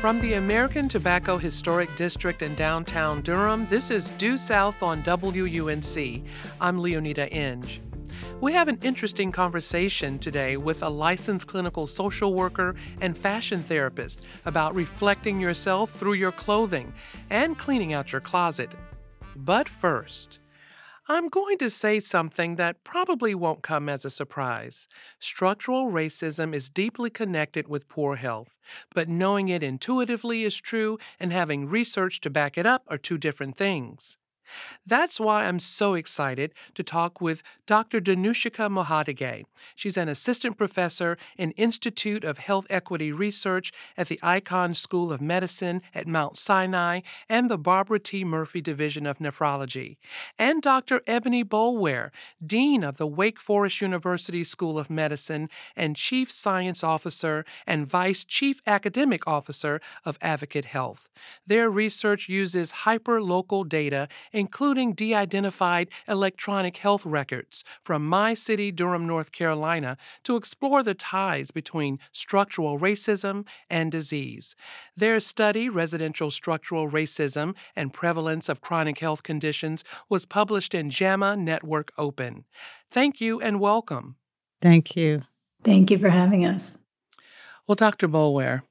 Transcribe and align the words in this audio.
From 0.00 0.18
the 0.22 0.32
American 0.32 0.88
Tobacco 0.88 1.36
Historic 1.36 1.94
District 1.94 2.40
in 2.40 2.54
downtown 2.54 3.20
Durham, 3.20 3.66
this 3.66 3.90
is 3.90 4.08
Due 4.08 4.38
South 4.38 4.82
on 4.82 5.02
WUNC. 5.02 6.24
I'm 6.58 6.78
Leoneda 6.78 7.30
Inge. 7.30 7.82
We 8.40 8.54
have 8.54 8.68
an 8.68 8.78
interesting 8.82 9.30
conversation 9.30 10.18
today 10.18 10.56
with 10.56 10.82
a 10.82 10.88
licensed 10.88 11.48
clinical 11.48 11.86
social 11.86 12.32
worker 12.32 12.76
and 13.02 13.14
fashion 13.14 13.62
therapist 13.62 14.22
about 14.46 14.74
reflecting 14.74 15.38
yourself 15.38 15.90
through 15.90 16.14
your 16.14 16.32
clothing 16.32 16.94
and 17.28 17.58
cleaning 17.58 17.92
out 17.92 18.10
your 18.10 18.22
closet. 18.22 18.70
But 19.36 19.68
first, 19.68 20.39
I'm 21.12 21.28
going 21.28 21.58
to 21.58 21.70
say 21.70 21.98
something 21.98 22.54
that 22.54 22.84
probably 22.84 23.34
won't 23.34 23.64
come 23.64 23.88
as 23.88 24.04
a 24.04 24.10
surprise. 24.10 24.86
Structural 25.18 25.90
racism 25.90 26.54
is 26.54 26.68
deeply 26.68 27.10
connected 27.10 27.66
with 27.66 27.88
poor 27.88 28.14
health, 28.14 28.54
but 28.94 29.08
knowing 29.08 29.48
it 29.48 29.64
intuitively 29.64 30.44
is 30.44 30.56
true 30.56 31.00
and 31.18 31.32
having 31.32 31.68
research 31.68 32.20
to 32.20 32.30
back 32.30 32.56
it 32.56 32.64
up 32.64 32.84
are 32.86 32.96
two 32.96 33.18
different 33.18 33.56
things. 33.56 34.18
That's 34.86 35.20
why 35.20 35.44
I'm 35.44 35.58
so 35.58 35.94
excited 35.94 36.52
to 36.74 36.82
talk 36.82 37.20
with 37.20 37.42
Dr. 37.66 38.00
Dinushika 38.00 38.68
Mohottige. 38.70 39.44
She's 39.74 39.96
an 39.96 40.08
assistant 40.08 40.56
professor 40.56 41.16
in 41.36 41.52
Institute 41.52 42.24
of 42.24 42.38
Health 42.38 42.66
Equity 42.70 43.12
Research 43.12 43.72
at 43.96 44.08
the 44.08 44.18
Icahn 44.22 44.74
School 44.74 45.12
of 45.12 45.20
Medicine 45.20 45.82
at 45.94 46.06
Mount 46.06 46.36
Sinai 46.36 47.00
and 47.28 47.50
the 47.50 47.58
Barbara 47.58 47.98
T. 47.98 48.24
Murphy 48.24 48.60
Division 48.60 49.06
of 49.06 49.18
Nephrology, 49.18 49.96
and 50.38 50.62
Dr. 50.62 51.02
Ebony 51.06 51.44
Boulware, 51.44 52.10
Dean 52.44 52.82
of 52.82 52.96
the 52.96 53.06
Wake 53.06 53.40
Forest 53.40 53.80
University 53.80 54.44
School 54.44 54.78
of 54.78 54.90
Medicine 54.90 55.48
and 55.76 55.96
Chief 55.96 56.30
Science 56.30 56.82
Officer 56.82 57.44
and 57.66 57.86
Vice 57.86 58.24
Chief 58.24 58.60
Academic 58.66 59.26
Officer 59.26 59.80
of 60.04 60.18
Advocate 60.20 60.66
Health. 60.66 61.08
Their 61.46 61.70
research 61.70 62.28
uses 62.28 62.72
hyperlocal 62.84 63.68
data 63.68 64.08
including 64.40 64.94
de 64.94 65.14
identified 65.14 65.90
electronic 66.08 66.78
health 66.78 67.04
records 67.04 67.62
from 67.84 68.06
my 68.06 68.32
city, 68.32 68.72
Durham, 68.72 69.06
North 69.06 69.32
Carolina, 69.32 69.98
to 70.24 70.34
explore 70.34 70.82
the 70.82 70.94
ties 70.94 71.50
between 71.50 71.98
structural 72.10 72.78
racism 72.78 73.46
and 73.68 73.92
disease. 73.92 74.56
Their 74.96 75.20
study, 75.20 75.68
Residential 75.68 76.30
Structural 76.30 76.88
Racism 76.88 77.54
and 77.76 77.92
Prevalence 77.92 78.48
of 78.48 78.62
Chronic 78.62 78.98
Health 78.98 79.22
Conditions, 79.22 79.84
was 80.08 80.24
published 80.24 80.74
in 80.74 80.88
JAMA 80.88 81.36
Network 81.36 81.92
Open. 81.98 82.46
Thank 82.90 83.20
you 83.20 83.40
and 83.42 83.60
welcome. 83.60 84.16
Thank 84.62 84.96
you. 84.96 85.20
Thank 85.62 85.90
you 85.90 85.98
for 85.98 86.08
having 86.08 86.46
us. 86.46 86.78
Well, 87.66 87.76
Dr. 87.76 88.08
Boulware, 88.08 88.62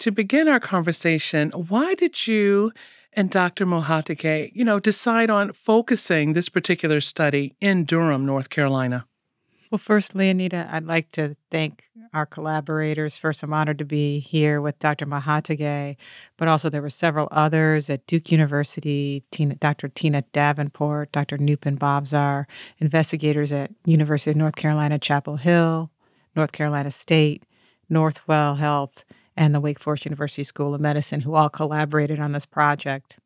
to 0.00 0.10
begin 0.12 0.48
our 0.48 0.60
conversation, 0.60 1.50
why 1.50 1.94
did 1.94 2.26
you 2.26 2.72
and 3.12 3.30
Dr. 3.30 3.66
Mohottige, 3.66 4.50
you 4.54 4.64
know, 4.64 4.78
decide 4.78 5.30
on 5.30 5.52
focusing 5.52 6.32
this 6.32 6.48
particular 6.48 7.00
study 7.00 7.54
in 7.60 7.84
Durham, 7.84 8.26
North 8.26 8.50
Carolina? 8.50 9.06
Well, 9.70 9.78
first, 9.78 10.14
Leoneda, 10.14 10.72
I'd 10.72 10.86
like 10.86 11.12
to 11.12 11.36
thank 11.50 11.84
our 12.14 12.24
collaborators. 12.24 13.18
First, 13.18 13.42
I'm 13.42 13.52
honored 13.52 13.78
to 13.78 13.84
be 13.84 14.20
here 14.20 14.62
with 14.62 14.78
Dr. 14.78 15.04
Mohottige, 15.04 15.96
but 16.38 16.48
also 16.48 16.70
there 16.70 16.80
were 16.80 16.88
several 16.88 17.28
others 17.30 17.90
at 17.90 18.06
Duke 18.06 18.32
University, 18.32 19.24
Tina, 19.30 19.56
Dr. 19.56 19.88
Tina 19.88 20.22
Davenport, 20.32 21.12
Dr. 21.12 21.36
Nrupen 21.36 21.78
Bhavsar, 21.78 22.46
investigators 22.78 23.52
at 23.52 23.70
University 23.84 24.30
of 24.30 24.38
North 24.38 24.56
Carolina, 24.56 24.98
Chapel 24.98 25.36
Hill, 25.36 25.90
North 26.34 26.52
Carolina 26.52 26.90
State, 26.90 27.42
Northwell 27.90 28.56
Health, 28.58 29.04
and 29.38 29.54
the 29.54 29.60
Wake 29.60 29.78
Forest 29.78 30.04
University 30.04 30.42
School 30.42 30.74
of 30.74 30.80
Medicine, 30.80 31.20
who 31.20 31.34
all 31.34 31.48
collaborated 31.48 32.18
on 32.18 32.32
this 32.32 32.44
project. 32.44 33.18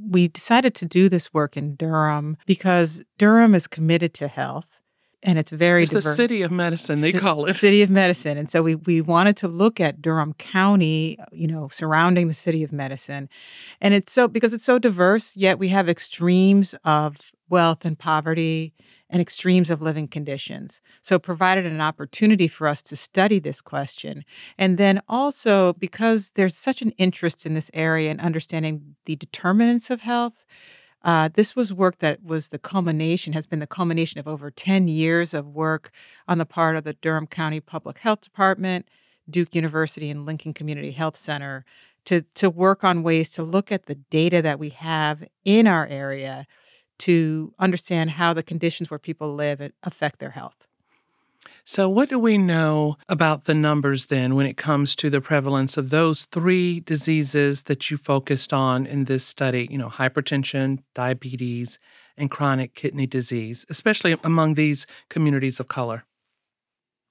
We 0.00 0.28
decided 0.28 0.74
to 0.76 0.86
do 0.86 1.10
this 1.10 1.32
work 1.32 1.56
in 1.56 1.76
Durham 1.76 2.38
because 2.46 3.04
Durham 3.18 3.54
is 3.54 3.66
committed 3.66 4.14
to 4.14 4.28
health 4.28 4.80
and 5.22 5.38
it's 5.38 5.50
very 5.50 5.82
it's 5.82 5.92
the 5.92 6.02
city 6.02 6.42
of 6.42 6.50
medicine 6.50 7.00
they 7.00 7.12
C- 7.12 7.18
call 7.18 7.46
it 7.46 7.54
city 7.54 7.82
of 7.82 7.88
medicine 7.88 8.36
and 8.36 8.50
so 8.50 8.62
we, 8.62 8.74
we 8.74 9.00
wanted 9.00 9.34
to 9.38 9.48
look 9.48 9.80
at 9.80 10.02
durham 10.02 10.34
county 10.34 11.18
you 11.32 11.46
know 11.46 11.68
surrounding 11.68 12.28
the 12.28 12.34
city 12.34 12.62
of 12.62 12.70
medicine 12.70 13.30
and 13.80 13.94
it's 13.94 14.12
so 14.12 14.28
because 14.28 14.52
it's 14.52 14.62
so 14.62 14.78
diverse 14.78 15.34
yet 15.34 15.58
we 15.58 15.68
have 15.68 15.88
extremes 15.88 16.74
of 16.84 17.32
wealth 17.48 17.86
and 17.86 17.98
poverty 17.98 18.74
and 19.08 19.22
extremes 19.22 19.70
of 19.70 19.80
living 19.80 20.08
conditions. 20.08 20.80
So, 21.02 21.18
provided 21.18 21.66
an 21.66 21.80
opportunity 21.80 22.48
for 22.48 22.66
us 22.66 22.82
to 22.82 22.96
study 22.96 23.38
this 23.38 23.60
question. 23.60 24.24
And 24.58 24.78
then 24.78 25.00
also, 25.08 25.74
because 25.74 26.30
there's 26.30 26.56
such 26.56 26.82
an 26.82 26.90
interest 26.92 27.46
in 27.46 27.54
this 27.54 27.70
area 27.72 28.10
and 28.10 28.20
understanding 28.20 28.96
the 29.04 29.16
determinants 29.16 29.90
of 29.90 30.00
health, 30.00 30.44
uh, 31.02 31.28
this 31.32 31.54
was 31.54 31.72
work 31.72 31.98
that 31.98 32.24
was 32.24 32.48
the 32.48 32.58
culmination, 32.58 33.32
has 33.32 33.46
been 33.46 33.60
the 33.60 33.66
culmination 33.66 34.18
of 34.18 34.26
over 34.26 34.50
10 34.50 34.88
years 34.88 35.34
of 35.34 35.46
work 35.46 35.92
on 36.26 36.38
the 36.38 36.46
part 36.46 36.74
of 36.74 36.82
the 36.82 36.94
Durham 36.94 37.28
County 37.28 37.60
Public 37.60 37.98
Health 37.98 38.22
Department, 38.22 38.88
Duke 39.30 39.54
University, 39.54 40.10
and 40.10 40.26
Lincoln 40.26 40.52
Community 40.52 40.90
Health 40.90 41.16
Center 41.16 41.64
to, 42.06 42.22
to 42.34 42.50
work 42.50 42.82
on 42.82 43.02
ways 43.02 43.30
to 43.32 43.42
look 43.42 43.70
at 43.70 43.86
the 43.86 43.94
data 43.94 44.42
that 44.42 44.58
we 44.58 44.70
have 44.70 45.24
in 45.44 45.66
our 45.66 45.86
area 45.86 46.46
to 46.98 47.52
understand 47.58 48.10
how 48.12 48.32
the 48.32 48.42
conditions 48.42 48.90
where 48.90 48.98
people 48.98 49.34
live 49.34 49.72
affect 49.82 50.18
their 50.18 50.30
health. 50.30 50.66
So, 51.64 51.88
what 51.88 52.08
do 52.08 52.18
we 52.18 52.38
know 52.38 52.96
about 53.08 53.44
the 53.44 53.54
numbers 53.54 54.06
then 54.06 54.34
when 54.34 54.46
it 54.46 54.56
comes 54.56 54.94
to 54.96 55.10
the 55.10 55.20
prevalence 55.20 55.76
of 55.76 55.90
those 55.90 56.24
three 56.24 56.80
diseases 56.80 57.62
that 57.62 57.90
you 57.90 57.96
focused 57.96 58.52
on 58.52 58.86
in 58.86 59.04
this 59.04 59.24
study? 59.24 59.68
You 59.70 59.78
know, 59.78 59.88
hypertension, 59.88 60.82
diabetes, 60.94 61.78
and 62.16 62.30
chronic 62.30 62.74
kidney 62.74 63.06
disease, 63.06 63.66
especially 63.68 64.16
among 64.22 64.54
these 64.54 64.86
communities 65.08 65.58
of 65.60 65.68
color? 65.68 66.04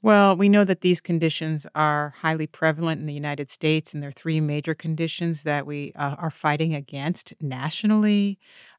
Well, 0.06 0.36
we 0.38 0.50
know 0.50 0.64
that 0.66 0.82
these 0.82 1.02
conditions 1.02 1.66
are 1.74 2.14
highly 2.22 2.46
prevalent 2.46 3.02
in 3.02 3.08
the 3.08 3.14
United 3.14 3.50
States, 3.50 3.92
and 3.92 4.04
there 4.04 4.10
are 4.10 4.12
three 4.12 4.40
major 4.40 4.76
conditions 4.76 5.42
that 5.44 5.66
we 5.66 5.94
uh, 5.96 6.14
are 6.20 6.30
fighting 6.30 6.76
against 6.76 7.34
nationally. 7.42 8.38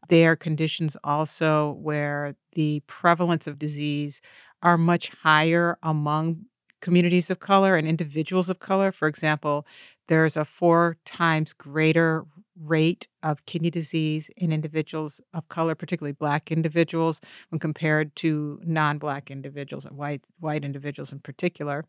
They 0.09 0.25
are 0.25 0.37
conditions 0.37 0.97
also 1.03 1.73
where 1.73 2.37
the 2.53 2.81
prevalence 2.87 3.49
of 3.49 3.59
disease 3.59 4.21
are 4.63 4.79
much 4.79 5.11
higher 5.25 5.79
among 5.83 6.45
communities 6.81 7.29
of 7.29 7.41
color 7.41 7.75
and 7.77 7.89
individuals 7.89 8.49
of 8.49 8.61
color. 8.61 8.93
For 8.93 9.09
example, 9.09 9.67
there's 10.07 10.37
a 10.37 10.45
four 10.45 10.97
times 11.05 11.53
greater 11.53 12.25
rate 12.61 13.09
of 13.23 13.45
kidney 13.47 13.71
disease 13.71 14.31
in 14.37 14.53
individuals 14.53 15.21
of 15.35 15.49
color, 15.49 15.75
particularly 15.75 16.13
black 16.13 16.51
individuals, 16.51 17.21
when 17.51 17.59
compared 17.59 18.15
to 18.17 18.61
non-black 18.65 19.31
individuals 19.31 19.85
and 19.85 19.97
white 19.97 20.23
white 20.41 20.65
individuals 20.65 21.13
in 21.13 21.21
particular. 21.21 21.85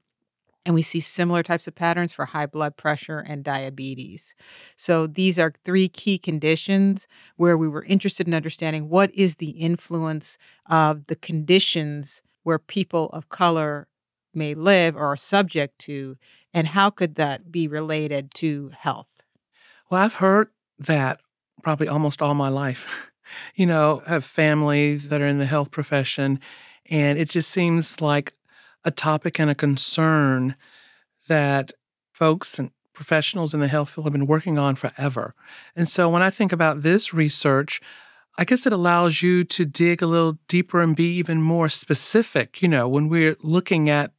And 0.65 0.75
we 0.75 0.81
see 0.81 0.99
similar 0.99 1.43
types 1.43 1.65
of 1.65 1.75
patterns 1.75 2.11
for 2.11 2.25
high 2.25 2.45
blood 2.45 2.75
pressure 2.75 3.19
and 3.19 3.41
diabetes. 3.41 4.35
So 4.75 5.07
these 5.07 5.39
are 5.39 5.53
three 5.63 5.87
key 5.87 6.17
conditions 6.17 7.07
where 7.37 7.57
we 7.57 7.69
were 7.69 7.85
interested 7.85 8.27
in 8.27 8.33
understanding 8.33 8.89
what 8.89 9.15
is 9.15 9.37
the 9.37 9.51
influence 9.51 10.37
of 10.69 11.07
the 11.07 11.15
conditions 11.15 12.21
where 12.43 12.59
people 12.59 13.09
of 13.13 13.29
color 13.29 13.87
may 14.33 14.53
live 14.53 14.97
or 14.97 15.05
are 15.05 15.17
subject 15.17 15.79
to, 15.79 16.17
and 16.53 16.67
how 16.67 16.89
could 16.89 17.15
that 17.15 17.49
be 17.49 17.67
related 17.67 18.33
to 18.35 18.71
health? 18.77 19.23
Well, 19.89 20.03
I've 20.03 20.15
heard 20.15 20.49
that 20.79 21.21
probably 21.63 21.87
almost 21.87 22.21
all 22.21 22.33
my 22.33 22.49
life. 22.49 23.11
you 23.55 23.65
know, 23.65 24.01
I 24.05 24.11
have 24.11 24.25
family 24.25 24.97
that 24.97 25.21
are 25.21 25.27
in 25.27 25.39
the 25.39 25.45
health 25.45 25.71
profession, 25.71 26.39
and 26.89 27.17
it 27.17 27.29
just 27.29 27.49
seems 27.49 28.01
like 28.01 28.33
a 28.85 28.91
topic 28.91 29.39
and 29.39 29.49
a 29.49 29.55
concern 29.55 30.55
that 31.27 31.73
folks 32.13 32.57
and 32.57 32.71
professionals 32.93 33.53
in 33.53 33.59
the 33.59 33.67
health 33.67 33.89
field 33.89 34.05
have 34.05 34.13
been 34.13 34.25
working 34.25 34.57
on 34.57 34.75
forever. 34.75 35.35
And 35.75 35.87
so 35.87 36.09
when 36.09 36.21
I 36.21 36.29
think 36.29 36.51
about 36.51 36.81
this 36.81 37.13
research, 37.13 37.79
I 38.39 38.43
guess 38.43 38.65
it 38.65 38.73
allows 38.73 39.21
you 39.21 39.43
to 39.43 39.65
dig 39.65 40.01
a 40.01 40.07
little 40.07 40.37
deeper 40.47 40.81
and 40.81 40.95
be 40.95 41.15
even 41.17 41.41
more 41.41 41.69
specific, 41.69 42.61
you 42.61 42.67
know, 42.67 42.87
when 42.87 43.09
we're 43.09 43.35
looking 43.41 43.89
at 43.89 44.13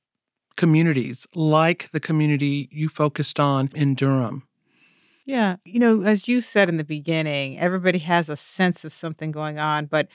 communities 0.57 1.27
like 1.35 1.89
the 1.93 2.01
community 2.01 2.69
you 2.73 2.89
focused 2.89 3.39
on 3.39 3.71
in 3.75 3.95
Durham. 3.95 4.48
Yeah. 5.29 5.57
You 5.67 5.79
know, 5.79 6.03
as 6.05 6.27
you 6.27 6.41
said 6.41 6.71
in 6.71 6.79
the 6.79 6.85
beginning, 6.85 7.59
everybody 7.59 7.99
has 7.99 8.31
a 8.31 8.37
sense 8.37 8.85
of 8.85 8.93
something 8.95 9.31
going 9.31 9.59
on, 9.59 9.85
but 9.87 10.09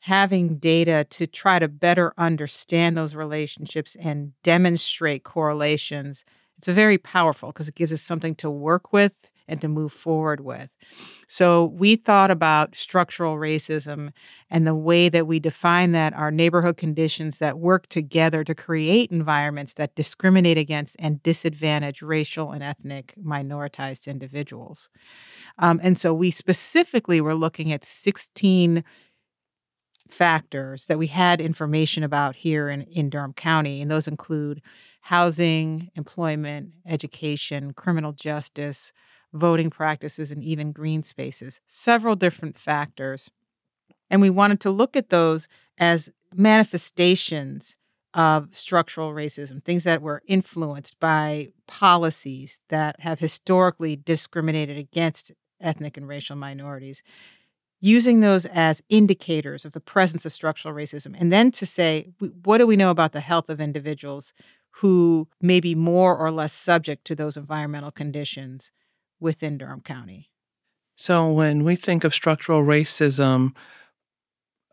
having 0.00 0.58
data 0.58 1.06
to 1.10 1.26
try 1.26 1.58
to 1.58 1.68
better 1.68 2.12
understand 2.18 2.96
those 2.96 3.14
relationships 3.14 3.96
and 4.02 4.32
demonstrate 4.42 5.24
correlations, 5.24 6.24
it's 6.58 6.68
very 6.68 6.98
powerful 6.98 7.50
because 7.52 7.68
it 7.68 7.74
gives 7.74 7.92
us 7.92 8.02
something 8.02 8.34
to 8.36 8.50
work 8.50 8.92
with 8.92 9.12
and 9.50 9.60
to 9.60 9.68
move 9.68 9.92
forward 9.92 10.40
with. 10.40 10.70
So 11.26 11.66
we 11.66 11.96
thought 11.96 12.30
about 12.30 12.76
structural 12.76 13.36
racism 13.36 14.12
and 14.48 14.66
the 14.66 14.74
way 14.74 15.08
that 15.08 15.26
we 15.26 15.40
define 15.40 15.92
that 15.92 16.14
are 16.14 16.30
neighborhood 16.30 16.76
conditions 16.76 17.38
that 17.38 17.58
work 17.58 17.88
together 17.88 18.44
to 18.44 18.54
create 18.54 19.10
environments 19.10 19.74
that 19.74 19.94
discriminate 19.94 20.56
against 20.56 20.96
and 20.98 21.22
disadvantage 21.22 22.00
racial 22.00 22.52
and 22.52 22.62
ethnic 22.62 23.14
minoritized 23.20 24.06
individuals. 24.06 24.88
Um, 25.58 25.80
and 25.82 25.98
so 25.98 26.14
we 26.14 26.30
specifically 26.30 27.20
were 27.20 27.34
looking 27.34 27.72
at 27.72 27.84
16 27.84 28.84
factors 30.08 30.86
that 30.86 30.98
we 30.98 31.08
had 31.08 31.40
information 31.40 32.02
about 32.02 32.36
here 32.36 32.68
in, 32.68 32.82
in 32.82 33.10
Durham 33.10 33.32
County, 33.32 33.80
and 33.80 33.90
those 33.90 34.08
include 34.08 34.60
housing, 35.02 35.90
employment, 35.94 36.72
education, 36.86 37.72
criminal 37.72 38.12
justice, 38.12 38.92
voting 39.32 39.70
practices, 39.70 40.30
and 40.30 40.42
even 40.42 40.72
green 40.72 41.02
spaces. 41.02 41.60
Several 41.66 42.16
different 42.16 42.58
factors. 42.58 43.30
And 44.10 44.20
we 44.20 44.30
wanted 44.30 44.60
to 44.60 44.70
look 44.70 44.96
at 44.96 45.10
those 45.10 45.46
as 45.78 46.10
manifestations 46.34 47.76
of 48.12 48.48
structural 48.50 49.12
racism, 49.12 49.62
things 49.62 49.84
that 49.84 50.02
were 50.02 50.22
influenced 50.26 50.98
by 50.98 51.48
policies 51.68 52.58
that 52.68 52.98
have 53.00 53.20
historically 53.20 53.94
discriminated 53.94 54.76
against 54.76 55.30
ethnic 55.60 55.96
and 55.96 56.08
racial 56.08 56.34
minorities 56.34 57.02
using 57.80 58.20
those 58.20 58.44
as 58.46 58.82
indicators 58.88 59.64
of 59.64 59.72
the 59.72 59.80
presence 59.80 60.26
of 60.26 60.32
structural 60.32 60.74
racism, 60.74 61.16
and 61.18 61.32
then 61.32 61.50
to 61.50 61.64
say, 61.64 62.08
what 62.44 62.58
do 62.58 62.66
we 62.66 62.76
know 62.76 62.90
about 62.90 63.12
the 63.12 63.20
health 63.20 63.48
of 63.48 63.60
individuals 63.60 64.34
who 64.74 65.26
may 65.40 65.60
be 65.60 65.74
more 65.74 66.16
or 66.16 66.30
less 66.30 66.52
subject 66.52 67.06
to 67.06 67.14
those 67.14 67.36
environmental 67.36 67.90
conditions 67.90 68.70
within 69.20 69.58
Durham 69.58 69.80
County? 69.80 70.30
So, 70.96 71.30
when 71.30 71.64
we 71.64 71.76
think 71.76 72.04
of 72.04 72.14
structural 72.14 72.62
racism, 72.62 73.54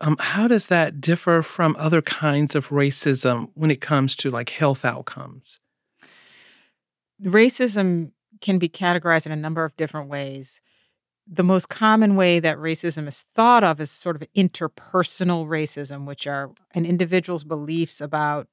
um, 0.00 0.16
how 0.18 0.46
does 0.46 0.68
that 0.68 1.00
differ 1.00 1.42
from 1.42 1.74
other 1.78 2.02
kinds 2.02 2.54
of 2.54 2.68
racism 2.68 3.50
when 3.54 3.70
it 3.70 3.80
comes 3.80 4.14
to 4.16 4.30
like 4.30 4.50
health 4.50 4.84
outcomes? 4.84 5.60
Racism 7.22 8.12
can 8.40 8.58
be 8.58 8.68
categorized 8.68 9.26
in 9.26 9.32
a 9.32 9.36
number 9.36 9.64
of 9.64 9.76
different 9.76 10.08
ways 10.08 10.60
the 11.30 11.42
most 11.42 11.68
common 11.68 12.16
way 12.16 12.40
that 12.40 12.56
racism 12.56 13.06
is 13.06 13.26
thought 13.34 13.62
of 13.62 13.80
is 13.80 13.90
sort 13.90 14.16
of 14.16 14.26
interpersonal 14.34 15.46
racism, 15.46 16.06
which 16.06 16.26
are 16.26 16.52
an 16.74 16.86
individual's 16.86 17.44
beliefs 17.44 18.00
about 18.00 18.48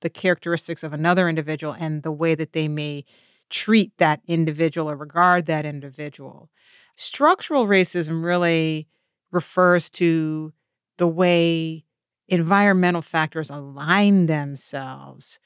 the 0.00 0.08
characteristics 0.10 0.82
of 0.82 0.92
another 0.92 1.28
individual 1.28 1.74
and 1.74 2.02
the 2.02 2.10
way 2.10 2.34
that 2.34 2.54
they 2.54 2.66
may 2.66 3.04
treat 3.52 3.92
that 3.98 4.20
individual 4.26 4.90
or 4.90 4.96
regard 4.96 5.46
that 5.46 5.64
individual. 5.66 6.50
Structural 6.96 7.66
racism 7.66 8.24
really 8.24 8.88
refers 9.30 9.90
to 9.90 10.52
the 10.98 11.06
way 11.06 11.84
environmental 12.28 13.02
factors 13.02 13.50
align 13.50 14.26
themselves 14.26 15.38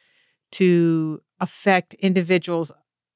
to 0.52 1.20
affect 1.40 1.94
individuals 1.94 2.72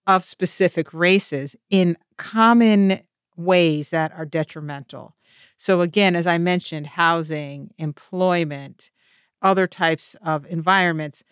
of 0.06 0.24
specific 0.24 0.92
races 0.92 1.56
in 1.70 1.96
common 2.16 3.00
ways 3.36 3.90
that 3.90 4.12
are 4.12 4.26
detrimental. 4.26 5.14
So, 5.56 5.80
again, 5.80 6.16
as 6.16 6.26
I 6.26 6.38
mentioned, 6.38 6.88
housing, 6.88 7.70
employment, 7.78 8.90
other 9.40 9.66
types 9.66 10.16
of 10.22 10.46
environments, 10.46 11.22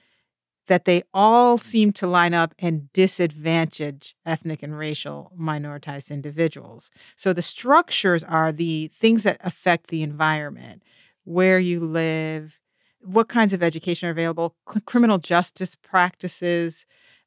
that 0.69 0.85
they 0.85 1.03
all 1.13 1.59
seem 1.59 1.93
to 1.93 2.07
line 2.07 2.35
up 2.35 2.55
and 2.59 2.93
disadvantage 2.93 4.15
ethnic 4.25 4.63
and 4.63 4.79
racial 4.79 5.33
minoritized 5.39 6.11
individuals. 6.11 6.91
So, 7.17 7.33
the 7.33 7.43
structures 7.43 8.23
are 8.23 8.53
the 8.53 8.91
things 8.95 9.25
that 9.25 9.39
affect 9.41 9.89
the 9.89 10.03
environment, 10.03 10.83
where 11.25 11.59
you 11.59 11.81
live, 11.81 12.61
what 13.01 13.29
kinds 13.29 13.53
of 13.53 13.63
education 13.63 14.09
are 14.09 14.13
available, 14.13 14.55
criminal 14.65 15.19
justice 15.19 15.75
practices, 15.75 16.87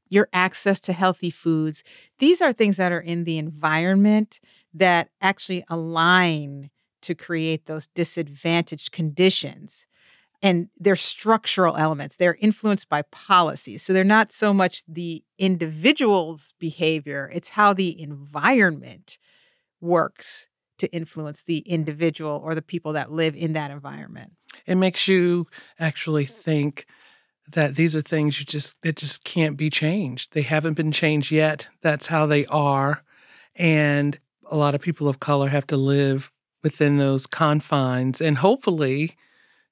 your 0.09 0.27
access 0.33 0.79
to 0.81 0.93
healthy 0.93 1.29
foods. 1.29 1.83
These 2.19 2.41
are 2.41 2.53
things 2.53 2.77
that 2.77 2.91
are 2.91 2.99
in 2.99 3.23
the 3.23 3.37
environment 3.37 4.39
that 4.73 5.09
actually 5.21 5.63
align 5.69 6.69
to 7.01 7.15
create 7.15 7.65
those 7.65 7.87
disadvantaged 7.87 8.91
conditions. 8.91 9.87
And 10.43 10.69
they're 10.79 10.95
structural 10.95 11.77
elements. 11.77 12.15
They're 12.15 12.37
influenced 12.39 12.89
by 12.89 13.03
policies. 13.03 13.83
So 13.83 13.93
they're 13.93 14.03
not 14.03 14.31
so 14.31 14.53
much 14.53 14.83
the 14.87 15.23
individual's 15.37 16.53
behavior, 16.59 17.29
it's 17.33 17.49
how 17.49 17.73
the 17.73 18.01
environment 18.01 19.19
works 19.79 20.47
to 20.79 20.91
influence 20.91 21.43
the 21.43 21.59
individual 21.59 22.41
or 22.43 22.55
the 22.55 22.61
people 22.61 22.93
that 22.93 23.11
live 23.11 23.35
in 23.35 23.53
that 23.53 23.69
environment. 23.69 24.33
It 24.65 24.75
makes 24.75 25.07
you 25.07 25.47
actually 25.79 26.25
think 26.25 26.87
that 27.51 27.75
these 27.75 27.95
are 27.95 28.01
things 28.01 28.39
you 28.39 28.45
just 28.45 28.81
that 28.81 28.95
just 28.95 29.23
can't 29.23 29.57
be 29.57 29.69
changed. 29.69 30.33
They 30.33 30.41
haven't 30.41 30.77
been 30.77 30.91
changed 30.91 31.31
yet. 31.31 31.67
That's 31.81 32.07
how 32.07 32.25
they 32.25 32.45
are. 32.47 33.03
And 33.55 34.17
a 34.49 34.57
lot 34.57 34.73
of 34.73 34.81
people 34.81 35.07
of 35.07 35.19
color 35.19 35.49
have 35.49 35.67
to 35.67 35.77
live 35.77 36.31
within 36.63 36.97
those 36.97 37.27
confines 37.27 38.21
and 38.21 38.37
hopefully, 38.37 39.15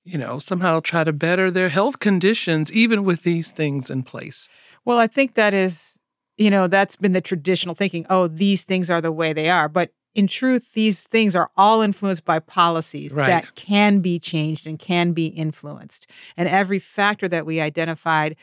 you 0.03 0.17
know, 0.17 0.39
somehow 0.39 0.79
try 0.79 1.03
to 1.03 1.13
better 1.13 1.51
their 1.51 1.69
health 1.69 1.99
conditions 1.99 2.71
even 2.71 3.03
with 3.03 3.23
these 3.23 3.51
things 3.51 3.89
in 3.89 4.03
place. 4.03 4.49
Well, 4.85 4.97
I 4.97 5.07
think 5.07 5.35
that 5.35 5.53
is, 5.53 5.99
you 6.37 6.49
know, 6.49 6.67
that's 6.67 6.95
been 6.95 7.11
the 7.11 7.21
traditional 7.21 7.75
thinking, 7.75 8.05
oh, 8.09 8.27
these 8.27 8.63
things 8.63 8.89
are 8.89 9.01
the 9.01 9.11
way 9.11 9.33
they 9.33 9.49
are. 9.49 9.69
But 9.69 9.91
in 10.15 10.27
truth, 10.27 10.73
these 10.73 11.05
things 11.07 11.35
are 11.35 11.51
all 11.55 11.81
influenced 11.81 12.25
by 12.25 12.39
policies 12.39 13.13
right. 13.13 13.27
that 13.27 13.55
can 13.55 13.99
be 13.99 14.19
changed 14.19 14.65
and 14.65 14.79
can 14.79 15.13
be 15.13 15.27
influenced. 15.27 16.09
And 16.35 16.49
every 16.49 16.79
factor 16.79 17.27
that 17.27 17.45
we 17.45 17.61
identified 17.61 18.35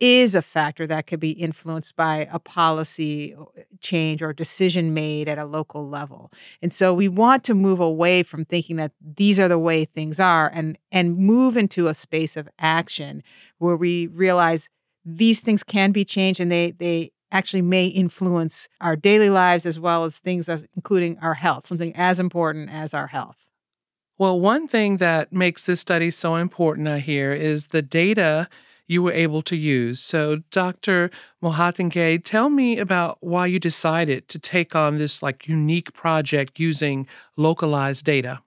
is 0.00 0.34
a 0.34 0.42
factor 0.42 0.86
that 0.86 1.06
could 1.06 1.20
be 1.20 1.32
influenced 1.32 1.94
by 1.94 2.26
a 2.32 2.38
policy 2.38 3.34
uh, 3.34 3.44
change 3.80 4.22
or 4.22 4.32
decision 4.32 4.94
made 4.94 5.28
at 5.28 5.38
a 5.38 5.44
local 5.44 5.86
level. 5.86 6.32
And 6.62 6.72
so 6.72 6.92
we 6.94 7.06
want 7.06 7.44
to 7.44 7.54
move 7.54 7.78
away 7.80 8.22
from 8.22 8.44
thinking 8.44 8.76
that 8.76 8.92
these 9.00 9.38
are 9.38 9.48
the 9.48 9.58
way 9.58 9.84
things 9.84 10.18
are 10.18 10.50
and 10.52 10.78
and 10.90 11.16
move 11.16 11.56
into 11.56 11.86
a 11.86 11.94
space 11.94 12.36
of 12.36 12.48
action 12.58 13.22
where 13.58 13.76
we 13.76 14.06
realize 14.06 14.68
these 15.04 15.40
things 15.40 15.62
can 15.62 15.92
be 15.92 16.04
changed 16.04 16.40
and 16.40 16.50
they 16.50 16.72
they 16.72 17.12
actually 17.32 17.62
may 17.62 17.86
influence 17.86 18.68
our 18.80 18.96
daily 18.96 19.30
lives 19.30 19.64
as 19.64 19.78
well 19.78 20.04
as 20.04 20.18
things 20.18 20.48
as, 20.48 20.66
including 20.74 21.18
our 21.18 21.34
health, 21.34 21.66
something 21.66 21.94
as 21.94 22.18
important 22.18 22.70
as 22.70 22.92
our 22.92 23.06
health. 23.08 23.48
Well, 24.18 24.38
one 24.38 24.68
thing 24.68 24.98
that 24.98 25.32
makes 25.32 25.62
this 25.62 25.80
study 25.80 26.10
so 26.10 26.34
important, 26.34 26.88
I 26.88 26.98
hear, 26.98 27.32
is 27.32 27.68
the 27.68 27.82
data 27.82 28.48
you 28.90 29.00
were 29.04 29.12
able 29.12 29.40
to 29.40 29.56
use. 29.56 30.00
So, 30.00 30.42
Dr. 30.50 31.12
Mohottige, 31.40 32.24
tell 32.24 32.50
me 32.50 32.76
about 32.76 33.18
why 33.20 33.46
you 33.46 33.60
decided 33.60 34.28
to 34.28 34.38
take 34.40 34.74
on 34.74 34.98
this 34.98 35.22
like 35.22 35.46
unique 35.46 35.92
project 35.92 36.58
using 36.58 37.06
localized 37.36 38.04
data. 38.04 38.40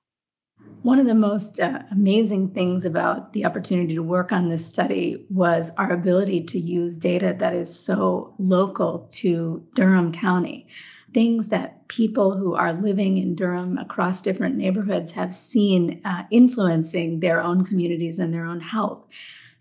One 0.81 0.99
of 0.99 1.05
the 1.05 1.15
most 1.15 1.61
uh, 1.61 1.83
amazing 1.91 2.49
things 2.49 2.83
about 2.83 3.31
the 3.31 3.45
opportunity 3.45 3.95
to 3.95 4.03
work 4.03 4.33
on 4.33 4.49
this 4.49 4.67
study 4.67 5.25
was 5.29 5.71
our 5.77 5.93
ability 5.93 6.43
to 6.43 6.59
use 6.59 6.97
data 6.97 7.33
that 7.39 7.53
is 7.53 7.73
so 7.73 8.35
local 8.37 9.07
to 9.11 9.65
Durham 9.75 10.11
County. 10.11 10.67
Things 11.13 11.47
that 11.49 11.87
people 11.87 12.35
who 12.35 12.53
are 12.53 12.73
living 12.73 13.17
in 13.17 13.33
Durham 13.33 13.77
across 13.77 14.21
different 14.21 14.57
neighborhoods 14.57 15.11
have 15.11 15.33
seen 15.33 16.01
uh, 16.03 16.23
influencing 16.31 17.21
their 17.21 17.39
own 17.39 17.63
communities 17.63 18.19
and 18.19 18.33
their 18.33 18.43
own 18.43 18.59
health. 18.59 19.05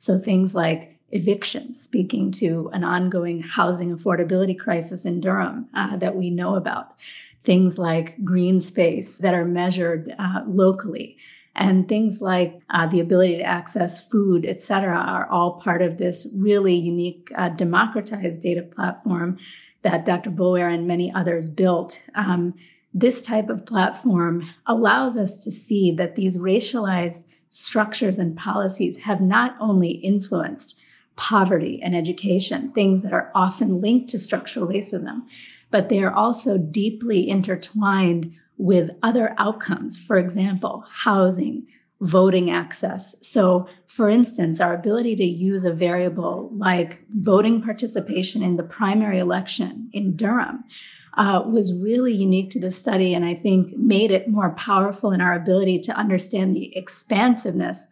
So 0.02 0.18
things 0.18 0.52
like 0.52 0.98
evictions, 1.12 1.80
speaking 1.80 2.32
to 2.32 2.68
an 2.72 2.82
ongoing 2.82 3.40
housing 3.40 3.96
affordability 3.96 4.58
crisis 4.58 5.06
in 5.06 5.20
Durham 5.20 5.68
uh, 5.74 5.96
that 5.98 6.16
we 6.16 6.28
know 6.28 6.56
about. 6.56 6.96
Things 7.44 7.78
like 7.78 8.24
green 8.24 8.60
space 8.60 9.18
that 9.18 9.32
are 9.32 9.44
measured 9.44 10.12
uh, 10.18 10.42
locally 10.44 11.18
and 11.54 11.88
things 11.88 12.20
like 12.20 12.60
uh, 12.68 12.88
the 12.88 12.98
ability 12.98 13.36
to 13.36 13.44
access 13.44 14.04
food, 14.04 14.44
et 14.44 14.60
cetera, 14.60 14.98
are 14.98 15.28
all 15.28 15.60
part 15.60 15.82
of 15.82 15.98
this 15.98 16.26
really 16.34 16.74
unique 16.74 17.30
uh, 17.36 17.50
democratized 17.50 18.42
data 18.42 18.62
platform 18.62 19.38
that 19.82 20.04
Dr. 20.04 20.32
Boulware 20.32 20.74
and 20.74 20.88
many 20.88 21.12
others 21.14 21.48
built. 21.48 22.02
Um, 22.16 22.54
this 22.92 23.22
type 23.22 23.48
of 23.48 23.66
platform 23.66 24.50
allows 24.66 25.16
us 25.16 25.38
to 25.38 25.52
see 25.52 25.92
that 25.92 26.16
these 26.16 26.38
racialized 26.38 27.22
structures 27.52 28.18
and 28.18 28.34
policies 28.34 28.96
have 28.96 29.20
not 29.20 29.54
only 29.60 29.90
influenced 29.90 30.74
poverty 31.16 31.78
and 31.82 31.94
education, 31.94 32.72
things 32.72 33.02
that 33.02 33.12
are 33.12 33.30
often 33.34 33.78
linked 33.78 34.08
to 34.08 34.18
structural 34.18 34.66
racism, 34.66 35.20
but 35.70 35.90
they 35.90 36.02
are 36.02 36.12
also 36.12 36.56
deeply 36.56 37.28
intertwined 37.28 38.32
with 38.56 38.90
other 39.02 39.34
outcomes. 39.36 39.98
For 39.98 40.16
example, 40.16 40.86
housing, 40.88 41.66
voting 42.00 42.50
access. 42.50 43.14
So, 43.20 43.68
for 43.86 44.08
instance, 44.08 44.58
our 44.58 44.74
ability 44.74 45.14
to 45.16 45.24
use 45.24 45.66
a 45.66 45.74
variable 45.74 46.50
like 46.54 47.04
voting 47.10 47.60
participation 47.60 48.42
in 48.42 48.56
the 48.56 48.62
primary 48.62 49.18
election 49.18 49.90
in 49.92 50.16
Durham 50.16 50.64
uh, 51.14 51.42
was 51.46 51.78
really 51.82 52.12
unique 52.12 52.50
to 52.50 52.60
the 52.60 52.70
study 52.70 53.14
and 53.14 53.24
I 53.24 53.34
think 53.34 53.76
made 53.76 54.10
it 54.10 54.28
more 54.28 54.50
powerful 54.50 55.12
in 55.12 55.20
our 55.20 55.34
ability 55.34 55.78
to 55.80 55.92
understand 55.92 56.56
the 56.56 56.76
expansiveness 56.76 57.88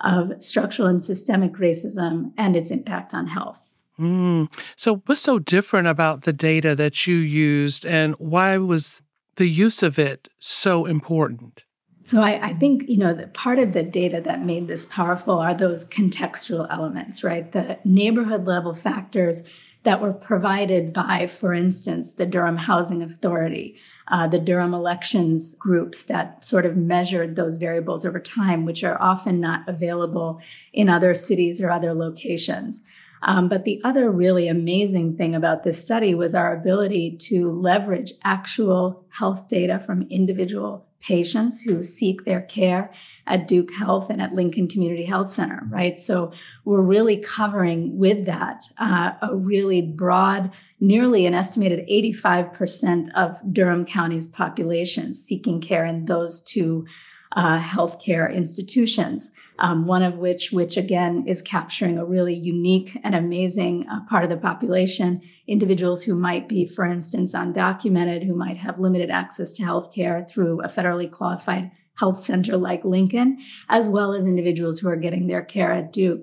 of 0.00 0.42
structural 0.42 0.88
and 0.88 1.02
systemic 1.02 1.54
racism 1.54 2.32
and 2.36 2.56
its 2.56 2.70
impact 2.70 3.14
on 3.14 3.28
health. 3.28 3.60
Mm. 3.98 4.52
So, 4.76 5.02
what's 5.06 5.20
so 5.20 5.38
different 5.38 5.86
about 5.86 6.22
the 6.22 6.32
data 6.32 6.74
that 6.74 7.06
you 7.06 7.14
used, 7.14 7.86
and 7.86 8.14
why 8.16 8.58
was 8.58 9.02
the 9.36 9.46
use 9.46 9.84
of 9.84 10.00
it 10.00 10.28
so 10.40 10.84
important? 10.84 11.62
So 12.06 12.20
I, 12.20 12.48
I, 12.48 12.54
think 12.54 12.84
you 12.86 12.98
know 12.98 13.14
that 13.14 13.32
part 13.32 13.58
of 13.58 13.72
the 13.72 13.82
data 13.82 14.20
that 14.20 14.44
made 14.44 14.68
this 14.68 14.84
powerful 14.84 15.38
are 15.38 15.54
those 15.54 15.88
contextual 15.88 16.66
elements, 16.70 17.24
right? 17.24 17.50
The 17.50 17.78
neighborhood 17.84 18.46
level 18.46 18.74
factors 18.74 19.42
that 19.84 20.00
were 20.00 20.12
provided 20.12 20.92
by, 20.92 21.26
for 21.26 21.54
instance, 21.54 22.12
the 22.12 22.26
Durham 22.26 22.56
Housing 22.56 23.02
Authority, 23.02 23.76
uh, 24.08 24.26
the 24.26 24.38
Durham 24.38 24.74
elections 24.74 25.54
groups 25.54 26.04
that 26.06 26.44
sort 26.44 26.66
of 26.66 26.76
measured 26.76 27.36
those 27.36 27.56
variables 27.56 28.04
over 28.04 28.18
time, 28.18 28.64
which 28.64 28.82
are 28.82 29.00
often 29.00 29.40
not 29.40 29.68
available 29.68 30.40
in 30.72 30.88
other 30.88 31.14
cities 31.14 31.62
or 31.62 31.70
other 31.70 31.94
locations. 31.94 32.82
Um, 33.22 33.48
but 33.48 33.64
the 33.64 33.80
other 33.84 34.10
really 34.10 34.48
amazing 34.48 35.16
thing 35.16 35.34
about 35.34 35.62
this 35.62 35.82
study 35.82 36.14
was 36.14 36.34
our 36.34 36.54
ability 36.54 37.16
to 37.22 37.50
leverage 37.50 38.12
actual 38.22 39.04
health 39.10 39.48
data 39.48 39.78
from 39.78 40.02
individual 40.10 40.86
patients 41.06 41.60
who 41.60 41.84
seek 41.84 42.24
their 42.24 42.40
care 42.40 42.90
at 43.26 43.46
Duke 43.46 43.72
Health 43.72 44.08
and 44.08 44.22
at 44.22 44.34
Lincoln 44.34 44.68
Community 44.68 45.04
Health 45.04 45.30
Center, 45.30 45.62
right? 45.68 45.98
So 45.98 46.32
we're 46.64 46.80
really 46.80 47.18
covering 47.18 47.98
with 47.98 48.24
that 48.24 48.64
uh, 48.78 49.12
a 49.20 49.36
really 49.36 49.82
broad, 49.82 50.50
nearly 50.80 51.26
an 51.26 51.34
estimated 51.34 51.86
85% 51.88 53.12
of 53.14 53.38
Durham 53.52 53.84
County's 53.84 54.28
population 54.28 55.14
seeking 55.14 55.60
care 55.60 55.84
in 55.84 56.06
those 56.06 56.40
two 56.40 56.86
uh, 57.34 57.58
healthcare 57.58 58.32
institutions 58.32 59.32
um, 59.58 59.86
one 59.86 60.02
of 60.02 60.18
which, 60.18 60.50
which 60.50 60.76
again 60.76 61.24
is 61.26 61.40
capturing 61.40 61.98
a 61.98 62.04
really 62.04 62.34
unique 62.34 62.98
and 63.04 63.14
amazing 63.14 63.86
uh, 63.88 64.00
part 64.08 64.24
of 64.24 64.30
the 64.30 64.36
population, 64.36 65.22
individuals 65.46 66.02
who 66.02 66.14
might 66.14 66.48
be, 66.48 66.66
for 66.66 66.84
instance, 66.84 67.34
undocumented, 67.34 68.24
who 68.24 68.34
might 68.34 68.56
have 68.56 68.80
limited 68.80 69.10
access 69.10 69.52
to 69.52 69.62
healthcare 69.62 70.28
through 70.28 70.60
a 70.62 70.68
federally 70.68 71.10
qualified 71.10 71.70
health 71.98 72.16
center 72.16 72.56
like 72.56 72.84
Lincoln, 72.84 73.38
as 73.68 73.88
well 73.88 74.12
as 74.12 74.26
individuals 74.26 74.80
who 74.80 74.88
are 74.88 74.96
getting 74.96 75.28
their 75.28 75.42
care 75.42 75.72
at 75.72 75.92
Duke. 75.92 76.22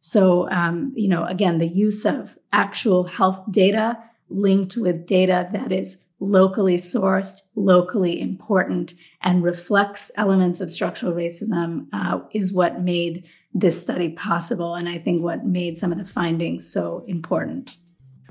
So, 0.00 0.48
um, 0.50 0.92
you 0.94 1.08
know, 1.08 1.24
again, 1.24 1.58
the 1.58 1.66
use 1.66 2.04
of 2.04 2.36
actual 2.52 3.04
health 3.04 3.42
data 3.50 3.98
linked 4.28 4.76
with 4.76 5.06
data 5.06 5.48
that 5.52 5.72
is 5.72 6.04
locally 6.20 6.76
sourced, 6.76 7.42
locally 7.54 8.20
important, 8.20 8.94
and 9.22 9.42
reflects 9.42 10.10
elements 10.16 10.60
of 10.60 10.70
structural 10.70 11.12
racism 11.12 11.86
uh, 11.92 12.20
is 12.32 12.52
what 12.52 12.80
made 12.80 13.28
this 13.54 13.80
study 13.80 14.10
possible. 14.10 14.74
And 14.74 14.88
I 14.88 14.98
think 14.98 15.22
what 15.22 15.44
made 15.44 15.78
some 15.78 15.92
of 15.92 15.98
the 15.98 16.04
findings 16.04 16.70
so 16.70 17.04
important 17.06 17.76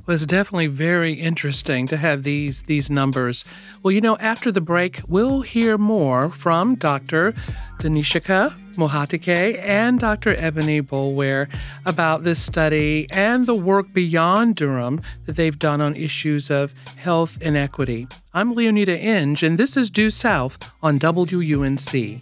was 0.05 0.25
definitely 0.25 0.67
very 0.67 1.13
interesting 1.13 1.87
to 1.87 1.97
have 1.97 2.23
these 2.23 2.63
these 2.63 2.89
numbers. 2.89 3.45
Well, 3.81 3.91
you 3.91 4.01
know, 4.01 4.17
after 4.17 4.51
the 4.51 4.61
break, 4.61 5.01
we'll 5.07 5.41
hear 5.41 5.77
more 5.77 6.31
from 6.31 6.75
Dr. 6.75 7.33
Dinushika 7.79 8.53
Mohottige 8.75 9.57
and 9.59 9.99
Dr. 9.99 10.35
Ebony 10.35 10.81
Boulware 10.81 11.49
about 11.85 12.23
this 12.23 12.41
study 12.41 13.07
and 13.09 13.45
the 13.45 13.55
work 13.55 13.93
beyond 13.93 14.55
Durham 14.57 15.01
that 15.25 15.35
they've 15.35 15.57
done 15.57 15.81
on 15.81 15.95
issues 15.95 16.51
of 16.51 16.73
health 16.97 17.41
inequity. 17.41 18.07
I'm 18.33 18.53
Leoneda 18.53 18.97
Inge, 19.01 19.43
and 19.43 19.57
this 19.57 19.77
is 19.77 19.89
Due 19.89 20.09
South 20.09 20.57
on 20.83 20.99
WUNC. 20.99 22.21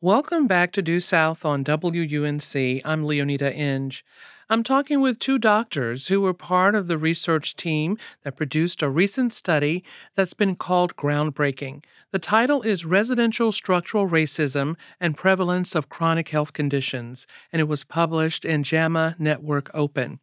Welcome 0.00 0.48
back 0.48 0.72
to 0.72 0.82
Due 0.82 0.98
South 0.98 1.44
on 1.44 1.62
WUNC. 1.62 2.82
I'm 2.84 3.04
Leoneda 3.04 3.54
Inge. 3.54 4.04
I'm 4.52 4.62
talking 4.62 5.00
with 5.00 5.18
two 5.18 5.38
doctors 5.38 6.08
who 6.08 6.20
were 6.20 6.34
part 6.34 6.74
of 6.74 6.86
the 6.86 6.98
research 6.98 7.56
team 7.56 7.96
that 8.22 8.36
produced 8.36 8.82
a 8.82 8.90
recent 8.90 9.32
study 9.32 9.82
that's 10.14 10.34
been 10.34 10.56
called 10.56 10.94
groundbreaking. 10.94 11.82
The 12.10 12.18
title 12.18 12.60
is 12.60 12.84
Residential 12.84 13.50
Structural 13.50 14.06
Racism 14.06 14.76
and 15.00 15.16
Prevalence 15.16 15.74
of 15.74 15.88
Chronic 15.88 16.28
Health 16.28 16.52
Conditions, 16.52 17.26
and 17.50 17.60
it 17.60 17.64
was 17.66 17.82
published 17.82 18.44
in 18.44 18.62
JAMA 18.62 19.16
Network 19.18 19.70
Open. 19.72 20.20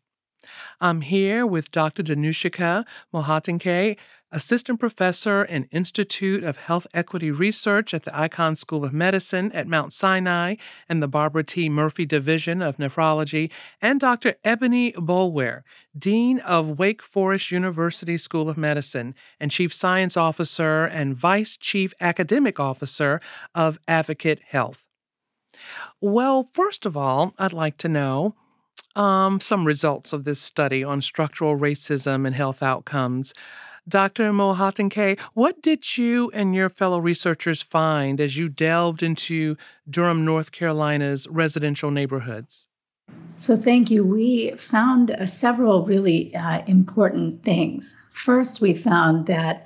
I'm 0.82 1.02
here 1.02 1.46
with 1.46 1.72
Dr. 1.72 2.04
Dinushika 2.04 2.86
Mohottige, 3.14 3.98
Assistant 4.32 4.80
Professor 4.80 5.42
and 5.44 5.68
Institute 5.72 6.44
of 6.44 6.58
Health 6.58 6.86
Equity 6.94 7.32
Research 7.32 7.94
at 7.94 8.06
the 8.06 8.12
Icahn 8.12 8.56
School 8.56 8.86
of 8.86 8.94
Medicine 8.94 9.52
at 9.54 9.68
Mount 9.68 9.92
Sinai 9.92 10.56
and 10.88 11.02
the 11.02 11.08
Barbara 11.08 11.44
T. 11.44 11.68
Murphy 11.68 12.06
Division 12.06 12.62
of 12.62 12.78
Nephrology, 12.78 13.52
and 13.82 14.00
Dr. 14.00 14.36
Ebony 14.44 14.92
Boulware, 14.94 15.64
Dean 15.98 16.40
of 16.40 16.78
Wake 16.78 17.02
Forest 17.02 17.52
University 17.52 18.18
School 18.18 18.50
of 18.50 18.58
Medicine 18.58 19.16
and 19.40 19.50
Chief 19.50 19.74
Science 19.74 20.16
Officer 20.16 20.86
and 20.86 21.16
Vice 21.16 21.58
Chief 21.58 21.94
Academic 22.00 22.60
Officer 22.60 23.20
of 23.56 23.80
Advocate 23.88 24.42
Health. 24.48 24.86
Well, 26.00 26.44
first 26.44 26.86
of 26.86 26.96
all, 26.96 27.34
I'd 27.38 27.54
like 27.54 27.78
to 27.78 27.90
know 27.90 28.36
um, 28.96 29.40
some 29.40 29.66
results 29.66 30.14
of 30.14 30.24
this 30.24 30.40
study 30.40 30.84
on 30.84 31.02
structural 31.02 31.58
racism 31.58 32.26
and 32.26 32.36
health 32.36 32.62
outcomes. 32.64 33.34
Dr. 33.88 34.32
Mohottige, 34.32 35.20
what 35.34 35.62
did 35.62 35.98
you 35.98 36.30
and 36.34 36.54
your 36.54 36.70
fellow 36.70 37.00
researchers 37.00 37.62
find 37.62 38.22
as 38.22 38.38
you 38.38 38.48
delved 38.48 39.02
into 39.02 39.58
Durham, 39.90 40.24
North 40.24 40.52
Carolina's 40.52 41.28
residential 41.30 41.90
neighborhoods? 41.90 42.68
So, 43.36 43.58
thank 43.58 43.90
you. 43.90 44.04
We 44.04 44.52
found 44.52 45.12
uh, 45.12 45.26
several 45.26 45.86
really 45.86 46.36
uh, 46.36 46.62
important 46.68 47.44
things. 47.44 47.98
First, 48.12 48.62
we 48.62 48.74
found 48.74 49.26
that 49.26 49.66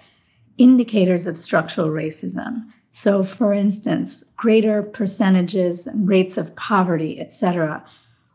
indicators 0.57 1.27
of 1.27 1.37
structural 1.37 1.89
racism. 1.89 2.67
So, 2.91 3.23
for 3.23 3.53
instance, 3.53 4.23
greater 4.37 4.83
percentages 4.83 5.87
and 5.87 6.07
rates 6.07 6.37
of 6.37 6.55
poverty, 6.55 7.19
et 7.19 7.33
cetera, 7.33 7.83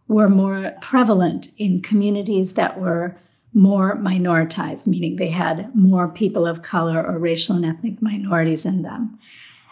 were 0.08 0.28
more 0.28 0.72
prevalent 0.80 1.52
in 1.58 1.82
communities 1.82 2.54
that 2.54 2.80
were 2.80 3.16
more 3.54 3.96
minoritized, 3.96 4.86
meaning 4.86 5.16
they 5.16 5.28
had 5.28 5.74
more 5.74 6.08
people 6.08 6.46
of 6.46 6.62
color 6.62 7.04
or 7.04 7.18
racial 7.18 7.56
and 7.56 7.64
ethnic 7.64 8.00
minorities 8.02 8.66
in 8.66 8.82
them. 8.82 9.18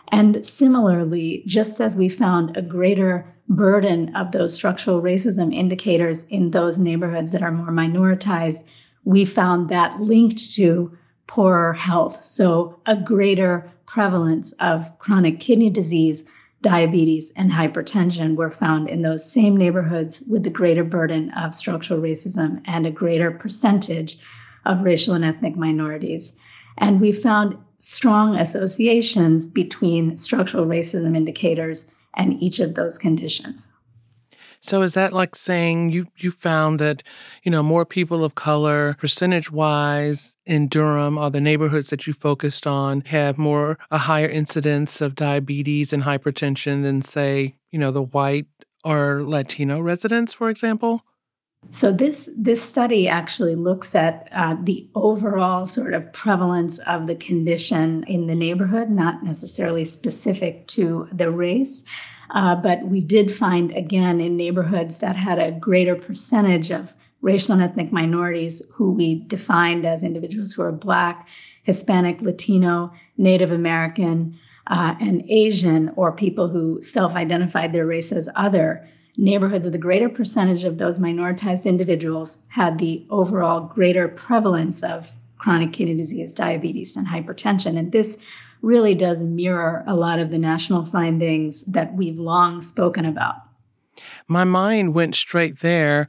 And 0.08 0.46
similarly, 0.46 1.42
just 1.46 1.80
as 1.80 1.96
we 1.96 2.08
found 2.08 2.56
a 2.56 2.62
greater 2.62 3.34
burden 3.48 4.14
of 4.14 4.32
those 4.32 4.54
structural 4.54 5.02
racism 5.02 5.54
indicators 5.54 6.24
in 6.24 6.50
those 6.50 6.78
neighborhoods 6.78 7.32
that 7.32 7.42
are 7.42 7.52
more 7.52 7.70
minoritized, 7.70 8.64
we 9.04 9.24
found 9.24 9.68
that 9.68 10.00
linked 10.00 10.52
to 10.54 10.96
poorer 11.26 11.72
health. 11.72 12.22
So, 12.22 12.80
a 12.86 12.96
greater 12.96 13.70
prevalence 13.86 14.52
of 14.58 14.98
chronic 14.98 15.40
kidney 15.40 15.70
disease, 15.70 16.24
diabetes, 16.66 17.32
and 17.36 17.52
hypertension 17.52 18.34
were 18.34 18.50
found 18.50 18.88
in 18.88 19.02
those 19.02 19.30
same 19.30 19.56
neighborhoods 19.56 20.20
with 20.28 20.42
the 20.42 20.50
greater 20.50 20.82
burden 20.82 21.30
of 21.30 21.54
structural 21.54 22.00
racism 22.00 22.60
and 22.64 22.84
a 22.84 22.90
greater 22.90 23.30
percentage 23.30 24.18
of 24.64 24.82
racial 24.82 25.14
and 25.14 25.24
ethnic 25.24 25.54
minorities. 25.56 26.36
And 26.76 27.00
we 27.00 27.12
found 27.12 27.56
strong 27.78 28.34
associations 28.34 29.46
between 29.46 30.16
structural 30.16 30.66
racism 30.66 31.16
indicators 31.16 31.94
and 32.14 32.42
each 32.42 32.58
of 32.58 32.74
those 32.74 32.98
conditions. 32.98 33.72
So 34.60 34.82
is 34.82 34.94
that 34.94 35.12
like 35.12 35.36
saying 35.36 35.90
you 35.90 36.06
you 36.16 36.30
found 36.30 36.78
that, 36.80 37.02
you 37.42 37.50
know, 37.50 37.62
more 37.62 37.84
people 37.84 38.24
of 38.24 38.34
color 38.34 38.96
percentage 38.98 39.50
wise 39.50 40.36
in 40.44 40.68
Durham 40.68 41.18
or 41.18 41.30
the 41.30 41.40
neighborhoods 41.40 41.90
that 41.90 42.06
you 42.06 42.12
focused 42.12 42.66
on 42.66 43.02
have 43.02 43.38
more 43.38 43.78
a 43.90 43.98
higher 43.98 44.28
incidence 44.28 45.00
of 45.00 45.14
diabetes 45.14 45.92
and 45.92 46.02
hypertension 46.02 46.82
than 46.82 47.02
say, 47.02 47.56
you 47.70 47.78
know, 47.78 47.90
the 47.90 48.02
white 48.02 48.46
or 48.84 49.22
Latino 49.24 49.80
residents, 49.80 50.32
for 50.32 50.48
example? 50.48 51.02
So 51.70 51.92
this 51.92 52.30
this 52.36 52.62
study 52.62 53.08
actually 53.08 53.56
looks 53.56 53.94
at 53.94 54.28
uh, 54.32 54.56
the 54.62 54.88
overall 54.94 55.66
sort 55.66 55.94
of 55.94 56.12
prevalence 56.12 56.78
of 56.78 57.06
the 57.06 57.16
condition 57.16 58.04
in 58.04 58.26
the 58.26 58.34
neighborhood, 58.34 58.88
not 58.88 59.24
necessarily 59.24 59.84
specific 59.84 60.66
to 60.68 61.08
the 61.12 61.30
race. 61.30 61.82
Uh, 62.30 62.56
but 62.56 62.86
we 62.86 63.00
did 63.00 63.34
find, 63.34 63.70
again, 63.72 64.20
in 64.20 64.36
neighborhoods 64.36 64.98
that 64.98 65.16
had 65.16 65.38
a 65.38 65.52
greater 65.52 65.94
percentage 65.94 66.70
of 66.70 66.92
racial 67.22 67.54
and 67.54 67.62
ethnic 67.62 67.92
minorities 67.92 68.62
who 68.74 68.92
we 68.92 69.16
defined 69.26 69.84
as 69.84 70.04
individuals 70.04 70.52
who 70.52 70.62
are 70.62 70.72
Black, 70.72 71.28
Hispanic, 71.62 72.20
Latino, 72.20 72.92
Native 73.16 73.50
American, 73.50 74.38
uh, 74.68 74.94
and 75.00 75.24
Asian, 75.28 75.92
or 75.96 76.12
people 76.12 76.48
who 76.48 76.80
self 76.82 77.14
identified 77.14 77.72
their 77.72 77.86
race 77.86 78.12
as 78.12 78.28
other, 78.34 78.88
neighborhoods 79.16 79.64
with 79.64 79.74
a 79.74 79.78
greater 79.78 80.08
percentage 80.08 80.64
of 80.64 80.78
those 80.78 80.98
minoritized 80.98 81.64
individuals 81.64 82.42
had 82.48 82.78
the 82.78 83.06
overall 83.08 83.60
greater 83.60 84.08
prevalence 84.08 84.82
of 84.82 85.12
chronic 85.38 85.72
kidney 85.72 85.94
disease, 85.94 86.34
diabetes, 86.34 86.96
and 86.96 87.08
hypertension. 87.08 87.78
And 87.78 87.92
this 87.92 88.18
really 88.66 88.96
does 88.96 89.22
mirror 89.22 89.84
a 89.86 89.94
lot 89.94 90.18
of 90.18 90.30
the 90.30 90.38
national 90.38 90.84
findings 90.84 91.62
that 91.64 91.94
we've 91.94 92.18
long 92.18 92.60
spoken 92.60 93.04
about. 93.06 93.36
My 94.26 94.42
mind 94.42 94.92
went 94.92 95.14
straight 95.14 95.60
there 95.60 96.08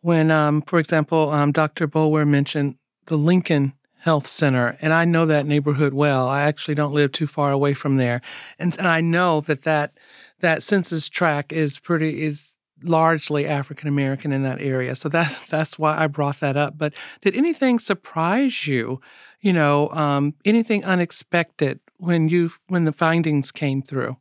when, 0.00 0.30
um, 0.30 0.62
for 0.62 0.78
example, 0.78 1.30
um, 1.30 1.52
Dr. 1.52 1.86
Boulware 1.86 2.26
mentioned 2.26 2.76
the 3.06 3.18
Lincoln 3.18 3.74
Health 4.00 4.26
Center, 4.26 4.78
and 4.80 4.92
I 4.92 5.04
know 5.04 5.26
that 5.26 5.44
neighborhood 5.44 5.92
well. 5.92 6.28
I 6.28 6.42
actually 6.42 6.74
don't 6.74 6.94
live 6.94 7.12
too 7.12 7.26
far 7.26 7.52
away 7.52 7.74
from 7.74 7.98
there, 7.98 8.22
and, 8.58 8.76
and 8.78 8.88
I 8.88 9.02
know 9.02 9.40
that 9.42 9.64
that 9.64 9.98
that 10.40 10.62
census 10.62 11.08
tract 11.08 11.52
is 11.52 11.78
pretty 11.78 12.22
is 12.22 12.56
largely 12.82 13.46
African 13.46 13.88
American 13.88 14.32
in 14.32 14.44
that 14.44 14.62
area. 14.62 14.94
So 14.94 15.08
that's 15.08 15.46
that's 15.48 15.78
why 15.78 15.98
I 15.98 16.06
brought 16.06 16.40
that 16.40 16.56
up. 16.56 16.78
But 16.78 16.94
did 17.20 17.36
anything 17.36 17.78
surprise 17.78 18.66
you? 18.66 19.00
You 19.40 19.52
know, 19.52 19.90
um, 19.90 20.34
anything 20.44 20.84
unexpected 20.84 21.80
when 21.98 22.28
you 22.28 22.52
when 22.68 22.84
the 22.84 22.92
findings 22.92 23.52
came 23.52 23.82
through? 23.82 24.16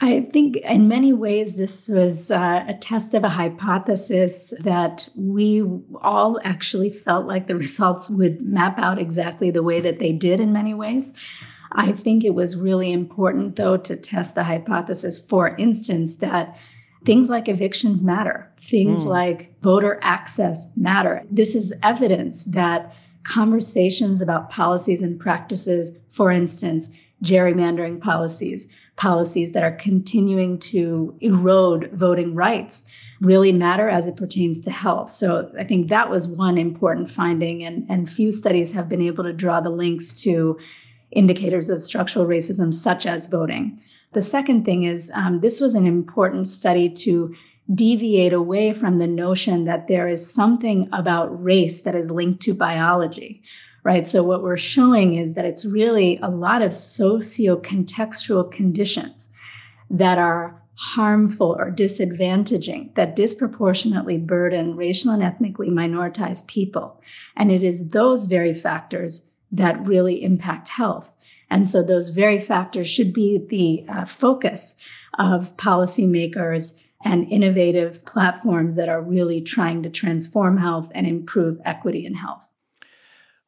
I 0.00 0.28
think 0.32 0.56
in 0.56 0.88
many 0.88 1.12
ways 1.12 1.56
this 1.56 1.88
was 1.88 2.30
uh, 2.30 2.64
a 2.66 2.74
test 2.74 3.14
of 3.14 3.24
a 3.24 3.28
hypothesis 3.28 4.54
that 4.60 5.08
we 5.16 5.62
all 6.00 6.40
actually 6.42 6.90
felt 6.90 7.26
like 7.26 7.46
the 7.46 7.56
results 7.56 8.08
would 8.08 8.40
map 8.40 8.78
out 8.78 8.98
exactly 8.98 9.50
the 9.50 9.62
way 9.62 9.80
that 9.80 9.98
they 9.98 10.12
did 10.12 10.40
in 10.40 10.52
many 10.52 10.74
ways. 10.74 11.14
I 11.72 11.92
think 11.92 12.24
it 12.24 12.34
was 12.34 12.56
really 12.56 12.92
important, 12.92 13.56
though, 13.56 13.76
to 13.78 13.96
test 13.96 14.34
the 14.34 14.44
hypothesis, 14.44 15.18
for 15.18 15.56
instance, 15.56 16.16
that 16.16 16.56
things 17.04 17.28
like 17.28 17.48
evictions 17.48 18.02
matter, 18.02 18.52
things 18.58 19.04
mm. 19.04 19.08
like 19.08 19.58
voter 19.60 19.98
access 20.02 20.68
matter. 20.76 21.22
This 21.30 21.54
is 21.54 21.72
evidence 21.82 22.44
that 22.44 22.94
conversations 23.24 24.20
about 24.20 24.50
policies 24.50 25.02
and 25.02 25.18
practices, 25.18 25.92
for 26.08 26.30
instance, 26.30 26.88
gerrymandering 27.22 28.00
policies, 28.00 28.66
policies 28.96 29.52
that 29.52 29.62
are 29.62 29.72
continuing 29.76 30.58
to 30.58 31.16
erode 31.20 31.90
voting 31.92 32.34
rights, 32.34 32.84
really 33.20 33.52
matter 33.52 33.88
as 33.88 34.08
it 34.08 34.16
pertains 34.16 34.60
to 34.60 34.70
health. 34.70 35.10
So 35.10 35.50
I 35.58 35.64
think 35.64 35.88
that 35.88 36.10
was 36.10 36.26
one 36.26 36.58
important 36.58 37.10
finding, 37.10 37.62
and, 37.62 37.86
and 37.88 38.08
few 38.08 38.32
studies 38.32 38.72
have 38.72 38.88
been 38.88 39.02
able 39.02 39.24
to 39.24 39.32
draw 39.32 39.60
the 39.60 39.70
links 39.70 40.12
to 40.22 40.58
indicators 41.12 41.70
of 41.70 41.82
structural 41.82 42.26
racism, 42.26 42.74
such 42.74 43.06
as 43.06 43.26
voting. 43.26 43.80
The 44.12 44.22
second 44.22 44.64
thing 44.64 44.84
is 44.84 45.10
um, 45.14 45.40
this 45.40 45.60
was 45.60 45.74
an 45.74 45.86
important 45.86 46.46
study 46.48 46.88
to 46.90 47.34
deviate 47.72 48.32
away 48.32 48.72
from 48.72 48.98
the 48.98 49.06
notion 49.06 49.64
that 49.64 49.86
there 49.86 50.08
is 50.08 50.32
something 50.32 50.88
about 50.92 51.42
race 51.42 51.82
that 51.82 51.94
is 51.94 52.10
linked 52.10 52.42
to 52.42 52.54
biology, 52.54 53.42
right? 53.84 54.06
So, 54.06 54.22
what 54.22 54.42
we're 54.42 54.56
showing 54.56 55.14
is 55.14 55.34
that 55.34 55.44
it's 55.44 55.64
really 55.64 56.18
a 56.22 56.28
lot 56.28 56.62
of 56.62 56.74
socio 56.74 57.56
contextual 57.60 58.50
conditions 58.50 59.28
that 59.90 60.18
are 60.18 60.62
harmful 60.74 61.54
or 61.58 61.70
disadvantaging 61.70 62.94
that 62.94 63.14
disproportionately 63.14 64.18
burden 64.18 64.74
racial 64.74 65.12
and 65.12 65.22
ethnically 65.22 65.70
minoritized 65.70 66.46
people. 66.48 67.00
And 67.36 67.52
it 67.52 67.62
is 67.62 67.90
those 67.90 68.24
very 68.24 68.54
factors 68.54 69.28
that 69.52 69.86
really 69.86 70.24
impact 70.24 70.68
health. 70.68 71.12
And 71.50 71.68
so 71.68 71.82
those 71.82 72.08
very 72.08 72.40
factors 72.40 72.88
should 72.88 73.12
be 73.12 73.38
the 73.38 73.84
uh, 73.88 74.04
focus 74.06 74.74
of 75.18 75.56
policymakers 75.58 76.81
and 77.04 77.30
innovative 77.30 78.04
platforms 78.04 78.76
that 78.76 78.88
are 78.88 79.02
really 79.02 79.40
trying 79.40 79.82
to 79.82 79.90
transform 79.90 80.58
health 80.58 80.90
and 80.94 81.06
improve 81.06 81.60
equity 81.64 82.06
in 82.06 82.14
health. 82.14 82.50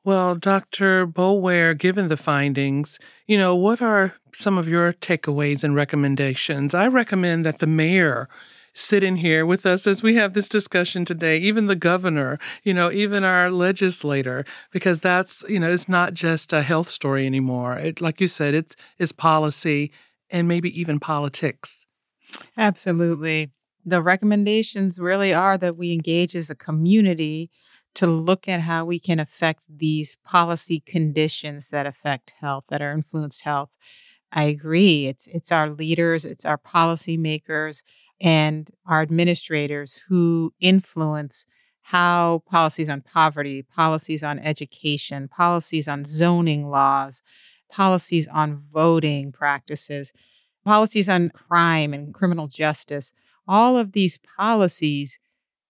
Well, 0.04 0.34
Dr. 0.34 1.06
Boulware, 1.06 1.76
given 1.76 2.08
the 2.08 2.18
findings, 2.18 2.99
you 3.26 3.38
know, 3.38 3.54
what 3.54 3.80
are 3.80 4.12
some 4.34 4.58
of 4.58 4.68
your 4.68 4.92
takeaways 4.92 5.64
and 5.64 5.75
recommendations? 5.75 6.75
I 6.75 6.88
recommend 6.88 7.46
that 7.46 7.61
the 7.61 7.66
mayor 7.66 8.28
sit 8.75 9.02
in 9.02 9.16
here 9.16 9.46
with 9.46 9.64
us 9.64 9.87
as 9.87 10.02
we 10.02 10.16
have 10.16 10.34
this 10.34 10.49
discussion 10.49 11.06
today, 11.06 11.38
even 11.38 11.68
the 11.68 11.76
governor, 11.76 12.38
you 12.64 12.74
know, 12.74 12.90
even 12.90 13.24
our 13.24 13.50
legislator, 13.50 14.44
because 14.72 15.00
that's, 15.00 15.42
you 15.48 15.59
know, 15.59 15.70
it's 15.70 15.88
not 15.88 16.12
just 16.12 16.52
a 16.52 16.61
health 16.61 16.88
story 16.88 17.24
anymore. 17.24 17.79
It, 17.79 18.00
like 18.00 18.20
you 18.20 18.26
said, 18.26 18.52
it's, 18.52 18.76
it's 18.98 19.12
policy 19.12 19.90
and 20.29 20.46
maybe 20.46 20.79
even 20.79 21.00
politics. 21.00 21.87
Absolutely. 22.57 23.51
The 23.85 24.03
recommendations 24.03 24.99
really 24.99 25.35
are 25.35 25.59
that 25.59 25.77
we 25.77 25.92
engage 25.92 26.35
as 26.35 26.51
a 26.51 26.55
community 26.55 27.51
to 27.94 28.07
look 28.07 28.49
at 28.49 28.61
how 28.61 28.85
we 28.85 28.99
can 28.99 29.20
affect 29.20 29.62
these 29.68 30.16
policy 30.25 30.83
conditions 30.85 31.68
that 31.68 31.87
affect 31.87 32.35
health, 32.40 32.64
that 32.68 32.83
are 32.83 32.92
influenced 32.92 33.42
health. 33.42 33.70
I 34.33 34.44
agree. 34.44 35.07
It's 35.07 35.27
it's 35.29 35.53
our 35.53 35.70
leaders, 35.70 36.25
it's 36.25 36.44
our 36.44 36.59
policymakers, 36.59 37.83
and 38.20 38.70
our 38.87 39.03
administrators 39.03 40.03
who 40.09 40.53
influence 40.61 41.47
how 41.83 42.42
policies 42.51 42.88
on 42.88 43.03
poverty, 43.03 43.62
policies 43.62 44.23
on 44.25 44.38
education, 44.38 45.29
policies 45.29 45.88
on 45.88 46.05
zoning 46.05 46.68
laws, 46.70 47.23
policies 47.70 48.27
on 48.29 48.62
voting 48.73 49.33
practices, 49.33 50.12
policies 50.64 51.09
on 51.09 51.31
crime 51.31 51.92
and 51.92 52.14
criminal 52.14 52.46
justice, 52.46 53.12
all 53.46 53.77
of 53.77 53.92
these 53.92 54.18
policies 54.18 55.18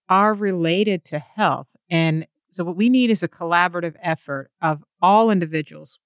are 0.09 0.33
related 0.33 1.03
to 1.05 1.19
health. 1.19 1.75
And 1.89 2.27
so, 2.51 2.63
what 2.63 2.75
we 2.75 2.89
need 2.89 3.09
is 3.09 3.21
a 3.21 3.27
collaborative 3.27 3.95
effort 4.01 4.49
of 4.61 4.83
all 5.01 5.29
individuals 5.29 5.99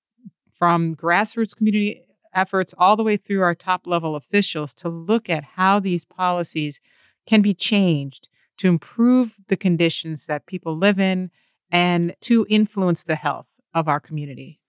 from 0.52 0.96
grassroots 0.96 1.56
community 1.56 2.02
efforts 2.34 2.74
all 2.78 2.96
the 2.96 3.04
way 3.04 3.18
through 3.18 3.42
our 3.42 3.56
top 3.56 3.88
level 3.88 4.16
officials 4.16 4.74
to 4.76 4.90
look 4.90 5.30
at 5.30 5.44
how 5.56 5.80
these 5.80 6.06
policies 6.06 6.80
can 7.26 7.42
be 7.42 7.54
changed 7.54 8.28
to 8.58 8.68
improve 8.68 9.38
the 9.48 9.58
conditions 9.58 10.26
that 10.26 10.46
people 10.46 10.76
live 10.76 11.00
in 11.00 11.32
and 11.72 12.16
to 12.22 12.46
influence 12.50 13.04
the 13.04 13.16
health 13.16 13.48
of 13.74 13.88
our 13.88 14.00
community. 14.00 14.60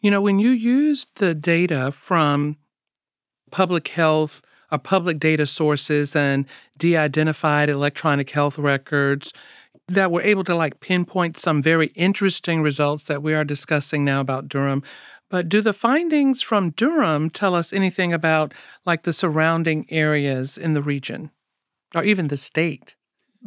You 0.00 0.10
know, 0.10 0.20
when 0.20 0.38
you 0.38 0.50
use 0.50 1.06
the 1.16 1.34
data 1.34 1.92
from 1.92 2.56
public 3.50 3.88
health 3.88 4.42
or 4.72 4.78
public 4.78 5.18
data 5.18 5.46
sources 5.46 6.16
and 6.16 6.46
de 6.78 6.96
identified 6.96 7.68
electronic 7.68 8.30
health 8.30 8.58
records, 8.58 9.32
that 9.88 10.10
were 10.10 10.22
able 10.22 10.44
to 10.44 10.54
like 10.54 10.80
pinpoint 10.80 11.38
some 11.38 11.62
very 11.62 11.88
interesting 11.94 12.62
results 12.62 13.04
that 13.04 13.22
we 13.22 13.34
are 13.34 13.44
discussing 13.44 14.04
now 14.04 14.20
about 14.20 14.48
Durham. 14.48 14.82
But 15.28 15.48
do 15.48 15.60
the 15.60 15.72
findings 15.72 16.42
from 16.42 16.70
Durham 16.70 17.30
tell 17.30 17.54
us 17.54 17.72
anything 17.72 18.12
about 18.12 18.52
like 18.84 19.02
the 19.02 19.12
surrounding 19.12 19.86
areas 19.88 20.58
in 20.58 20.74
the 20.74 20.82
region 20.82 21.30
or 21.94 22.04
even 22.04 22.28
the 22.28 22.36
state? 22.36 22.96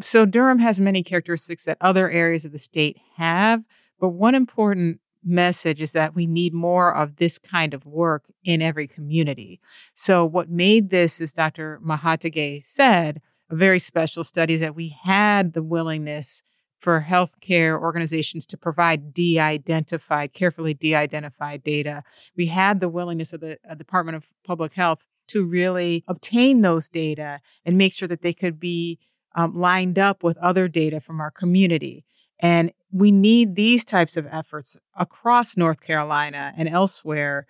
So 0.01 0.25
Durham 0.25 0.59
has 0.59 0.79
many 0.79 1.03
characteristics 1.03 1.65
that 1.65 1.77
other 1.81 2.09
areas 2.09 2.45
of 2.45 2.51
the 2.53 2.59
state 2.59 2.97
have, 3.15 3.63
but 3.99 4.09
one 4.09 4.35
important 4.35 5.01
message 5.23 5.81
is 5.81 5.91
that 5.91 6.15
we 6.15 6.25
need 6.25 6.53
more 6.53 6.93
of 6.93 7.17
this 7.17 7.37
kind 7.37 7.73
of 7.73 7.85
work 7.85 8.25
in 8.43 8.61
every 8.61 8.87
community. 8.87 9.59
So 9.93 10.25
what 10.25 10.49
made 10.49 10.89
this, 10.89 11.19
as 11.19 11.33
Dr. 11.33 11.79
Mohottige 11.83 12.63
said, 12.63 13.21
a 13.49 13.55
very 13.55 13.79
special 13.79 14.23
study 14.23 14.53
is 14.55 14.61
that 14.61 14.75
we 14.75 14.95
had 15.03 15.53
the 15.53 15.63
willingness 15.63 16.43
for 16.79 17.05
healthcare 17.07 17.79
organizations 17.79 18.45
to 18.45 18.57
provide 18.57 19.13
de-identified, 19.13 20.33
carefully 20.33 20.73
de-identified 20.73 21.63
data. 21.63 22.03
We 22.37 22.45
had 22.47 22.79
the 22.79 22.89
willingness 22.89 23.33
of 23.33 23.41
the 23.41 23.57
uh, 23.69 23.75
Department 23.75 24.15
of 24.15 24.31
Public 24.45 24.73
Health 24.73 25.03
to 25.27 25.45
really 25.45 26.03
obtain 26.07 26.61
those 26.61 26.87
data 26.87 27.41
and 27.65 27.77
make 27.77 27.93
sure 27.93 28.07
that 28.07 28.21
they 28.21 28.33
could 28.33 28.59
be 28.59 28.97
um, 29.35 29.55
lined 29.55 29.99
up 29.99 30.23
with 30.23 30.37
other 30.37 30.67
data 30.67 30.99
from 30.99 31.19
our 31.19 31.31
community. 31.31 32.05
And 32.41 32.71
we 32.91 33.11
need 33.11 33.55
these 33.55 33.83
types 33.83 34.17
of 34.17 34.27
efforts 34.31 34.77
across 34.95 35.55
North 35.55 35.81
Carolina 35.81 36.53
and 36.57 36.67
elsewhere 36.67 37.45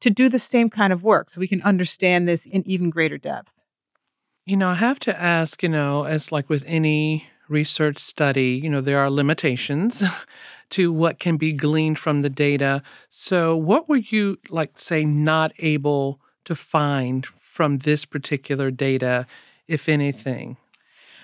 to 0.00 0.10
do 0.10 0.28
the 0.28 0.38
same 0.38 0.70
kind 0.70 0.92
of 0.92 1.02
work 1.02 1.30
so 1.30 1.40
we 1.40 1.48
can 1.48 1.62
understand 1.62 2.28
this 2.28 2.46
in 2.46 2.62
even 2.66 2.90
greater 2.90 3.18
depth. 3.18 3.62
You 4.44 4.56
know, 4.56 4.68
I 4.68 4.74
have 4.74 4.98
to 5.00 5.20
ask, 5.20 5.62
you 5.62 5.68
know, 5.68 6.04
as 6.04 6.30
like 6.30 6.48
with 6.48 6.62
any 6.66 7.26
research 7.48 7.98
study, 7.98 8.60
you 8.62 8.68
know, 8.68 8.80
there 8.80 8.98
are 8.98 9.10
limitations 9.10 10.02
to 10.70 10.92
what 10.92 11.18
can 11.18 11.36
be 11.36 11.52
gleaned 11.52 11.98
from 11.98 12.22
the 12.22 12.30
data. 12.30 12.82
So, 13.08 13.56
what 13.56 13.88
were 13.88 13.96
you, 13.96 14.38
like, 14.50 14.78
say, 14.78 15.04
not 15.04 15.52
able 15.58 16.20
to 16.44 16.54
find 16.54 17.24
from 17.26 17.78
this 17.78 18.04
particular 18.04 18.70
data, 18.70 19.26
if 19.66 19.88
anything? 19.88 20.56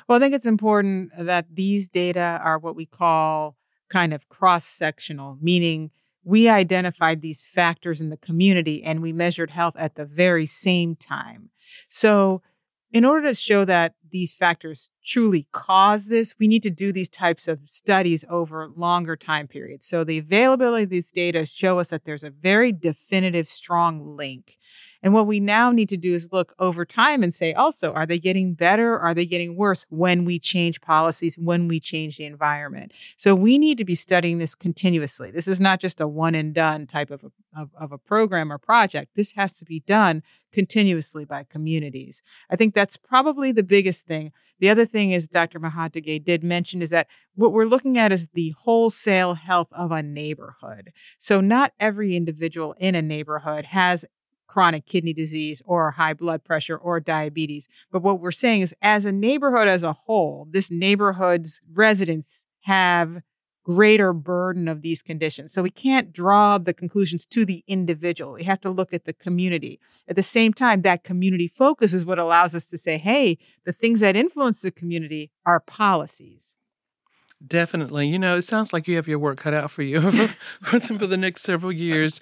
Well, 0.09 0.16
I 0.16 0.20
think 0.20 0.35
it's 0.35 0.46
important 0.46 1.11
that 1.18 1.54
these 1.54 1.88
data 1.88 2.40
are 2.42 2.59
what 2.59 2.74
we 2.74 2.87
call 2.87 3.56
kind 3.90 4.14
of 4.14 4.29
cross 4.29 4.64
sectional, 4.64 5.37
meaning 5.40 5.90
we 6.24 6.48
identified 6.48 7.22
these 7.22 7.42
factors 7.42 8.00
in 8.00 8.11
the 8.11 8.16
community 8.16 8.83
and 8.83 9.03
we 9.03 9.12
measured 9.12 9.50
health 9.50 9.74
at 9.76 9.94
the 9.96 10.07
very 10.07 10.46
same 10.46 10.94
time. 10.96 11.50
So, 11.88 12.42
in 12.92 13.05
order 13.05 13.29
to 13.29 13.35
show 13.35 13.64
that 13.64 13.94
these 14.11 14.35
factors 14.35 14.90
truly 15.05 15.46
cause 15.53 16.09
this, 16.09 16.35
we 16.40 16.48
need 16.48 16.62
to 16.64 16.70
do 16.70 16.92
these 16.92 17.09
types 17.09 17.46
of 17.46 17.61
studies 17.66 18.24
over 18.29 18.68
longer 18.74 19.16
time 19.16 19.46
periods. 19.46 19.87
So 19.87 20.03
the 20.03 20.18
availability 20.18 20.85
of 20.85 20.90
these 20.90 21.12
data 21.12 21.46
show 21.46 21.79
us 21.79 21.90
that 21.90 22.05
there's 22.05 22.24
a 22.24 22.31
very 22.31 22.72
definitive, 22.72 23.48
strong 23.48 24.16
link. 24.16 24.59
And 25.03 25.15
what 25.15 25.27
we 25.27 25.41
now 25.41 25.71
need 25.71 25.89
to 25.91 25.97
do 25.97 26.13
is 26.13 26.33
look 26.33 26.55
over 26.59 26.85
time 26.85 27.23
and 27.23 27.35
say, 27.35 27.53
also, 27.53 27.93
are 27.93 28.07
they 28.07 28.19
getting 28.19 28.55
better? 28.55 28.99
Are 28.99 29.15
they 29.15 29.25
getting 29.25 29.57
worse 29.57 29.87
when 29.89 30.25
we 30.25 30.39
change 30.39 30.81
policies, 30.81 31.37
when 31.39 31.69
we 31.69 31.81
change 31.81 32.17
the 32.17 32.25
environment? 32.25 32.93
So 33.17 33.35
we 33.35 33.59
need 33.59 33.79
to 33.79 33.85
be 33.85 33.95
studying 33.95 34.39
this 34.39 34.55
continuously. 34.55 35.31
This 35.31 35.49
is 35.49 35.61
not 35.61 35.81
just 35.81 36.01
a 36.01 36.09
one 36.09 36.35
and 36.35 36.55
done 36.55 36.87
type 36.87 37.11
of 37.11 37.25
a, 37.25 37.61
of, 37.61 37.71
of 37.79 37.93
a 37.93 37.99
program 37.99 38.53
or 38.53 38.59
project. 38.59 39.13
This 39.15 39.33
has 39.33 39.55
to 39.59 39.65
be 39.65 39.81
done 39.81 40.23
continuously 40.53 41.25
by 41.25 41.45
communities. 41.45 42.23
I 42.51 42.57
think 42.57 42.75
that's 42.75 42.97
probably 42.97 43.53
the 43.53 43.63
biggest 43.63 44.07
thing. 44.07 44.33
The 44.59 44.69
other 44.69 44.85
thing 44.85 45.13
is 45.13 45.29
Dr. 45.29 45.61
Mohottige 45.61 46.25
did 46.25 46.43
mention 46.43 46.83
is 46.83 46.91
that 46.91 47.07
what 47.35 47.53
we're 47.53 47.65
looking 47.65 47.97
at 47.97 48.13
is 48.13 48.29
the 48.35 48.55
wholesale 48.59 49.35
health 49.35 49.69
of 49.73 49.93
a 49.93 50.03
neighborhood. 50.03 50.93
So 51.19 51.41
not 51.41 51.73
every 51.81 52.17
individual 52.17 52.75
in 52.79 52.95
a 52.95 53.03
neighborhood 53.03 53.67
has 53.67 54.05
chronic 54.51 54.85
kidney 54.85 55.13
disease 55.13 55.63
or 55.65 55.93
high 55.93 56.13
blood 56.13 56.43
pressure 56.43 56.77
or 56.77 56.99
diabetes. 56.99 57.69
But 57.93 58.03
what 58.03 58.19
we're 58.19 58.33
saying 58.33 58.63
is, 58.63 58.75
as 58.83 59.05
a 59.05 59.13
neighborhood 59.13 59.69
as 59.69 59.85
a 59.85 59.93
whole, 59.93 60.49
this 60.51 60.73
neighborhood's 60.73 61.61
residents 61.73 62.47
have 62.63 63.23
greater 63.63 64.13
burden 64.13 64.67
of 64.67 64.83
these 64.83 65.03
conditions. 65.03 65.53
So 65.53 65.63
we 65.63 65.71
can't 65.71 66.13
draw 66.13 66.59
the 66.59 66.75
conclusions 66.75 67.25
to 67.27 67.45
the 67.45 67.63
individual. 67.69 68.33
We 68.33 68.43
have 68.45 68.61
to 68.63 68.71
look 68.71 68.93
at 68.93 69.05
the 69.05 69.13
community. 69.13 69.79
At 70.09 70.17
the 70.17 70.23
same 70.23 70.53
time, 70.53 70.83
that 70.83 71.05
community 71.05 71.47
focus 71.47 71.95
is 71.95 72.05
what 72.05 72.19
allows 72.19 72.53
us 72.53 72.69
to 72.71 72.79
say, 72.79 72.99
hey, 72.99 73.39
the 73.65 73.73
things 73.73 74.01
that 74.01 74.17
influence 74.17 74.63
the 74.63 74.73
community 74.73 75.31
are 75.47 75.61
policies. 75.61 76.57
Definitely. 77.46 78.09
You 78.09 78.18
know, 78.18 78.37
it 78.37 78.42
sounds 78.42 78.72
like 78.72 78.87
you 78.87 78.96
have 78.96 79.09
your 79.09 79.18
work 79.18 79.38
cut 79.38 79.55
out 79.55 79.70
for 79.70 79.83
you 79.83 80.00
for, 80.62 80.81
for 80.81 81.07
the 81.07 81.16
next 81.16 81.42
several 81.42 81.72
years. 81.72 82.20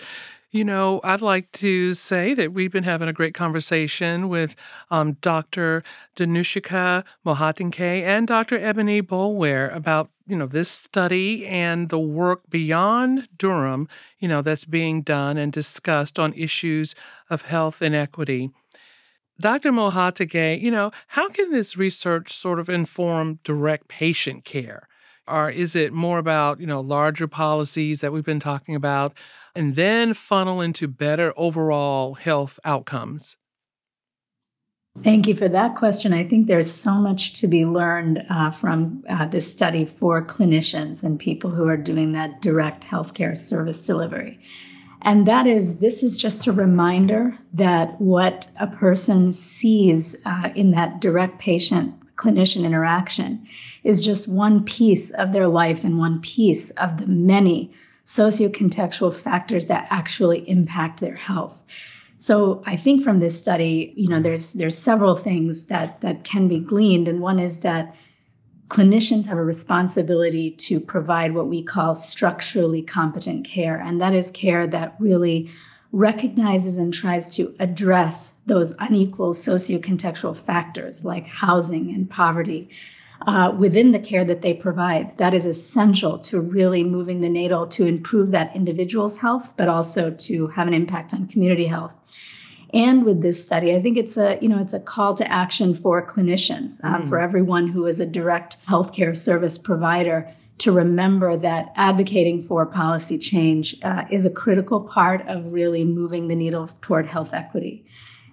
You 0.50 0.64
know, 0.64 1.00
I'd 1.04 1.20
like 1.20 1.52
to 1.52 1.92
say 1.92 2.32
that 2.34 2.54
we've 2.54 2.70
been 2.72 2.84
having 2.84 3.08
a 3.08 3.12
great 3.12 3.34
conversation 3.34 4.28
with 4.30 4.54
um, 4.90 5.14
Dr. 5.14 5.82
Dinushika 6.16 7.04
Mohottige 7.26 8.02
and 8.02 8.26
Dr. 8.26 8.56
Ebony 8.56 9.02
Boulware 9.02 9.74
about, 9.74 10.08
you 10.26 10.36
know, 10.36 10.46
this 10.46 10.70
study 10.70 11.46
and 11.46 11.90
the 11.90 11.98
work 11.98 12.48
beyond 12.48 13.28
Durham, 13.36 13.88
you 14.20 14.28
know, 14.28 14.40
that's 14.40 14.64
being 14.64 15.02
done 15.02 15.36
and 15.36 15.52
discussed 15.52 16.18
on 16.18 16.32
issues 16.32 16.94
of 17.28 17.42
health 17.42 17.82
inequity. 17.82 18.50
Dr. 19.40 19.70
Mohottige, 19.72 20.60
you 20.60 20.70
know, 20.70 20.92
how 21.08 21.28
can 21.28 21.50
this 21.52 21.76
research 21.76 22.32
sort 22.32 22.58
of 22.58 22.68
inform 22.70 23.38
direct 23.44 23.88
patient 23.88 24.44
care? 24.44 24.88
Or 25.28 25.50
is 25.50 25.76
it 25.76 25.92
more 25.92 26.18
about 26.18 26.60
you 26.60 26.66
know 26.66 26.80
larger 26.80 27.28
policies 27.28 28.00
that 28.00 28.12
we've 28.12 28.24
been 28.24 28.40
talking 28.40 28.74
about 28.74 29.12
and 29.54 29.76
then 29.76 30.14
funnel 30.14 30.60
into 30.60 30.88
better 30.88 31.32
overall 31.36 32.14
health 32.14 32.58
outcomes 32.64 33.36
Thank 35.02 35.28
you 35.28 35.36
for 35.36 35.48
that 35.48 35.76
question. 35.76 36.12
I 36.12 36.26
think 36.26 36.46
there's 36.48 36.70
so 36.70 36.94
much 36.94 37.34
to 37.34 37.46
be 37.46 37.64
learned 37.64 38.24
uh, 38.28 38.50
from 38.50 39.04
uh, 39.08 39.26
this 39.26 39.50
study 39.50 39.84
for 39.84 40.24
clinicians 40.24 41.04
and 41.04 41.20
people 41.20 41.50
who 41.50 41.68
are 41.68 41.76
doing 41.76 42.12
that 42.12 42.42
direct 42.42 42.84
healthcare 42.84 43.36
service 43.36 43.84
delivery. 43.84 44.40
And 45.02 45.26
that 45.26 45.46
is, 45.46 45.78
this 45.78 46.02
is 46.02 46.16
just 46.16 46.48
a 46.48 46.52
reminder 46.52 47.38
that 47.52 48.00
what 48.00 48.50
a 48.58 48.66
person 48.66 49.32
sees 49.32 50.16
uh, 50.24 50.50
in 50.56 50.72
that 50.72 51.00
direct 51.00 51.38
patient 51.38 51.94
clinician 52.18 52.64
interaction 52.64 53.46
is 53.84 54.04
just 54.04 54.28
one 54.28 54.64
piece 54.64 55.10
of 55.12 55.32
their 55.32 55.48
life 55.48 55.84
and 55.84 55.98
one 55.98 56.20
piece 56.20 56.70
of 56.72 56.98
the 56.98 57.06
many 57.06 57.72
sociocontextual 58.04 59.14
factors 59.14 59.68
that 59.68 59.86
actually 59.90 60.48
impact 60.48 61.00
their 61.00 61.14
health. 61.14 61.62
So 62.18 62.62
I 62.66 62.74
think 62.74 63.04
from 63.04 63.20
this 63.20 63.38
study, 63.38 63.92
you 63.96 64.08
know, 64.08 64.20
there's 64.20 64.54
there's 64.54 64.76
several 64.76 65.16
things 65.16 65.66
that 65.66 66.00
that 66.00 66.24
can 66.24 66.48
be 66.48 66.58
gleaned, 66.58 67.06
and 67.06 67.20
one 67.20 67.38
is 67.38 67.60
that 67.60 67.94
clinicians 68.68 69.26
have 69.26 69.38
a 69.38 69.44
responsibility 69.44 70.50
to 70.50 70.80
provide 70.80 71.34
what 71.34 71.46
we 71.46 71.62
call 71.62 71.94
structurally 71.94 72.82
competent 72.82 73.46
care, 73.46 73.78
and 73.78 74.00
that 74.00 74.14
is 74.14 74.32
care 74.32 74.66
that 74.66 74.96
really 74.98 75.48
recognizes 75.92 76.76
and 76.76 76.92
tries 76.92 77.34
to 77.36 77.54
address 77.58 78.38
those 78.46 78.72
unequal 78.78 79.32
sociocontextual 79.32 80.36
factors 80.36 81.04
like 81.04 81.26
housing 81.26 81.90
and 81.94 82.10
poverty 82.10 82.68
uh, 83.26 83.52
within 83.56 83.92
the 83.92 83.98
care 83.98 84.24
that 84.24 84.42
they 84.42 84.54
provide. 84.54 85.16
That 85.18 85.34
is 85.34 85.46
essential 85.46 86.18
to 86.20 86.40
really 86.40 86.84
moving 86.84 87.20
the 87.20 87.28
needle 87.28 87.66
to 87.68 87.86
improve 87.86 88.30
that 88.30 88.54
individual's 88.54 89.18
health, 89.18 89.54
but 89.56 89.68
also 89.68 90.10
to 90.10 90.48
have 90.48 90.68
an 90.68 90.74
impact 90.74 91.14
on 91.14 91.26
community 91.26 91.66
health. 91.66 91.94
And 92.74 93.04
with 93.04 93.22
this 93.22 93.42
study, 93.42 93.74
I 93.74 93.80
think 93.80 93.96
it's 93.96 94.18
a 94.18 94.38
you 94.42 94.48
know 94.48 94.58
it's 94.58 94.74
a 94.74 94.80
call 94.80 95.14
to 95.14 95.32
action 95.32 95.74
for 95.74 96.06
clinicians, 96.06 96.84
uh, 96.84 96.98
mm. 96.98 97.08
for 97.08 97.18
everyone 97.18 97.68
who 97.68 97.86
is 97.86 97.98
a 97.98 98.04
direct 98.04 98.58
healthcare 98.66 99.16
service 99.16 99.56
provider 99.56 100.30
to 100.58 100.72
remember 100.72 101.36
that 101.36 101.72
advocating 101.76 102.42
for 102.42 102.66
policy 102.66 103.16
change 103.16 103.76
uh, 103.82 104.04
is 104.10 104.26
a 104.26 104.30
critical 104.30 104.80
part 104.80 105.26
of 105.28 105.52
really 105.52 105.84
moving 105.84 106.28
the 106.28 106.34
needle 106.34 106.68
toward 106.80 107.06
health 107.06 107.32
equity. 107.32 107.84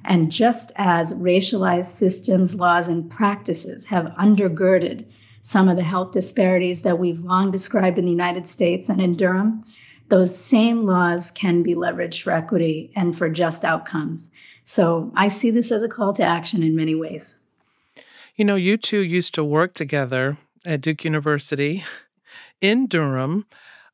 And 0.03 0.31
just 0.31 0.71
as 0.75 1.13
racialized 1.13 1.85
systems, 1.85 2.55
laws, 2.55 2.87
and 2.87 3.09
practices 3.09 3.85
have 3.85 4.05
undergirded 4.19 5.05
some 5.41 5.67
of 5.67 5.77
the 5.77 5.83
health 5.83 6.11
disparities 6.11 6.81
that 6.81 6.99
we've 6.99 7.19
long 7.19 7.51
described 7.51 7.99
in 7.99 8.05
the 8.05 8.11
United 8.11 8.47
States 8.47 8.89
and 8.89 8.99
in 8.99 9.15
Durham, 9.15 9.63
those 10.09 10.35
same 10.35 10.85
laws 10.85 11.31
can 11.31 11.63
be 11.63 11.75
leveraged 11.75 12.21
for 12.21 12.31
equity 12.31 12.91
and 12.95 13.17
for 13.17 13.29
just 13.29 13.65
outcomes. 13.65 14.29
So 14.63 15.11
I 15.15 15.27
see 15.27 15.51
this 15.51 15.71
as 15.71 15.83
a 15.83 15.87
call 15.87 16.13
to 16.13 16.23
action 16.23 16.63
in 16.63 16.75
many 16.75 16.95
ways. 16.95 17.35
You 18.35 18.45
know, 18.45 18.55
you 18.55 18.77
two 18.77 18.99
used 18.99 19.33
to 19.35 19.43
work 19.43 19.73
together 19.73 20.37
at 20.65 20.81
Duke 20.81 21.03
University 21.03 21.83
in 22.61 22.87
Durham. 22.87 23.45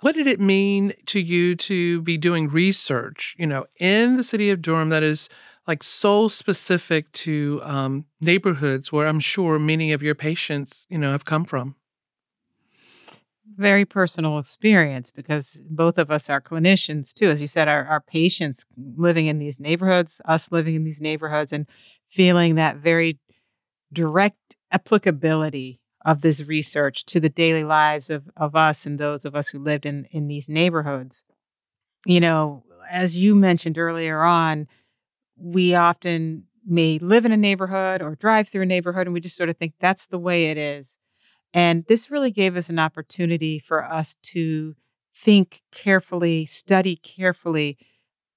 What 0.02 0.16
did 0.16 0.26
it 0.26 0.40
mean 0.40 0.94
to 1.08 1.20
you 1.20 1.56
to 1.58 2.02
be 2.02 2.18
doing 2.18 2.50
research, 2.50 3.36
you 3.38 3.46
know, 3.46 3.66
in 3.80 4.18
the 4.18 4.24
city 4.24 4.50
of 4.50 4.62
Durham 4.62 4.90
that 4.90 5.04
is 5.04 5.30
like 5.68 5.84
so 5.84 6.28
specific 6.28 7.12
to 7.12 7.62
um, 7.64 8.06
neighborhoods 8.20 8.92
where 8.92 9.08
I'm 9.08 9.20
sure 9.20 9.60
many 9.60 9.92
of 9.92 10.02
your 10.02 10.16
patients, 10.16 10.88
you 10.90 10.98
know, 10.98 11.12
have 11.12 11.26
come 11.26 11.46
from? 11.46 11.76
Very 13.56 13.86
personal 13.86 14.40
experience 14.40 15.12
because 15.12 15.62
both 15.70 15.98
of 16.00 16.10
us 16.10 16.30
are 16.30 16.42
clinicians 16.42 17.14
too. 17.14 17.30
As 17.30 17.42
you 17.42 17.48
said, 17.48 17.68
our, 17.68 17.86
our 17.86 18.02
patients 18.02 18.66
living 18.78 19.28
in 19.28 19.38
these 19.38 19.60
neighborhoods, 19.60 20.20
us 20.26 20.52
living 20.52 20.74
in 20.74 20.84
these 20.84 21.02
neighborhoods, 21.02 21.52
and 21.54 21.68
feeling 22.08 22.56
that 22.56 22.78
very 22.78 23.20
direct 23.94 24.56
applicability 24.72 25.81
of 26.06 26.22
this 26.22 26.44
research 26.44 27.06
to 27.06 27.20
the 27.20 27.30
daily 27.30 27.64
lives 27.64 28.10
of, 28.10 28.30
of 28.36 28.56
us 28.56 28.86
and 28.86 29.00
those 29.00 29.26
of 29.26 29.36
us 29.36 29.50
who 29.50 29.60
lived 29.60 29.86
in, 29.86 30.06
in 30.12 30.28
these 30.28 30.50
neighborhoods. 30.50 31.24
You 32.06 32.20
know, 32.20 32.64
as 32.90 33.18
you 33.18 33.36
mentioned 33.36 33.78
earlier 33.78 34.22
on, 34.22 34.68
we 35.38 35.76
often 35.76 36.46
may 36.66 37.00
live 37.00 37.26
in 37.26 37.32
a 37.32 37.38
neighborhood 37.38 38.02
or 38.02 38.16
drive 38.16 38.50
through 38.50 38.64
a 38.64 38.68
neighborhood 38.68 39.08
and 39.08 39.14
we 39.14 39.20
just 39.20 39.36
sort 39.36 39.50
of 39.50 39.58
think 39.58 39.74
that's 39.80 40.08
the 40.08 40.20
way 40.20 40.46
it 40.46 40.58
is. 40.58 40.98
And 41.54 41.86
this 41.86 42.10
really 42.10 42.32
gave 42.32 42.56
us 42.56 42.70
an 42.70 42.80
opportunity 42.80 43.60
for 43.60 43.84
us 43.84 44.16
to 44.24 44.76
think 45.14 45.62
carefully, 45.72 46.46
study 46.46 46.96
carefully 46.96 47.78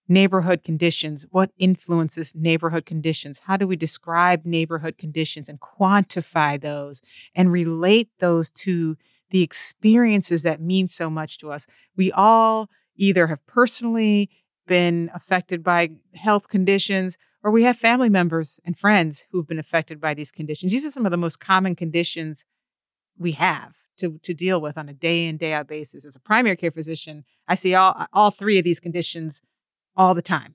neighborhood 0.08 0.62
conditions. 0.62 1.26
What 1.30 1.50
influences 1.58 2.34
neighborhood 2.34 2.84
conditions? 2.86 3.40
How 3.40 3.56
do 3.56 3.66
we 3.66 3.76
describe 3.76 4.44
neighborhood 4.44 4.98
conditions 4.98 5.48
and 5.48 5.60
quantify 5.60 6.60
those 6.60 7.00
and 7.34 7.50
relate 7.50 8.10
those 8.20 8.50
to 8.50 8.96
the 9.30 9.42
experiences 9.42 10.42
that 10.42 10.60
mean 10.60 10.88
so 10.88 11.08
much 11.08 11.38
to 11.38 11.50
us? 11.50 11.66
We 11.96 12.12
all 12.12 12.68
either 12.96 13.28
have 13.28 13.44
personally 13.46 14.30
been 14.66 15.10
affected 15.14 15.62
by 15.62 15.90
health 16.14 16.48
conditions 16.48 17.18
or 17.42 17.50
we 17.50 17.64
have 17.64 17.76
family 17.76 18.08
members 18.08 18.58
and 18.64 18.78
friends 18.78 19.26
who've 19.30 19.46
been 19.46 19.58
affected 19.58 20.00
by 20.00 20.14
these 20.14 20.30
conditions. 20.30 20.72
These 20.72 20.86
are 20.86 20.90
some 20.90 21.04
of 21.04 21.10
the 21.10 21.18
most 21.18 21.40
common 21.40 21.76
conditions 21.76 22.46
we 23.18 23.32
have 23.32 23.74
to, 23.98 24.18
to 24.22 24.32
deal 24.32 24.60
with 24.60 24.78
on 24.78 24.88
a 24.88 24.94
day 24.94 25.26
in, 25.26 25.36
day 25.36 25.52
out 25.52 25.68
basis. 25.68 26.04
As 26.04 26.16
a 26.16 26.20
primary 26.20 26.56
care 26.56 26.70
physician, 26.70 27.24
I 27.46 27.54
see 27.54 27.74
all, 27.74 28.06
all 28.12 28.30
three 28.30 28.58
of 28.58 28.64
these 28.64 28.80
conditions 28.80 29.42
all 29.96 30.14
the 30.14 30.22
time. 30.22 30.54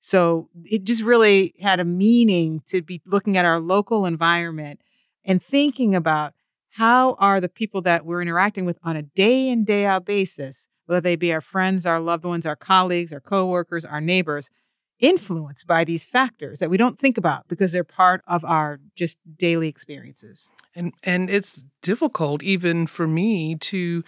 So 0.00 0.48
it 0.64 0.84
just 0.84 1.02
really 1.02 1.54
had 1.60 1.78
a 1.78 1.84
meaning 1.84 2.62
to 2.66 2.82
be 2.82 3.00
looking 3.06 3.36
at 3.36 3.44
our 3.44 3.60
local 3.60 4.04
environment 4.04 4.80
and 5.24 5.40
thinking 5.40 5.94
about 5.94 6.34
how 6.70 7.14
are 7.20 7.40
the 7.40 7.48
people 7.48 7.82
that 7.82 8.04
we're 8.04 8.22
interacting 8.22 8.64
with 8.64 8.78
on 8.82 8.96
a 8.96 9.02
day 9.02 9.48
in, 9.48 9.64
day 9.64 9.84
out 9.84 10.04
basis, 10.04 10.68
whether 10.86 11.00
they 11.00 11.16
be 11.16 11.32
our 11.32 11.40
friends, 11.40 11.86
our 11.86 12.00
loved 12.00 12.24
ones, 12.24 12.46
our 12.46 12.56
colleagues, 12.56 13.12
our 13.12 13.20
coworkers, 13.20 13.84
our 13.84 14.00
neighbors, 14.00 14.50
influenced 14.98 15.66
by 15.66 15.84
these 15.84 16.04
factors 16.04 16.60
that 16.60 16.70
we 16.70 16.76
don't 16.76 16.98
think 16.98 17.18
about 17.18 17.46
because 17.48 17.72
they're 17.72 17.84
part 17.84 18.22
of 18.26 18.44
our 18.44 18.80
just 18.96 19.18
daily 19.36 19.68
experiences. 19.68 20.48
And 20.74 20.94
and 21.02 21.28
it's 21.28 21.64
difficult 21.82 22.42
even 22.42 22.86
for 22.86 23.06
me 23.06 23.56
to 23.56 24.02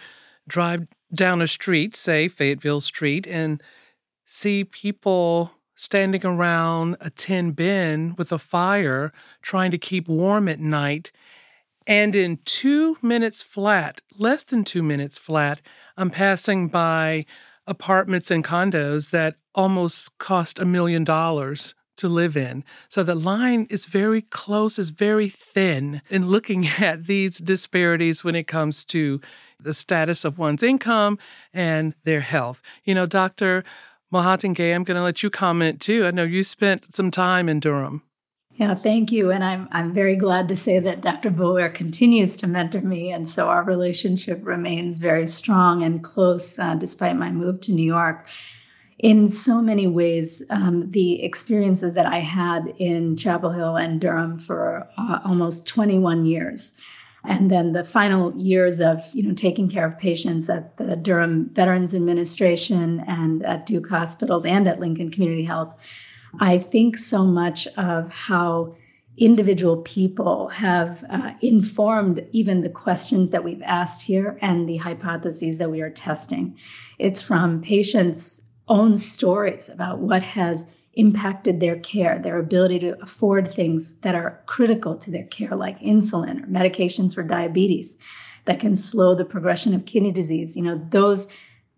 drive 0.47 0.87
down 1.13 1.41
a 1.41 1.47
street, 1.47 1.95
say 1.95 2.27
Fayetteville 2.27 2.81
Street, 2.81 3.27
and 3.27 3.61
see 4.25 4.63
people 4.63 5.51
standing 5.75 6.25
around 6.25 6.97
a 6.99 7.09
tin 7.09 7.51
bin 7.51 8.15
with 8.17 8.31
a 8.31 8.39
fire 8.39 9.11
trying 9.41 9.71
to 9.71 9.77
keep 9.77 10.07
warm 10.07 10.47
at 10.47 10.59
night. 10.59 11.11
And 11.85 12.15
in 12.15 12.39
two 12.45 12.97
minutes 13.01 13.43
flat, 13.43 14.01
less 14.17 14.43
than 14.43 14.63
two 14.63 14.81
minutes 14.81 15.19
flat, 15.19 15.61
I'm 15.95 16.09
passing 16.09 16.67
by 16.67 17.25
apartments 17.67 18.31
and 18.31 18.43
condos 18.43 19.11
that 19.11 19.35
almost 19.53 20.17
cost 20.17 20.59
a 20.59 20.65
million 20.65 21.03
dollars 21.03 21.75
to 21.97 22.09
live 22.09 22.35
in. 22.35 22.63
So 22.89 23.03
the 23.03 23.15
line 23.15 23.67
is 23.69 23.85
very 23.85 24.21
close, 24.21 24.77
is 24.77 24.89
very 24.89 25.29
thin 25.29 26.01
in 26.09 26.27
looking 26.27 26.67
at 26.79 27.05
these 27.05 27.37
disparities 27.37 28.23
when 28.23 28.35
it 28.35 28.47
comes 28.47 28.83
to 28.85 29.21
the 29.59 29.73
status 29.73 30.25
of 30.25 30.37
one's 30.37 30.63
income 30.63 31.17
and 31.53 31.95
their 32.03 32.21
health. 32.21 32.61
You 32.83 32.95
know, 32.95 33.05
Dr. 33.05 33.63
Mohottige, 34.13 34.73
I'm 34.73 34.83
going 34.83 34.95
to 34.95 35.03
let 35.03 35.23
you 35.23 35.29
comment 35.29 35.81
too. 35.81 36.05
I 36.05 36.11
know 36.11 36.23
you 36.23 36.43
spent 36.43 36.93
some 36.93 37.11
time 37.11 37.49
in 37.49 37.59
Durham. 37.59 38.03
Yeah, 38.55 38.73
thank 38.73 39.11
you. 39.11 39.31
And 39.31 39.43
I'm 39.43 39.67
I'm 39.73 39.93
very 39.93 40.15
glad 40.15 40.47
to 40.47 40.55
say 40.55 40.79
that 40.79 41.01
Dr. 41.01 41.29
Boulware 41.29 41.73
continues 41.73 42.37
to 42.37 42.47
mentor 42.47 42.81
me. 42.81 43.11
And 43.11 43.27
so 43.27 43.49
our 43.49 43.63
relationship 43.63 44.39
remains 44.43 44.97
very 44.97 45.27
strong 45.27 45.83
and 45.83 46.01
close 46.01 46.57
uh, 46.57 46.75
despite 46.75 47.17
my 47.17 47.31
move 47.31 47.59
to 47.61 47.73
New 47.73 47.85
York. 47.85 48.27
In 48.97 49.27
so 49.27 49.61
many 49.61 49.87
ways, 49.87 50.41
um, 50.49 50.89
the 50.91 51.21
experiences 51.21 51.95
that 51.95 52.05
I 52.05 52.19
had 52.19 52.73
in 52.77 53.17
Chapel 53.17 53.51
Hill 53.51 53.75
and 53.75 53.99
Durham 53.99 54.37
for 54.37 54.87
uh, 54.97 55.19
almost 55.25 55.67
21 55.67 56.25
years, 56.25 56.79
and 57.27 57.51
then 57.51 57.73
the 57.73 57.83
final 57.83 58.35
years 58.35 58.79
of 58.79 59.03
you 59.13 59.23
know 59.23 59.33
taking 59.33 59.69
care 59.69 59.85
of 59.85 59.97
patients 59.97 60.49
at 60.49 60.77
the 60.77 60.95
Durham 60.95 61.49
Veterans 61.53 61.93
Administration 61.93 63.03
and 63.07 63.45
at 63.45 63.65
Duke 63.65 63.89
Hospitals 63.89 64.45
and 64.45 64.67
at 64.67 64.79
Lincoln 64.79 65.11
Community 65.11 65.43
Health 65.43 65.73
I 66.39 66.57
think 66.57 66.97
so 66.97 67.23
much 67.23 67.67
of 67.77 68.13
how 68.13 68.75
individual 69.17 69.77
people 69.77 70.49
have 70.49 71.03
uh, 71.09 71.31
informed 71.41 72.25
even 72.31 72.61
the 72.61 72.69
questions 72.69 73.29
that 73.29 73.43
we've 73.43 73.61
asked 73.61 74.03
here 74.03 74.37
and 74.41 74.67
the 74.67 74.77
hypotheses 74.77 75.57
that 75.57 75.71
we 75.71 75.81
are 75.81 75.89
testing. 75.89 76.57
It's 76.99 77.21
from 77.21 77.61
patients' 77.61 78.49
own 78.67 78.97
stories 78.97 79.69
about 79.69 79.99
what 79.99 80.21
has 80.21 80.69
impacted 80.95 81.59
their 81.59 81.77
care, 81.77 82.19
their 82.19 82.39
ability 82.39 82.79
to 82.79 83.01
afford 83.01 83.51
things 83.51 83.95
that 83.99 84.15
are 84.15 84.41
critical 84.45 84.95
to 84.97 85.11
their 85.11 85.25
care, 85.25 85.55
like 85.55 85.79
insulin 85.79 86.43
or 86.43 86.47
medications 86.47 87.13
for 87.13 87.23
diabetes 87.23 87.97
that 88.45 88.59
can 88.59 88.75
slow 88.75 89.15
the 89.15 89.25
progression 89.25 89.73
of 89.73 89.85
kidney 89.85 90.11
disease. 90.11 90.55
You 90.55 90.63
know, 90.63 90.87
those 90.89 91.27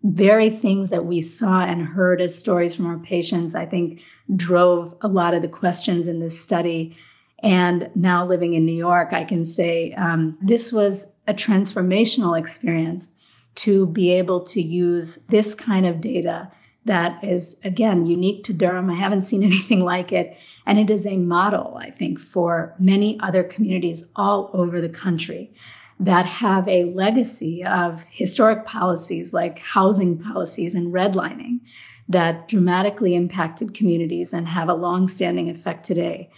very 0.04 0.50
things 0.50 0.90
that 0.90 1.06
we 1.06 1.20
saw 1.20 1.62
and 1.62 1.82
heard 1.82 2.20
as 2.20 2.38
stories 2.38 2.74
from 2.74 2.86
our 2.86 2.98
patients, 2.98 3.54
I 3.54 3.66
think, 3.66 4.02
drove 4.34 4.94
a 5.00 5.08
lot 5.08 5.34
of 5.34 5.42
the 5.42 5.48
questions 5.48 6.06
in 6.06 6.20
this 6.20 6.40
study. 6.40 6.96
And 7.40 7.90
now 7.94 8.24
living 8.24 8.54
in 8.54 8.64
New 8.64 8.76
York, 8.76 9.12
I 9.12 9.24
can 9.24 9.44
say 9.44 9.92
um, 9.94 10.38
this 10.40 10.72
was 10.72 11.12
a 11.26 11.34
transformational 11.34 12.38
experience 12.38 13.10
to 13.56 13.86
be 13.86 14.12
able 14.12 14.40
to 14.44 14.62
use 14.62 15.16
this 15.28 15.54
kind 15.54 15.84
of 15.84 16.00
data 16.00 16.50
that 16.88 17.22
is, 17.22 17.60
again, 17.62 18.06
unique 18.06 18.42
to 18.44 18.52
Durham. 18.52 18.90
I 18.90 18.96
haven't 18.96 19.22
seen 19.22 19.42
anything 19.50 19.80
like 19.80 20.12
it. 20.12 20.36
And 20.66 20.78
it 20.78 20.90
is 20.90 21.06
a 21.06 21.16
model, 21.16 21.78
I 21.80 21.90
think, 21.90 22.18
for 22.18 22.74
many 22.78 23.18
other 23.20 23.44
communities 23.44 24.10
all 24.16 24.50
over 24.52 24.80
the 24.80 24.88
country 24.88 25.52
that 26.00 26.26
have 26.26 26.68
a 26.68 26.84
legacy 26.84 27.64
of 27.64 28.04
historic 28.10 28.64
policies 28.64 29.32
like 29.32 29.58
housing 29.58 30.16
policies 30.18 30.74
and 30.74 30.92
redlining 30.92 31.60
that 32.08 32.48
dramatically 32.48 33.14
impacted 33.14 33.74
communities 33.74 34.32
and 34.32 34.48
have 34.48 34.68
a 34.68 34.74
long-standing 34.74 35.50
effect 35.50 35.84
today. 35.84 36.30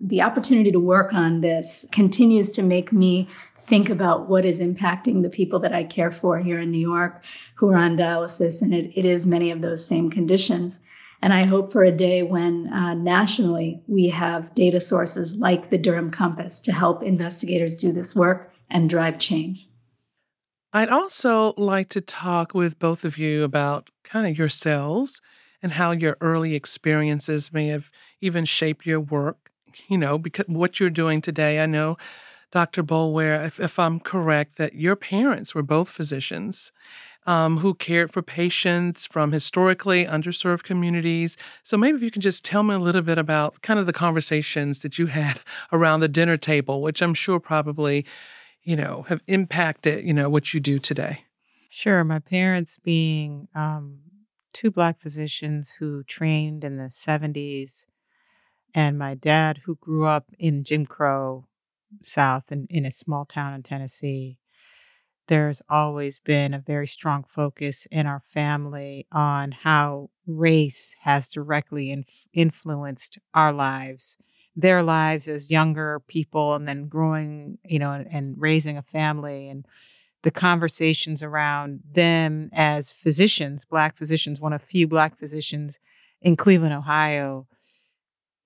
The 0.00 0.20
opportunity 0.20 0.70
to 0.72 0.78
work 0.78 1.14
on 1.14 1.40
this 1.40 1.86
continues 1.90 2.52
to 2.52 2.62
make 2.62 2.92
me 2.92 3.28
think 3.58 3.88
about 3.88 4.28
what 4.28 4.44
is 4.44 4.60
impacting 4.60 5.22
the 5.22 5.30
people 5.30 5.58
that 5.60 5.72
I 5.72 5.84
care 5.84 6.10
for 6.10 6.38
here 6.38 6.60
in 6.60 6.70
New 6.70 6.78
York 6.78 7.24
who 7.54 7.70
are 7.70 7.76
on 7.76 7.96
dialysis, 7.96 8.60
and 8.60 8.74
it, 8.74 8.92
it 8.94 9.06
is 9.06 9.26
many 9.26 9.50
of 9.50 9.62
those 9.62 9.86
same 9.86 10.10
conditions. 10.10 10.80
And 11.22 11.32
I 11.32 11.44
hope 11.44 11.72
for 11.72 11.82
a 11.82 11.90
day 11.90 12.22
when 12.22 12.70
uh, 12.72 12.94
nationally 12.94 13.80
we 13.86 14.10
have 14.10 14.54
data 14.54 14.80
sources 14.80 15.36
like 15.36 15.70
the 15.70 15.78
Durham 15.78 16.10
Compass 16.10 16.60
to 16.62 16.72
help 16.72 17.02
investigators 17.02 17.76
do 17.76 17.90
this 17.90 18.14
work 18.14 18.52
and 18.68 18.90
drive 18.90 19.18
change. 19.18 19.66
I'd 20.72 20.90
also 20.90 21.54
like 21.56 21.88
to 21.90 22.02
talk 22.02 22.52
with 22.52 22.78
both 22.78 23.04
of 23.04 23.16
you 23.16 23.44
about 23.44 23.88
kind 24.04 24.26
of 24.26 24.36
yourselves 24.36 25.22
and 25.62 25.72
how 25.72 25.92
your 25.92 26.18
early 26.20 26.54
experiences 26.54 27.50
may 27.50 27.68
have 27.68 27.90
even 28.20 28.44
shaped 28.44 28.84
your 28.84 29.00
work. 29.00 29.45
You 29.88 29.98
know, 29.98 30.18
because 30.18 30.46
what 30.48 30.80
you're 30.80 30.90
doing 30.90 31.20
today, 31.20 31.62
I 31.62 31.66
know, 31.66 31.96
Dr. 32.50 32.82
Boulware, 32.82 33.44
if, 33.44 33.60
if 33.60 33.78
I'm 33.78 34.00
correct, 34.00 34.56
that 34.56 34.74
your 34.74 34.96
parents 34.96 35.54
were 35.54 35.62
both 35.62 35.88
physicians 35.88 36.72
um, 37.26 37.58
who 37.58 37.74
cared 37.74 38.12
for 38.12 38.22
patients 38.22 39.06
from 39.06 39.32
historically 39.32 40.04
underserved 40.06 40.62
communities. 40.62 41.36
So 41.64 41.76
maybe 41.76 41.96
if 41.96 42.02
you 42.02 42.10
can 42.10 42.22
just 42.22 42.44
tell 42.44 42.62
me 42.62 42.74
a 42.74 42.78
little 42.78 43.02
bit 43.02 43.18
about 43.18 43.62
kind 43.62 43.80
of 43.80 43.86
the 43.86 43.92
conversations 43.92 44.78
that 44.80 44.98
you 44.98 45.06
had 45.06 45.40
around 45.72 46.00
the 46.00 46.08
dinner 46.08 46.36
table, 46.36 46.80
which 46.80 47.02
I'm 47.02 47.14
sure 47.14 47.40
probably 47.40 48.06
you 48.66 48.74
know, 48.74 49.02
have 49.08 49.22
impacted, 49.28 50.04
you 50.04 50.12
know, 50.12 50.28
what 50.28 50.52
you 50.52 50.58
do 50.58 50.80
today? 50.80 51.20
Sure. 51.70 52.02
My 52.02 52.18
parents 52.18 52.78
being 52.78 53.46
um, 53.54 54.00
two 54.52 54.72
Black 54.72 54.98
physicians 54.98 55.76
who 55.78 56.02
trained 56.02 56.64
in 56.64 56.76
the 56.76 56.88
70s, 56.88 57.86
and 58.76 58.98
my 58.98 59.14
dad 59.14 59.62
who 59.64 59.74
grew 59.76 60.06
up 60.06 60.26
in 60.38 60.62
Jim 60.62 60.84
Crow 60.84 61.46
South 62.02 62.44
and 62.50 62.66
in, 62.70 62.84
in 62.84 62.86
a 62.86 62.92
small 62.92 63.24
town 63.24 63.54
in 63.54 63.62
Tennessee. 63.62 64.38
There's 65.28 65.62
always 65.68 66.20
been 66.20 66.54
a 66.54 66.60
very 66.60 66.86
strong 66.86 67.24
focus 67.24 67.86
in 67.90 68.06
our 68.06 68.22
family 68.24 69.06
on 69.10 69.50
how 69.50 70.10
race 70.26 70.94
has 71.00 71.28
directly 71.28 71.90
inf- 71.90 72.28
influenced 72.32 73.18
our 73.34 73.52
lives 73.52 74.18
their 74.58 74.82
lives 74.82 75.28
as 75.28 75.50
younger 75.50 76.00
people 76.08 76.54
and 76.54 76.66
then 76.66 76.88
growing, 76.88 77.58
you 77.62 77.78
know, 77.78 77.92
and, 77.92 78.06
and 78.10 78.34
raising 78.38 78.78
a 78.78 78.82
family 78.82 79.50
and 79.50 79.66
the 80.22 80.30
conversations 80.30 81.22
around 81.22 81.80
them 81.92 82.48
as 82.54 82.90
physicians, 82.90 83.66
black 83.66 83.98
physicians, 83.98 84.40
one 84.40 84.54
of 84.54 84.62
few 84.62 84.88
black 84.88 85.18
physicians 85.18 85.78
in 86.22 86.36
Cleveland, 86.36 86.72
Ohio, 86.72 87.46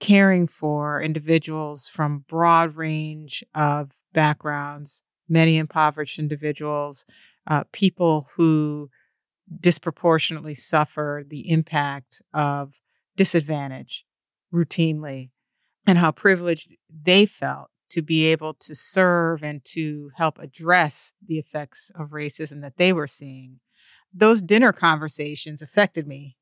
caring 0.01 0.49
for 0.49 1.01
individuals 1.01 1.87
from 1.87 2.25
broad 2.29 2.75
range 2.75 3.45
of 3.55 3.93
backgrounds, 4.13 5.03
many 5.29 5.59
impoverished 5.59 6.19
individuals, 6.19 7.05
uh, 7.47 7.65
people 7.73 8.29
who 8.37 8.91
disproportionately 9.61 10.55
suffer 10.55 11.23
the 11.27 11.51
impact 11.51 12.23
of 12.33 12.81
disadvantage 13.17 14.05
routinely 14.53 15.31
and 15.87 15.99
how 15.99 16.11
privileged 16.11 16.73
they 16.89 17.27
felt 17.27 17.69
to 17.91 18.03
be 18.03 18.27
able 18.27 18.55
to 18.55 18.75
serve 18.75 19.43
and 19.43 19.65
to 19.65 20.11
help 20.17 20.39
address 20.39 21.15
the 21.25 21.39
effects 21.39 21.91
of 21.99 22.11
racism 22.11 22.61
that 22.63 22.77
they 22.77 22.93
were 22.93 23.09
seeing. 23.09 23.59
Those 24.13 24.41
dinner 24.41 24.73
conversations 24.73 25.61
affected 25.61 26.07
me. 26.07 26.37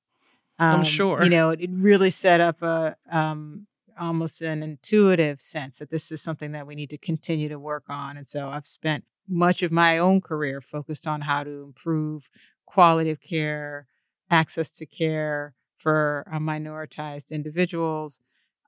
Um, 0.59 0.81
I'm 0.81 0.85
sure. 0.85 1.23
You 1.23 1.31
know, 1.31 1.51
it, 1.51 1.61
it 1.61 1.71
really 1.73 2.11
set 2.11 2.41
up 2.41 2.63
a 2.63 2.97
um, 3.11 3.67
almost 3.99 4.41
an 4.43 4.63
intuitive 4.63 5.41
sense 5.41 5.79
that 5.79 5.91
this 5.91 6.11
is 6.11 6.23
something 6.23 6.53
that 6.53 6.67
we 6.67 6.75
need 6.75 6.91
to 6.91 6.99
continue 6.99 7.49
to 7.49 7.59
work 7.59 7.85
on. 7.89 8.17
And 8.17 8.29
so 8.29 8.49
I've 8.49 8.67
spent 8.67 9.05
much 9.29 9.63
of 9.63 9.71
my 9.71 9.99
own 9.99 10.21
career 10.21 10.61
focused 10.61 11.07
on 11.07 11.23
how 11.23 11.45
to 11.45 11.63
improve 11.63 12.29
quality 12.67 13.11
of 13.11 13.21
care, 13.21 13.87
access 14.31 14.71
to 14.71 14.87
care 14.87 15.55
for 15.77 16.27
uh, 16.31 16.39
minoritized 16.39 17.31
individuals, 17.31 18.21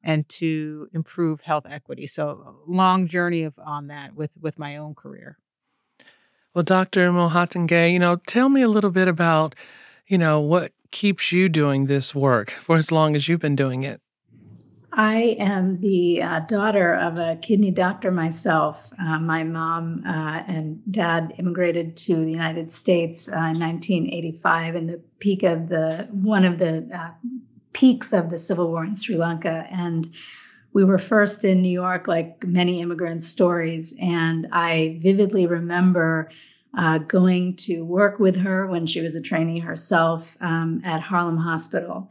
and 0.03 0.29
to 0.29 0.89
improve 0.93 1.43
health 1.43 1.67
equity. 1.69 2.07
So 2.07 2.63
long 2.67 3.07
journey 3.07 3.43
of 3.43 3.59
on 3.59 3.89
that 3.89 4.15
with 4.15 4.37
with 4.41 4.59
my 4.59 4.77
own 4.77 4.95
career. 4.95 5.39
Well, 6.55 6.65
Dr. 6.65 7.11
Mohottige, 7.13 7.93
you 7.93 7.99
know, 7.99 8.17
tell 8.17 8.49
me 8.49 8.63
a 8.63 8.69
little 8.69 8.91
bit 8.91 9.07
about, 9.07 9.55
you 10.09 10.19
know, 10.19 10.41
what 10.41 10.73
keeps 10.91 11.33
you 11.33 11.49
doing 11.49 11.87
this 11.87 12.15
work 12.15 12.51
for 12.51 12.77
as 12.77 12.91
long 12.91 13.17
as 13.17 13.29
you've 13.29 13.41
been 13.41 13.57
doing 13.57 13.83
it. 13.83 14.01
I 14.93 15.37
am 15.39 15.81
the 15.81 16.21
uh, 16.21 16.41
daughter 16.41 16.95
of 16.95 17.19
a 17.19 17.37
kidney 17.37 17.71
doctor 17.71 18.11
myself. 18.11 18.93
Uh, 19.01 19.21
my 19.21 19.45
mom 19.45 20.03
uh, 20.05 20.43
and 20.49 20.81
dad 20.91 21.33
immigrated 21.39 21.97
to 21.99 22.17
the 22.17 22.31
United 22.31 22.71
States 22.73 23.29
uh, 23.29 23.31
in 23.31 23.61
1985 23.61 24.75
in 24.75 24.87
the 24.89 25.01
peak 25.21 25.45
of 25.45 25.69
the 25.69 26.09
one 26.11 26.45
of 26.45 26.59
the 26.59 26.89
uh, 26.93 27.11
peaks 27.73 28.13
of 28.13 28.31
the 28.31 28.39
civil 28.39 28.69
war 28.69 28.85
in 28.85 28.97
Sri 28.97 29.17
Lanka. 29.17 29.67
And 29.71 30.13
we 30.73 30.85
were 30.85 30.99
first 30.99 31.45
in 31.45 31.63
New 31.63 31.71
York, 31.71 32.09
like 32.09 32.45
many 32.45 32.81
immigrant 32.81 33.23
stories. 33.23 33.95
And 34.01 34.49
I 34.51 34.99
vividly 35.03 35.47
remember 35.47 36.31
uh, 36.77 36.99
going 36.99 37.57
to 37.57 37.85
work 37.85 38.19
with 38.19 38.37
her 38.37 38.67
when 38.67 38.87
she 38.87 39.01
was 39.01 39.17
a 39.17 39.21
trainee 39.21 39.61
herself 39.61 40.37
um, 40.41 40.81
at 40.85 41.01
Harlem 41.01 41.39
Hospital. 41.39 42.09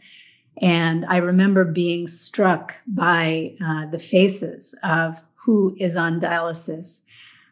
And 0.62 1.06
I 1.06 1.18
remember 1.18 1.64
being 1.64 2.08
struck 2.08 2.76
by 2.86 3.56
uh, 3.64 3.86
the 3.86 4.00
faces 4.00 4.76
of 4.84 5.24
who 5.46 5.76
is 5.80 5.96
on 5.96 6.20
dialysis, 6.20 7.02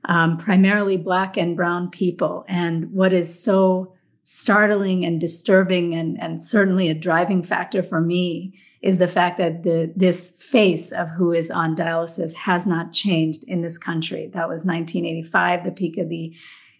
um, 0.05 0.37
primarily 0.37 0.97
Black 0.97 1.37
and 1.37 1.55
Brown 1.55 1.89
people. 1.89 2.43
And 2.49 2.91
what 2.91 3.13
is 3.13 3.41
so 3.41 3.93
startling 4.23 5.05
and 5.05 5.21
disturbing, 5.21 5.95
and, 5.95 6.21
and 6.21 6.43
certainly 6.43 6.89
a 6.89 6.93
driving 6.93 7.43
factor 7.43 7.81
for 7.81 8.01
me, 8.01 8.53
is 8.81 8.99
the 8.99 9.07
fact 9.07 9.37
that 9.37 9.63
the, 9.63 9.91
this 9.95 10.29
face 10.29 10.91
of 10.91 11.09
who 11.11 11.31
is 11.31 11.49
on 11.49 11.75
dialysis 11.77 12.33
has 12.33 12.67
not 12.67 12.91
changed 12.91 13.43
in 13.45 13.61
this 13.61 13.77
country. 13.77 14.29
That 14.33 14.49
was 14.49 14.65
1985, 14.65 15.63
the 15.63 15.71
peak 15.71 15.97
of 15.97 16.09
the 16.09 16.35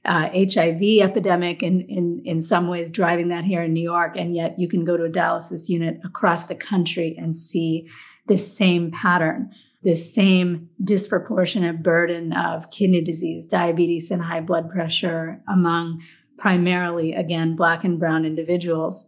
uh, 0.08 0.30
HIV 0.34 0.82
epidemic, 1.02 1.62
in, 1.62 1.82
in, 1.82 2.22
in 2.24 2.42
some 2.42 2.68
ways 2.68 2.92
driving 2.92 3.28
that 3.28 3.44
here 3.44 3.64
in 3.64 3.74
New 3.74 3.84
York. 3.84 4.16
And 4.16 4.36
yet 4.36 4.58
you 4.58 4.68
can 4.68 4.86
go 4.86 4.96
to 4.96 5.04
a 5.04 5.10
dialysis 5.10 5.68
unit 5.68 6.00
across 6.04 6.48
the 6.48 6.56
country 6.56 7.16
and 7.18 7.36
see 7.36 7.88
this 8.28 8.56
same 8.56 8.90
pattern, 8.92 9.52
this 9.84 10.14
same 10.14 10.70
disproportionate 10.84 11.84
burden 11.84 12.34
of 12.34 12.72
kidney 12.72 13.02
disease, 13.02 13.48
diabetes, 13.48 14.10
and 14.10 14.24
high 14.24 14.42
blood 14.42 14.70
pressure 14.70 15.42
among 15.48 16.02
primarily, 16.38 17.14
again, 17.14 17.56
Black 17.56 17.84
and 17.84 18.00
Brown 18.00 18.24
individuals. 18.26 19.08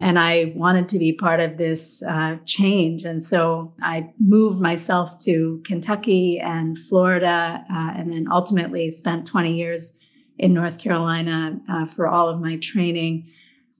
And 0.00 0.18
I 0.18 0.52
wanted 0.54 0.88
to 0.90 0.98
be 0.98 1.12
part 1.12 1.40
of 1.40 1.56
this 1.56 2.02
uh, 2.04 2.36
change. 2.44 3.04
And 3.04 3.22
so 3.22 3.74
I 3.82 4.12
moved 4.20 4.60
myself 4.60 5.18
to 5.24 5.60
Kentucky 5.64 6.38
and 6.38 6.78
Florida, 6.78 7.64
uh, 7.68 7.92
and 7.96 8.12
then 8.12 8.28
ultimately 8.30 8.90
spent 8.90 9.26
20 9.26 9.56
years 9.56 9.97
in 10.38 10.54
North 10.54 10.78
Carolina 10.78 11.60
uh, 11.68 11.86
for 11.86 12.06
all 12.06 12.28
of 12.28 12.40
my 12.40 12.56
training. 12.56 13.28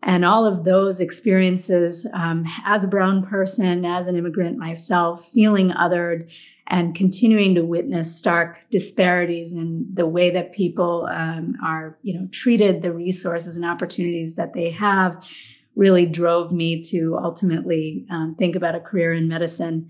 And 0.02 0.24
all 0.24 0.46
of 0.46 0.64
those 0.64 1.00
experiences 1.00 2.06
um, 2.14 2.44
as 2.64 2.84
a 2.84 2.88
brown 2.88 3.26
person, 3.26 3.84
as 3.84 4.06
an 4.06 4.16
immigrant 4.16 4.56
myself, 4.56 5.28
feeling 5.28 5.70
othered 5.70 6.30
and 6.68 6.94
continuing 6.94 7.54
to 7.54 7.64
witness 7.64 8.16
stark 8.16 8.58
disparities 8.70 9.54
in 9.54 9.88
the 9.92 10.06
way 10.06 10.30
that 10.30 10.52
people 10.52 11.08
um, 11.10 11.56
are, 11.64 11.98
you 12.02 12.14
know, 12.14 12.28
treated, 12.30 12.82
the 12.82 12.92
resources 12.92 13.56
and 13.56 13.64
opportunities 13.64 14.36
that 14.36 14.52
they 14.52 14.70
have, 14.70 15.26
really 15.74 16.06
drove 16.06 16.52
me 16.52 16.82
to 16.82 17.16
ultimately 17.16 18.06
um, 18.10 18.34
think 18.38 18.54
about 18.54 18.74
a 18.74 18.80
career 18.80 19.12
in 19.12 19.28
medicine. 19.28 19.88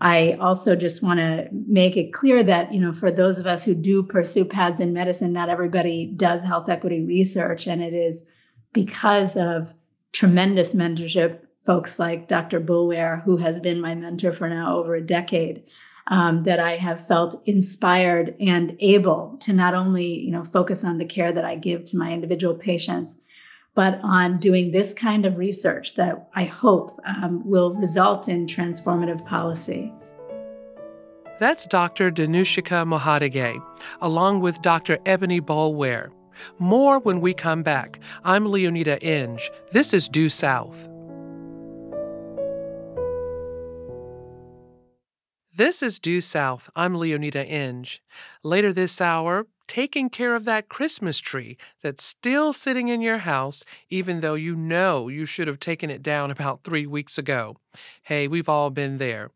I 0.00 0.36
also 0.40 0.76
just 0.76 1.02
want 1.02 1.18
to 1.18 1.48
make 1.50 1.96
it 1.96 2.12
clear 2.12 2.42
that, 2.44 2.72
you 2.72 2.80
know, 2.80 2.92
for 2.92 3.10
those 3.10 3.38
of 3.38 3.46
us 3.46 3.64
who 3.64 3.74
do 3.74 4.02
pursue 4.02 4.44
paths 4.44 4.80
in 4.80 4.92
medicine, 4.92 5.32
not 5.32 5.48
everybody 5.48 6.06
does 6.06 6.44
health 6.44 6.68
equity 6.68 7.04
research. 7.04 7.66
And 7.66 7.82
it 7.82 7.92
is 7.92 8.24
because 8.72 9.36
of 9.36 9.74
tremendous 10.12 10.74
mentorship, 10.74 11.40
folks 11.64 11.98
like 11.98 12.28
Dr. 12.28 12.60
Boulware, 12.60 13.22
who 13.24 13.38
has 13.38 13.58
been 13.58 13.80
my 13.80 13.94
mentor 13.94 14.30
for 14.30 14.48
now 14.48 14.76
over 14.76 14.94
a 14.94 15.04
decade, 15.04 15.64
um, 16.06 16.44
that 16.44 16.60
I 16.60 16.76
have 16.76 17.04
felt 17.04 17.42
inspired 17.44 18.34
and 18.40 18.76
able 18.80 19.36
to 19.40 19.52
not 19.52 19.74
only, 19.74 20.06
you 20.06 20.30
know, 20.30 20.44
focus 20.44 20.84
on 20.84 20.98
the 20.98 21.04
care 21.04 21.32
that 21.32 21.44
I 21.44 21.56
give 21.56 21.84
to 21.86 21.98
my 21.98 22.12
individual 22.12 22.54
patients, 22.54 23.16
but 23.78 24.00
on 24.02 24.38
doing 24.38 24.72
this 24.72 24.92
kind 24.92 25.24
of 25.24 25.38
research 25.38 25.94
that 25.94 26.28
I 26.34 26.46
hope 26.46 27.00
um, 27.06 27.48
will 27.48 27.74
result 27.74 28.28
in 28.28 28.46
transformative 28.46 29.24
policy. 29.24 29.92
That's 31.38 31.64
Dr. 31.64 32.10
Dinushika 32.10 32.84
Mohottige, 32.84 33.62
along 34.00 34.40
with 34.40 34.60
Dr. 34.62 34.98
Ebony 35.06 35.40
Boulware. 35.40 36.10
More 36.58 36.98
when 36.98 37.20
we 37.20 37.34
come 37.34 37.62
back. 37.62 38.00
I'm 38.24 38.46
Leoneda 38.46 39.00
Inge. 39.00 39.48
This 39.70 39.94
is 39.94 40.08
Due 40.08 40.28
South. 40.28 40.88
This 45.54 45.84
is 45.84 46.00
Due 46.00 46.20
South. 46.20 46.68
I'm 46.74 46.94
Leoneda 46.94 47.48
Inge. 47.48 48.02
Later 48.42 48.72
this 48.72 49.00
hour, 49.00 49.46
taking 49.68 50.10
care 50.10 50.34
of 50.34 50.44
that 50.44 50.68
Christmas 50.68 51.18
tree 51.18 51.56
that's 51.82 52.04
still 52.04 52.52
sitting 52.52 52.88
in 52.88 53.00
your 53.00 53.18
house, 53.18 53.64
even 53.90 54.20
though 54.20 54.34
you 54.34 54.56
know 54.56 55.08
you 55.08 55.24
should 55.24 55.46
have 55.46 55.60
taken 55.60 55.90
it 55.90 56.02
down 56.02 56.30
about 56.30 56.64
three 56.64 56.86
weeks 56.86 57.18
ago. 57.18 57.56
Hey, 58.02 58.26
we've 58.26 58.48
all 58.48 58.70
been 58.70 58.98
there. 58.98 59.30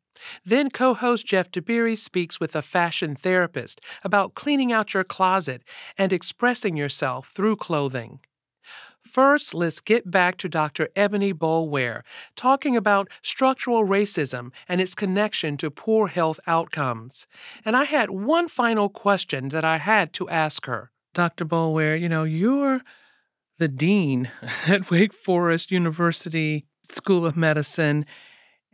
Then 0.45 0.71
co 0.71 0.95
host 0.95 1.27
Jeff 1.27 1.51
Tiberii 1.51 1.99
speaks 1.99 2.41
with 2.41 2.55
a 2.57 2.63
fashion 2.63 3.15
therapist 3.15 3.81
about 4.05 4.35
cleaning 4.35 4.73
out 4.73 4.95
your 4.95 5.05
closet 5.05 5.63
and 5.99 6.13
expressing 6.13 6.77
yourself 6.77 7.29
through 7.29 7.57
clothing. 7.57 8.21
First, 9.13 9.53
let's 9.53 9.81
get 9.81 10.11
back 10.11 10.39
to 10.39 10.49
Dr. 10.49 10.89
Ebony 10.97 11.35
Boulware 11.35 12.01
talking 12.35 12.79
about 12.79 13.11
structural 13.21 13.85
racism 13.85 14.53
and 14.67 14.81
its 14.81 14.95
connection 14.95 15.59
to 15.59 15.71
poor 15.71 16.07
health 16.07 16.41
outcomes. 16.47 17.27
And 17.63 17.77
I 17.77 17.85
had 17.85 18.09
one 18.09 18.49
final 18.49 18.89
question 18.89 19.51
that 19.51 19.67
I 19.67 19.77
had 19.77 20.15
to 20.15 20.31
ask 20.31 20.65
her. 20.65 20.93
Dr. 21.13 21.45
Boulware, 21.45 22.01
you 22.01 22.09
know, 22.09 22.25
you're 22.25 22.81
the 23.59 23.69
dean 23.69 24.31
at 24.67 24.91
Wake 24.91 25.13
Forest 25.13 25.71
University 25.71 26.65
School 26.85 27.27
of 27.27 27.37
Medicine. 27.37 28.07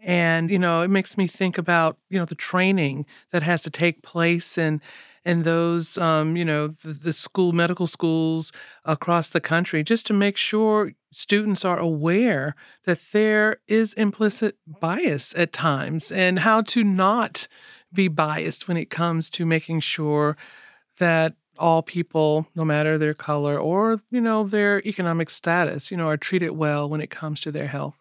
And, 0.05 0.49
you 0.51 0.59
know, 0.59 0.83
it 0.83 0.89
makes 0.89 1.19
me 1.19 1.27
think 1.27 1.59
about, 1.59 1.99
you 2.09 2.19
know, 2.19 2.25
the 2.25 2.37
training 2.37 3.05
that 3.33 3.43
has 3.43 3.63
to 3.63 3.71
take 3.71 4.03
place 4.03 4.57
and 4.59 4.81
and 5.25 5.45
those, 5.45 5.99
um, 5.99 6.37
you 6.37 6.45
know, 6.45 6.69
the, 6.69 6.93
the 6.93 7.13
school 7.13 7.53
medical 7.53 7.87
schools 7.87 8.51
across 8.85 9.29
the 9.29 9.41
country, 9.41 9.83
just 9.83 10.07
to 10.07 10.15
make 10.15 10.37
sure 10.39 10.93
students 11.13 11.65
are 11.65 11.79
aware 11.79 12.55
that 12.85 13.01
there 13.13 13.59
is 13.67 13.93
implicit 13.95 14.57
bias 14.67 15.35
at 15.37 15.53
times 15.53 16.11
and 16.13 16.39
how 16.39 16.63
to 16.63 16.83
not 16.85 17.47
be 17.93 18.09
biased 18.09 18.69
when 18.69 18.77
it 18.77 18.89
comes 18.89 19.29
to 19.31 19.45
making 19.45 19.81
sure 19.81 20.37
that 20.99 21.35
all 21.59 21.83
people, 21.83 22.47
no 22.55 22.65
matter 22.65 22.99
their 22.99 23.15
color 23.15 23.59
or, 23.59 24.01
you 24.11 24.21
know, 24.21 24.45
their 24.45 24.81
economic 24.87 25.29
status, 25.31 25.91
you 25.91 25.97
know, 25.97 26.09
are 26.09 26.17
treated 26.17 26.51
well 26.53 26.89
when 26.89 27.01
it 27.01 27.11
comes 27.11 27.41
to 27.41 27.51
their 27.53 27.67
health. 27.69 27.98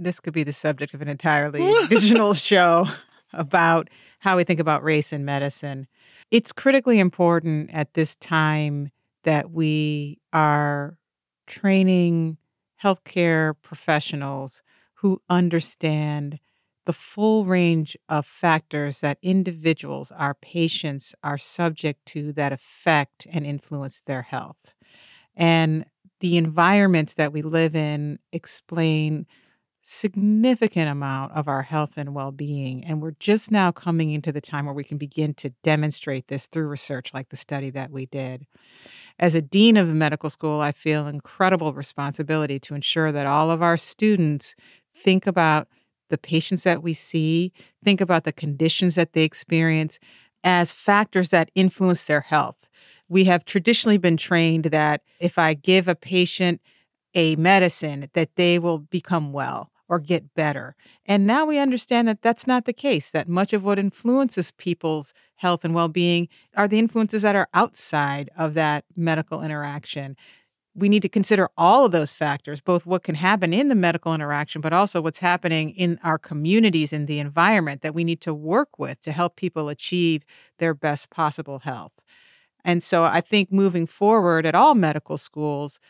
This 0.00 0.18
could 0.18 0.32
be 0.32 0.44
the 0.44 0.52
subject 0.52 0.94
of 0.94 1.02
an 1.02 1.08
entirely 1.08 1.70
additional 1.84 2.34
show 2.34 2.86
about 3.32 3.88
how 4.20 4.36
we 4.36 4.44
think 4.44 4.60
about 4.60 4.82
race 4.82 5.12
in 5.12 5.24
medicine. 5.24 5.86
It's 6.30 6.52
critically 6.52 6.98
important 6.98 7.70
at 7.72 7.94
this 7.94 8.16
time 8.16 8.90
that 9.24 9.50
we 9.50 10.18
are 10.32 10.96
training 11.46 12.38
healthcare 12.82 13.54
professionals 13.62 14.62
who 14.94 15.20
understand 15.28 16.38
the 16.86 16.92
full 16.94 17.44
range 17.44 17.96
of 18.08 18.24
factors 18.24 19.00
that 19.00 19.18
individuals, 19.22 20.10
our 20.12 20.34
patients, 20.34 21.14
are 21.22 21.38
subject 21.38 22.04
to 22.06 22.32
that 22.32 22.52
affect 22.52 23.26
and 23.30 23.44
influence 23.44 24.00
their 24.06 24.22
health. 24.22 24.74
And 25.36 25.84
the 26.20 26.36
environments 26.36 27.14
that 27.14 27.32
we 27.32 27.42
live 27.42 27.74
in 27.74 28.18
explain 28.32 29.26
significant 29.90 30.88
amount 30.88 31.32
of 31.32 31.48
our 31.48 31.62
health 31.62 31.94
and 31.96 32.14
well-being 32.14 32.84
and 32.84 33.02
we're 33.02 33.10
just 33.18 33.50
now 33.50 33.72
coming 33.72 34.12
into 34.12 34.30
the 34.30 34.40
time 34.40 34.64
where 34.64 34.74
we 34.74 34.84
can 34.84 34.96
begin 34.96 35.34
to 35.34 35.50
demonstrate 35.64 36.28
this 36.28 36.46
through 36.46 36.68
research 36.68 37.12
like 37.12 37.28
the 37.30 37.36
study 37.36 37.70
that 37.70 37.90
we 37.90 38.06
did. 38.06 38.46
As 39.18 39.34
a 39.34 39.42
dean 39.42 39.76
of 39.76 39.88
a 39.88 39.92
medical 39.92 40.30
school 40.30 40.60
i 40.60 40.70
feel 40.70 41.08
incredible 41.08 41.72
responsibility 41.72 42.60
to 42.60 42.76
ensure 42.76 43.10
that 43.10 43.26
all 43.26 43.50
of 43.50 43.62
our 43.62 43.76
students 43.76 44.54
think 44.94 45.26
about 45.26 45.66
the 46.08 46.18
patients 46.18 46.62
that 46.62 46.84
we 46.84 46.92
see 46.92 47.52
think 47.82 48.00
about 48.00 48.22
the 48.22 48.32
conditions 48.32 48.94
that 48.94 49.12
they 49.12 49.24
experience 49.24 49.98
as 50.44 50.72
factors 50.72 51.30
that 51.30 51.50
influence 51.56 52.04
their 52.04 52.20
health. 52.20 52.68
We 53.08 53.24
have 53.24 53.44
traditionally 53.44 53.98
been 53.98 54.16
trained 54.16 54.66
that 54.66 55.02
if 55.18 55.36
i 55.36 55.52
give 55.54 55.88
a 55.88 55.96
patient 55.96 56.60
a 57.12 57.34
medicine 57.34 58.06
that 58.12 58.36
they 58.36 58.60
will 58.60 58.78
become 58.78 59.32
well 59.32 59.72
or 59.90 59.98
get 59.98 60.34
better. 60.34 60.76
And 61.04 61.26
now 61.26 61.44
we 61.44 61.58
understand 61.58 62.06
that 62.06 62.22
that's 62.22 62.46
not 62.46 62.64
the 62.64 62.72
case, 62.72 63.10
that 63.10 63.28
much 63.28 63.52
of 63.52 63.64
what 63.64 63.78
influences 63.78 64.52
people's 64.52 65.12
health 65.34 65.64
and 65.64 65.74
well 65.74 65.88
being 65.88 66.28
are 66.56 66.68
the 66.68 66.78
influences 66.78 67.22
that 67.22 67.34
are 67.34 67.48
outside 67.52 68.30
of 68.38 68.54
that 68.54 68.84
medical 68.96 69.42
interaction. 69.42 70.16
We 70.76 70.88
need 70.88 71.02
to 71.02 71.08
consider 71.08 71.48
all 71.58 71.84
of 71.84 71.90
those 71.90 72.12
factors, 72.12 72.60
both 72.60 72.86
what 72.86 73.02
can 73.02 73.16
happen 73.16 73.52
in 73.52 73.66
the 73.66 73.74
medical 73.74 74.14
interaction, 74.14 74.60
but 74.60 74.72
also 74.72 75.00
what's 75.00 75.18
happening 75.18 75.70
in 75.70 75.98
our 76.04 76.18
communities, 76.18 76.92
in 76.92 77.06
the 77.06 77.18
environment 77.18 77.82
that 77.82 77.92
we 77.94 78.04
need 78.04 78.20
to 78.20 78.32
work 78.32 78.78
with 78.78 79.00
to 79.00 79.10
help 79.10 79.34
people 79.34 79.68
achieve 79.68 80.22
their 80.58 80.72
best 80.72 81.10
possible 81.10 81.58
health. 81.64 81.92
And 82.64 82.80
so 82.80 83.02
I 83.02 83.20
think 83.20 83.50
moving 83.50 83.88
forward 83.88 84.46
at 84.46 84.54
all 84.54 84.76
medical 84.76 85.18
schools, 85.18 85.80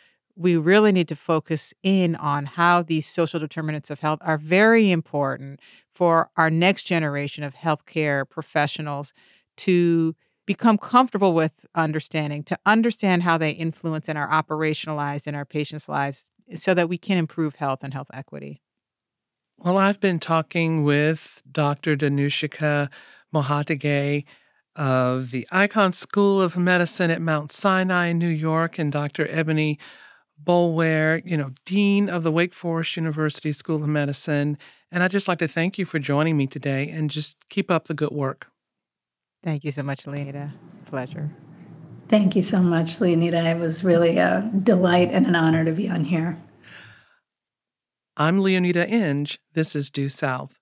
we 0.41 0.57
really 0.57 0.91
need 0.91 1.07
to 1.07 1.16
focus 1.16 1.74
in 1.82 2.16
on 2.16 2.47
how 2.47 2.82
these 2.82 3.07
social 3.07 3.38
determinants 3.38 3.91
of 3.91 4.01
health 4.01 4.20
are 4.22 4.38
very 4.38 4.91
important 4.91 5.61
for 5.95 6.30
our 6.34 6.49
next 6.49 6.84
generation 6.84 7.45
of 7.45 7.55
healthcare 7.55 8.26
professionals 8.26 9.12
to 9.59 10.16
become 10.47 10.78
comfortable 10.78 11.34
with 11.34 11.66
understanding, 11.74 12.43
to 12.45 12.59
understand 12.64 13.22
how 13.22 13.36
they 13.36 13.51
influence 13.51 14.09
and 14.09 14.16
are 14.16 14.30
operationalized 14.30 15.26
in 15.26 15.34
our 15.34 15.45
patients' 15.45 15.91
lives 15.91 16.30
so 16.55 16.72
that 16.72 16.88
we 16.88 16.97
can 16.97 17.18
improve 17.18 17.57
health 17.57 17.84
and 17.84 17.93
health 17.93 18.09
equity. 18.14 18.62
Well, 19.59 19.76
I've 19.76 20.01
been 20.01 20.18
talking 20.18 20.84
with 20.84 21.43
Dr. 21.53 21.97
Dinushika 21.97 22.88
Mohottige 23.34 24.24
of 24.74 25.32
the 25.32 25.47
Icahn 25.53 25.95
School 25.95 26.41
of 26.41 26.57
Medicine 26.57 27.11
at 27.11 27.20
Mount 27.20 27.53
Sinai 27.53 28.07
in 28.07 28.18
New 28.18 28.28
York 28.28 28.78
and 28.78 28.91
Dr. 28.91 29.26
Ebony 29.28 29.78
Boulware, 30.45 31.22
you 31.24 31.36
know, 31.36 31.51
Dean 31.64 32.09
of 32.09 32.22
the 32.22 32.32
Wake 32.32 32.55
Forest 32.55 32.97
University 32.97 33.53
School 33.53 33.82
of 33.82 33.88
Medicine. 33.88 34.59
And 34.91 35.03
I'd 35.03 35.11
just 35.11 35.28
like 35.28 35.38
to 35.38 35.49
thank 35.49 35.78
you 35.78 35.84
for 35.84 35.99
joining 35.99 36.36
me 36.36 36.47
today 36.47 36.88
and 36.91 37.11
just 37.11 37.36
keep 37.49 37.70
up 37.70 37.86
the 37.86 37.95
good 37.95 38.12
work. 38.12 38.49
Thank 39.43 39.64
you 39.64 39.72
so 39.72 39.82
much, 39.82 40.05
Leoneda. 40.05 40.53
It's 40.66 40.76
a 40.76 40.80
pleasure. 40.80 41.30
Thank 42.09 42.36
you 42.36 42.43
so 42.43 42.61
much, 42.61 42.99
Leoneda. 42.99 43.55
It 43.55 43.59
was 43.59 43.84
really 43.84 44.18
a 44.18 44.51
delight 44.62 45.11
and 45.12 45.26
an 45.26 45.36
honor 45.36 45.64
to 45.64 45.72
be 45.72 45.88
on 45.88 46.05
here. 46.05 46.36
I'm 48.16 48.41
Leoneda 48.41 48.86
Inge. 48.88 49.38
This 49.55 49.74
is 49.74 49.91
Due 49.91 50.09
South. 50.09 50.59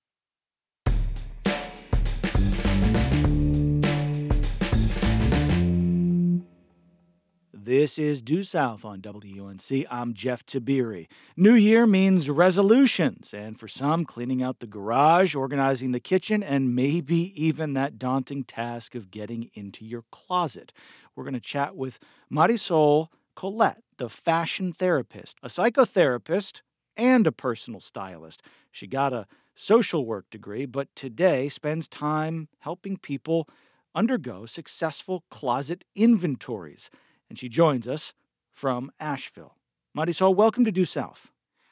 This 7.69 7.99
is 7.99 8.23
Due 8.23 8.45
South 8.45 8.83
on 8.87 9.03
WUNC. 9.03 9.85
I'm 9.91 10.15
Jeff 10.15 10.47
Tiberii. 10.47 11.07
New 11.37 11.53
Year 11.53 11.87
means 11.87 12.31
resolutions, 12.31 13.35
and 13.35 13.61
for 13.61 13.69
some, 13.69 14.07
cleaning 14.07 14.43
out 14.43 14.61
the 14.61 14.67
garage, 14.67 15.35
organizing 15.35 15.93
the 15.93 16.01
kitchen, 16.01 16.43
and 16.43 16.75
maybe 16.75 17.31
even 17.37 17.75
that 17.75 17.99
daunting 17.99 18.45
task 18.45 18.95
of 18.95 19.11
getting 19.11 19.51
into 19.53 19.85
your 19.85 20.05
closet. 20.11 20.73
We're 21.15 21.25
going 21.25 21.35
to 21.35 21.41
chat 21.41 21.77
with 21.77 21.99
Marisol 22.33 23.09
Colette, 23.37 23.83
the 23.99 24.09
fashion 24.09 24.73
therapist, 24.73 25.37
a 25.43 25.49
psychotherapist, 25.49 26.63
and 26.97 27.27
a 27.27 27.33
personal 27.33 27.81
stylist. 27.81 28.41
She 28.73 28.87
got 28.87 29.13
a 29.13 29.27
social 29.55 30.07
work 30.07 30.25
degree, 30.31 30.65
but 30.65 30.89
today 30.97 31.51
spends 31.51 31.87
time 31.87 32.49
helping 32.61 32.97
people 32.97 33.47
undergo 33.95 34.47
successful 34.47 35.25
closet 35.29 35.85
inventories 35.95 36.89
and 37.29 37.39
she 37.39 37.49
joins 37.49 37.87
us 37.87 38.13
from 38.51 38.91
Asheville. 38.99 39.55
Marisol, 39.97 40.35
welcome 40.35 40.65
to 40.65 40.73
Due 40.73 40.85
South. 40.85 41.31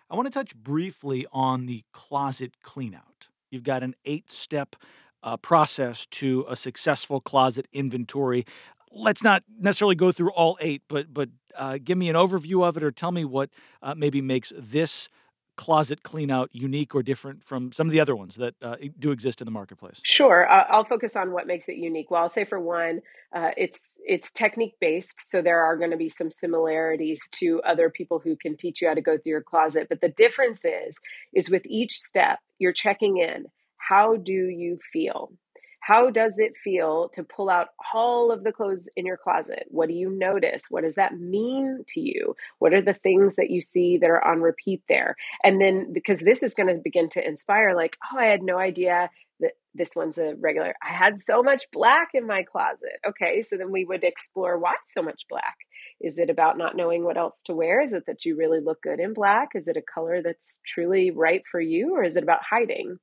I 0.09 0.15
want 0.15 0.27
to 0.27 0.33
touch 0.33 0.55
briefly 0.55 1.27
on 1.33 1.67
the 1.67 1.85
closet 1.93 2.53
cleanout. 2.65 3.29
You've 3.51 3.63
got 3.65 3.83
an 3.83 3.95
eight 4.05 4.31
step 4.31 4.77
uh, 5.23 5.37
process 5.37 6.07
to 6.07 6.45
a 6.49 6.57
successful 6.57 7.21
closet 7.21 7.67
inventory. 7.73 8.45
Let's 8.93 9.23
not 9.23 9.43
necessarily 9.59 9.97
go 9.97 10.13
through 10.13 10.31
all 10.31 10.57
eight, 10.61 10.83
but 10.89 11.13
but 11.13 11.31
uh, 11.57 11.79
give 11.83 11.99
me 11.99 12.09
an 12.09 12.17
overview 12.17 12.67
of 12.67 12.77
it, 12.77 12.83
or 12.83 12.91
tell 12.91 13.13
me 13.13 13.25
what 13.25 13.51
uh, 13.83 13.95
maybe 13.97 14.21
makes 14.21 14.53
this 14.57 15.09
closet 15.57 16.03
clean 16.03 16.31
out 16.31 16.51
unique 16.53 16.95
or 16.95 17.03
different 17.03 17.45
from 17.45 17.73
some 17.73 17.87
of 17.87 17.93
the 17.93 18.01
other 18.01 18.15
ones 18.15 18.37
that 18.37 18.55
uh, 18.63 18.77
do 18.99 19.11
exist 19.11 19.41
in 19.41 19.45
the 19.45 19.51
marketplace? 19.51 20.01
Sure, 20.03 20.49
I'll 20.49 20.85
focus 20.85 21.17
on 21.17 21.33
what 21.33 21.47
makes 21.47 21.69
it 21.69 21.77
unique. 21.77 22.11
Well, 22.11 22.23
I'll 22.23 22.31
say 22.31 22.45
for 22.45 22.61
one, 22.61 23.01
uh, 23.35 23.51
it's 23.57 23.99
it's 24.05 24.31
technique 24.31 24.75
based, 24.81 25.29
so 25.29 25.43
there 25.43 25.63
are 25.63 25.77
going 25.77 25.91
to 25.91 25.97
be 25.97 26.09
some 26.09 26.31
similarities 26.31 27.21
to 27.33 27.61
other 27.63 27.91
people 27.91 28.19
who 28.19 28.37
can 28.37 28.57
teach 28.57 28.81
you 28.81 28.89
how 28.89 28.95
to 28.95 29.01
go 29.01 29.19
through 29.19 29.31
your 29.31 29.43
closet. 29.43 29.87
But 29.89 30.01
the 30.01 30.09
difference 30.09 30.65
is, 30.65 30.97
is 31.35 31.51
with 31.51 31.67
each 31.67 31.99
step, 31.99 32.39
you're 32.59 32.73
checking 32.73 33.19
in. 33.19 33.47
How 33.77 34.17
do 34.17 34.33
you 34.33 34.79
feel? 34.93 35.33
How 35.87 36.11
does 36.11 36.41
it 36.41 36.57
feel 36.57 37.11
to 37.11 37.22
pull 37.22 37.49
out 37.49 37.68
all 37.95 38.32
of 38.32 38.43
the 38.43 38.51
clothes 38.51 38.89
in 38.97 39.07
your 39.07 39.16
closet? 39.16 39.66
What 39.68 39.87
do 39.87 39.95
you 39.95 40.11
notice? 40.11 40.64
What 40.68 40.82
does 40.82 40.97
that 40.97 41.16
mean 41.16 41.84
to 41.91 42.01
you? 42.01 42.34
What 42.59 42.74
are 42.74 42.82
the 42.82 42.93
things 42.93 43.37
that 43.37 43.51
you 43.51 43.61
see 43.61 43.97
that 43.99 44.11
are 44.11 44.24
on 44.26 44.41
repeat 44.41 44.82
there? 44.89 45.14
And 45.45 45.61
then, 45.61 45.93
because 45.93 46.18
this 46.18 46.43
is 46.43 46.55
going 46.55 46.74
to 46.74 46.82
begin 46.82 47.09
to 47.11 47.24
inspire, 47.24 47.76
like, 47.76 47.97
oh, 48.12 48.18
I 48.18 48.24
had 48.24 48.43
no 48.43 48.59
idea 48.59 49.11
that 49.39 49.53
this 49.74 49.91
one's 49.95 50.18
a 50.18 50.34
regular. 50.41 50.74
I 50.82 50.93
had 50.93 51.20
so 51.20 51.41
much 51.41 51.66
black 51.72 52.09
in 52.14 52.26
my 52.26 52.43
closet. 52.43 52.99
Okay, 53.07 53.43
so 53.43 53.57
then 53.57 53.70
we 53.70 53.84
would 53.84 54.03
explore 54.03 54.59
why 54.59 54.74
so 54.89 55.03
much 55.03 55.22
black. 55.30 55.55
Is 56.01 56.18
it 56.18 56.30
about 56.30 56.59
not 56.59 56.76
knowing 56.76 57.05
what 57.05 57.16
else 57.16 57.43
to 57.43 57.55
wear? 57.55 57.80
Is 57.82 57.93
it 57.93 58.07
that 58.09 58.24
you 58.24 58.37
really 58.37 58.59
look 58.59 58.82
good 58.82 58.99
in 58.99 59.14
black? 59.14 59.51
Is 59.55 59.68
it 59.68 59.76
a 59.76 59.82
color 59.82 60.20
that's 60.20 60.59
truly 60.66 61.12
right 61.12 61.43
for 61.49 61.61
you? 61.61 61.95
Or 61.95 62.03
is 62.03 62.16
it 62.16 62.24
about 62.24 62.41
hiding? 62.43 62.99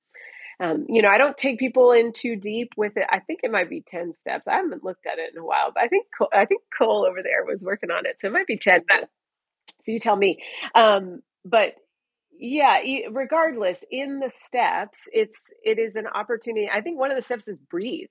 Um, 0.64 0.86
you 0.88 1.02
know, 1.02 1.10
I 1.10 1.18
don't 1.18 1.38
take 1.38 1.60
people 1.60 1.92
in 1.92 2.14
too 2.14 2.38
deep 2.38 2.70
with 2.78 2.96
it. 2.96 3.06
I 3.10 3.20
think 3.20 3.42
it 3.44 3.52
might 3.52 3.70
be 3.70 3.84
10 3.86 4.14
steps. 4.14 4.48
I 4.48 4.56
haven't 4.56 4.84
looked 4.84 5.06
at 5.06 5.20
it 5.20 5.34
in 5.34 5.42
a 5.42 5.46
while, 5.46 5.72
but 5.74 5.84
I 5.84 5.88
think, 5.88 6.08
Cole, 6.18 6.30
I 6.34 6.46
think 6.46 6.62
Cole 6.78 7.06
over 7.10 7.22
there 7.22 7.46
was 7.46 7.64
working 7.66 7.92
on 7.92 8.06
it. 8.06 8.20
So 8.20 8.28
it 8.28 8.34
might 8.34 8.48
be 8.48 8.58
10, 8.58 8.82
but 8.88 9.10
so 9.82 9.92
you 9.92 10.00
tell 10.00 10.16
me. 10.16 10.42
Um, 10.74 11.22
but 11.44 11.74
yeah, 12.40 12.80
regardless 13.12 13.84
in 13.92 14.20
the 14.20 14.30
steps, 14.30 15.02
it's, 15.12 15.52
it 15.64 15.80
is 15.80 15.98
an 15.98 16.08
opportunity. 16.08 16.70
I 16.74 16.80
think 16.80 16.98
one 16.98 17.12
of 17.12 17.18
the 17.18 17.24
steps 17.24 17.48
is 17.48 17.60
breathe 17.60 18.08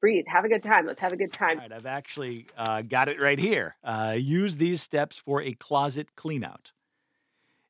breathe, 0.00 0.24
have 0.26 0.44
a 0.44 0.48
good 0.48 0.64
time. 0.64 0.84
Let's 0.84 1.00
have 1.00 1.12
a 1.12 1.16
good 1.16 1.32
time. 1.32 1.58
All 1.58 1.62
right, 1.62 1.72
I've 1.72 1.86
actually 1.86 2.48
uh, 2.58 2.82
got 2.82 3.08
it 3.08 3.20
right 3.20 3.38
here. 3.38 3.76
Uh, 3.84 4.16
use 4.18 4.56
these 4.56 4.82
steps 4.82 5.16
for 5.16 5.40
a 5.40 5.52
closet 5.52 6.08
cleanout. 6.16 6.72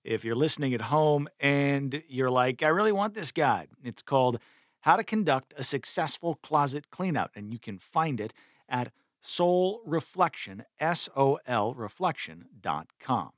If 0.05 0.25
you're 0.25 0.35
listening 0.35 0.75
at 0.75 0.83
home 0.83 1.29
and 1.39 2.03
you're 2.09 2.31
like, 2.31 2.63
I 2.63 2.69
really 2.69 2.93
want 2.93 3.15
this 3.15 3.31
guide, 3.31 3.69
it's 3.85 4.03
called 4.03 4.39
How 4.81 4.97
to 4.97 5.05
Conduct 5.05 5.55
a 5.57 5.63
Successful 5.63 6.35
Closet 6.43 6.87
Cleanout. 6.91 7.29
And 7.37 7.53
you 7.53 7.61
can 7.61 7.79
find 7.79 8.21
it 8.21 8.35
at 8.69 8.91
Sol 9.21 9.81
Reflection, 9.87 10.65
S 10.81 11.09
O 11.17 11.39
L 11.47 11.75
reflection.com. 11.75 13.31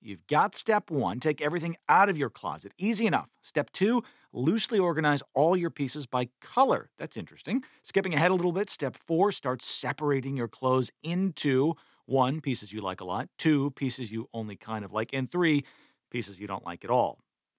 You've 0.00 0.26
got 0.26 0.56
step 0.56 0.90
one, 0.90 1.20
take 1.20 1.40
everything 1.40 1.76
out 1.88 2.08
of 2.08 2.18
your 2.18 2.30
closet. 2.30 2.72
Easy 2.76 3.06
enough. 3.06 3.30
Step 3.40 3.70
two, 3.70 4.02
loosely 4.32 4.80
organize 4.80 5.22
all 5.32 5.56
your 5.56 5.70
pieces 5.70 6.06
by 6.06 6.30
color. 6.40 6.90
That's 6.98 7.16
interesting. 7.16 7.62
Skipping 7.82 8.12
ahead 8.12 8.32
a 8.32 8.34
little 8.34 8.50
bit, 8.50 8.68
step 8.68 8.96
four, 8.96 9.30
start 9.30 9.62
separating 9.62 10.36
your 10.36 10.48
clothes 10.48 10.90
into 11.04 11.74
one, 12.04 12.40
pieces 12.40 12.72
you 12.72 12.80
like 12.80 13.00
a 13.00 13.04
lot, 13.04 13.28
two, 13.38 13.70
pieces 13.70 14.10
you 14.10 14.28
only 14.34 14.56
kind 14.56 14.84
of 14.84 14.92
like, 14.92 15.10
and 15.12 15.30
three, 15.30 15.64
pieces 16.12 16.38
you 16.38 16.46
don't 16.46 16.64
like 16.64 16.84
at 16.84 16.90
all. 16.90 17.18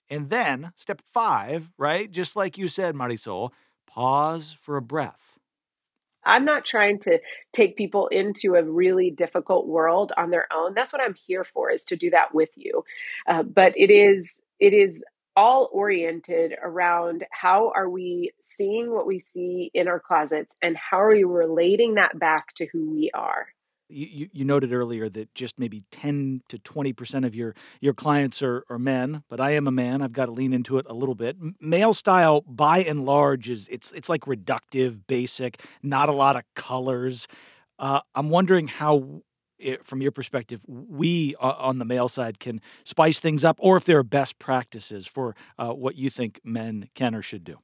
And 0.09 0.29
then, 0.29 0.71
step 0.75 1.01
five, 1.01 1.71
right? 1.77 2.09
Just 2.09 2.35
like 2.35 2.57
you 2.57 2.67
said, 2.67 2.95
Marisol, 2.95 3.51
pause 3.87 4.55
for 4.59 4.77
a 4.77 4.81
breath. 4.81 5.39
I'm 6.25 6.45
not 6.45 6.65
trying 6.65 6.99
to 6.99 7.19
take 7.51 7.75
people 7.75 8.07
into 8.07 8.55
a 8.55 8.63
really 8.63 9.11
difficult 9.11 9.67
world 9.67 10.13
on 10.15 10.29
their 10.29 10.47
own. 10.53 10.73
That's 10.73 10.93
what 10.93 11.01
I'm 11.01 11.15
here 11.27 11.45
for, 11.53 11.69
is 11.69 11.83
to 11.85 11.97
do 11.97 12.11
that 12.11 12.33
with 12.33 12.49
you. 12.55 12.85
Uh, 13.27 13.43
but 13.43 13.73
it 13.75 13.91
is 13.91 14.39
it 14.59 14.73
is 14.73 15.03
all 15.35 15.69
oriented 15.73 16.53
around 16.61 17.25
how 17.31 17.71
are 17.75 17.89
we 17.89 18.31
seeing 18.45 18.91
what 18.91 19.07
we 19.07 19.19
see 19.19 19.71
in 19.73 19.87
our 19.87 19.99
closets 19.99 20.55
and 20.61 20.77
how 20.77 21.01
are 21.01 21.11
we 21.11 21.23
relating 21.23 21.95
that 21.95 22.17
back 22.17 22.53
to 22.55 22.67
who 22.71 22.91
we 22.91 23.09
are 23.13 23.47
you, 23.93 24.29
you 24.31 24.45
noted 24.45 24.73
earlier 24.73 25.09
that 25.09 25.33
just 25.35 25.59
maybe 25.59 25.83
10 25.91 26.41
to 26.49 26.57
20% 26.57 27.25
of 27.25 27.35
your, 27.35 27.55
your 27.79 27.93
clients 27.93 28.41
are, 28.41 28.63
are 28.69 28.79
men, 28.79 29.23
but 29.29 29.39
I 29.39 29.51
am 29.51 29.67
a 29.67 29.71
man. 29.71 30.01
I've 30.01 30.13
got 30.13 30.25
to 30.25 30.31
lean 30.31 30.53
into 30.53 30.77
it 30.77 30.85
a 30.89 30.93
little 30.93 31.15
bit. 31.15 31.37
Male 31.59 31.93
style, 31.93 32.41
by 32.41 32.79
and 32.79 33.05
large, 33.05 33.49
is 33.49 33.67
it's, 33.69 33.91
it's 33.91 34.09
like 34.09 34.21
reductive, 34.21 35.01
basic, 35.07 35.61
not 35.81 36.09
a 36.09 36.13
lot 36.13 36.35
of 36.35 36.43
colors. 36.55 37.27
Uh, 37.79 38.01
I'm 38.15 38.29
wondering 38.29 38.67
how, 38.67 39.21
from 39.83 40.01
your 40.01 40.11
perspective, 40.11 40.63
we 40.67 41.35
uh, 41.39 41.55
on 41.57 41.79
the 41.79 41.85
male 41.85 42.09
side 42.09 42.39
can 42.39 42.61
spice 42.83 43.19
things 43.19 43.43
up, 43.43 43.57
or 43.59 43.77
if 43.77 43.85
there 43.85 43.99
are 43.99 44.03
best 44.03 44.39
practices 44.39 45.07
for 45.07 45.35
uh, 45.57 45.69
what 45.69 45.95
you 45.95 46.09
think 46.09 46.39
men 46.43 46.89
can 46.95 47.15
or 47.15 47.21
should 47.21 47.43
do. 47.43 47.59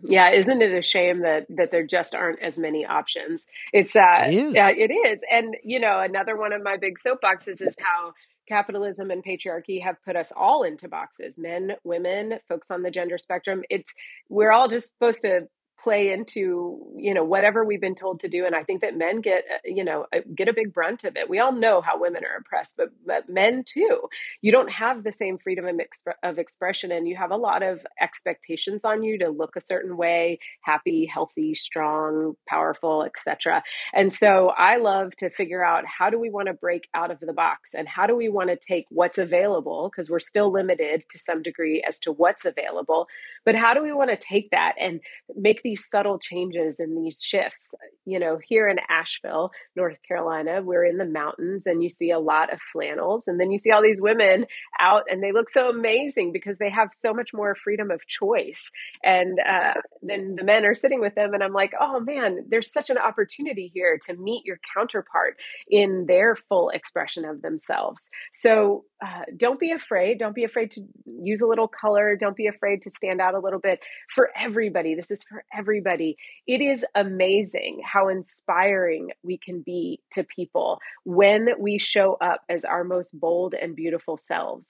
Yeah, 0.00 0.30
isn't 0.30 0.62
it 0.62 0.72
a 0.72 0.82
shame 0.82 1.20
that 1.20 1.46
that 1.50 1.70
there 1.70 1.86
just 1.86 2.14
aren't 2.14 2.42
as 2.42 2.58
many 2.58 2.86
options? 2.86 3.44
It's 3.72 3.94
uh, 3.94 4.24
it 4.26 4.34
is. 4.34 4.56
Uh, 4.56 4.72
it 4.76 4.90
is, 4.90 5.22
and 5.30 5.56
you 5.62 5.78
know, 5.80 6.00
another 6.00 6.36
one 6.36 6.52
of 6.52 6.62
my 6.62 6.76
big 6.76 6.96
soapboxes 6.98 7.60
is 7.60 7.74
how 7.78 8.12
capitalism 8.48 9.10
and 9.10 9.22
patriarchy 9.24 9.82
have 9.82 9.96
put 10.04 10.16
us 10.16 10.32
all 10.34 10.62
into 10.62 10.88
boxes: 10.88 11.36
men, 11.38 11.72
women, 11.84 12.38
folks 12.48 12.70
on 12.70 12.82
the 12.82 12.90
gender 12.90 13.18
spectrum. 13.18 13.62
It's 13.68 13.92
we're 14.28 14.50
all 14.50 14.68
just 14.68 14.92
supposed 14.92 15.22
to 15.22 15.48
play 15.82 16.12
into 16.12 16.78
you 16.96 17.14
know 17.14 17.24
whatever 17.24 17.64
we've 17.64 17.80
been 17.80 17.94
told 17.94 18.20
to 18.20 18.28
do 18.28 18.46
and 18.46 18.54
i 18.54 18.62
think 18.62 18.80
that 18.82 18.96
men 18.96 19.20
get 19.20 19.44
uh, 19.52 19.58
you 19.64 19.84
know 19.84 20.06
uh, 20.14 20.18
get 20.34 20.48
a 20.48 20.52
big 20.52 20.72
brunt 20.72 21.04
of 21.04 21.16
it. 21.16 21.28
We 21.28 21.38
all 21.38 21.52
know 21.52 21.80
how 21.80 22.00
women 22.00 22.24
are 22.24 22.38
oppressed 22.38 22.76
but, 22.76 22.90
but 23.06 23.28
men 23.28 23.64
too. 23.66 24.08
You 24.40 24.52
don't 24.52 24.70
have 24.70 25.04
the 25.04 25.12
same 25.12 25.38
freedom 25.38 25.66
of, 25.66 25.76
exp- 25.76 26.14
of 26.22 26.38
expression 26.38 26.92
and 26.92 27.08
you 27.08 27.16
have 27.16 27.30
a 27.30 27.36
lot 27.36 27.62
of 27.62 27.80
expectations 28.00 28.82
on 28.84 29.02
you 29.02 29.18
to 29.18 29.30
look 29.30 29.56
a 29.56 29.60
certain 29.60 29.96
way 29.96 30.38
happy 30.62 31.06
healthy 31.06 31.54
strong 31.54 32.34
powerful 32.48 33.04
etc 33.04 33.62
and 33.92 34.14
so 34.14 34.50
i 34.56 34.76
love 34.76 35.14
to 35.16 35.30
figure 35.30 35.64
out 35.64 35.84
how 35.86 36.10
do 36.10 36.18
we 36.18 36.30
want 36.30 36.46
to 36.46 36.54
break 36.54 36.88
out 36.94 37.10
of 37.10 37.18
the 37.20 37.32
box 37.32 37.70
and 37.74 37.88
how 37.88 38.06
do 38.06 38.16
we 38.16 38.28
want 38.28 38.48
to 38.48 38.56
take 38.56 38.86
what's 38.90 39.18
available 39.18 39.90
because 39.90 40.10
we're 40.10 40.20
still 40.20 40.52
limited 40.52 41.02
to 41.10 41.18
some 41.18 41.42
degree 41.42 41.82
as 41.86 41.98
to 41.98 42.12
what's 42.12 42.44
available 42.44 43.06
but 43.44 43.54
how 43.54 43.74
do 43.74 43.82
we 43.82 43.92
want 43.92 44.10
to 44.10 44.16
take 44.16 44.50
that 44.50 44.74
and 44.80 45.00
make 45.36 45.62
these 45.72 45.88
subtle 45.90 46.18
changes 46.18 46.76
and 46.78 46.96
these 46.96 47.20
shifts. 47.22 47.74
You 48.04 48.18
know, 48.18 48.38
here 48.42 48.68
in 48.68 48.76
Asheville, 48.90 49.50
North 49.74 49.96
Carolina, 50.06 50.60
we're 50.62 50.84
in 50.84 50.98
the 50.98 51.04
mountains 51.06 51.66
and 51.66 51.82
you 51.82 51.88
see 51.88 52.10
a 52.10 52.18
lot 52.18 52.52
of 52.52 52.60
flannels. 52.72 53.24
And 53.26 53.40
then 53.40 53.50
you 53.50 53.58
see 53.58 53.70
all 53.70 53.82
these 53.82 54.00
women 54.00 54.46
out 54.78 55.04
and 55.08 55.22
they 55.22 55.32
look 55.32 55.48
so 55.48 55.70
amazing 55.70 56.32
because 56.32 56.58
they 56.58 56.70
have 56.70 56.88
so 56.92 57.14
much 57.14 57.30
more 57.32 57.54
freedom 57.54 57.90
of 57.90 58.06
choice. 58.06 58.70
And 59.02 59.38
uh, 59.40 59.80
then 60.02 60.34
the 60.36 60.44
men 60.44 60.64
are 60.66 60.74
sitting 60.74 61.00
with 61.00 61.14
them. 61.14 61.32
And 61.32 61.42
I'm 61.42 61.54
like, 61.54 61.72
oh 61.80 62.00
man, 62.00 62.44
there's 62.48 62.72
such 62.72 62.90
an 62.90 62.98
opportunity 62.98 63.70
here 63.72 63.98
to 64.06 64.14
meet 64.14 64.44
your 64.44 64.58
counterpart 64.76 65.38
in 65.68 66.04
their 66.06 66.36
full 66.36 66.68
expression 66.70 67.24
of 67.24 67.40
themselves. 67.40 68.08
So 68.34 68.84
uh, 69.02 69.22
don't 69.36 69.58
be 69.58 69.72
afraid. 69.72 70.18
Don't 70.18 70.34
be 70.34 70.44
afraid 70.44 70.70
to 70.72 70.82
use 71.06 71.40
a 71.40 71.46
little 71.46 71.66
color. 71.66 72.14
Don't 72.14 72.36
be 72.36 72.46
afraid 72.46 72.82
to 72.82 72.90
stand 72.90 73.20
out 73.20 73.34
a 73.34 73.40
little 73.40 73.58
bit 73.58 73.80
for 74.14 74.30
everybody. 74.38 74.94
This 74.94 75.10
is 75.10 75.24
for 75.24 75.44
everybody. 75.52 76.16
It 76.46 76.60
is 76.60 76.84
amazing 76.94 77.82
how 77.84 78.08
inspiring 78.08 79.10
we 79.24 79.38
can 79.38 79.60
be 79.60 80.00
to 80.12 80.22
people 80.22 80.78
when 81.04 81.48
we 81.58 81.78
show 81.78 82.16
up 82.20 82.42
as 82.48 82.64
our 82.64 82.84
most 82.84 83.18
bold 83.18 83.54
and 83.54 83.74
beautiful 83.74 84.16
selves 84.16 84.68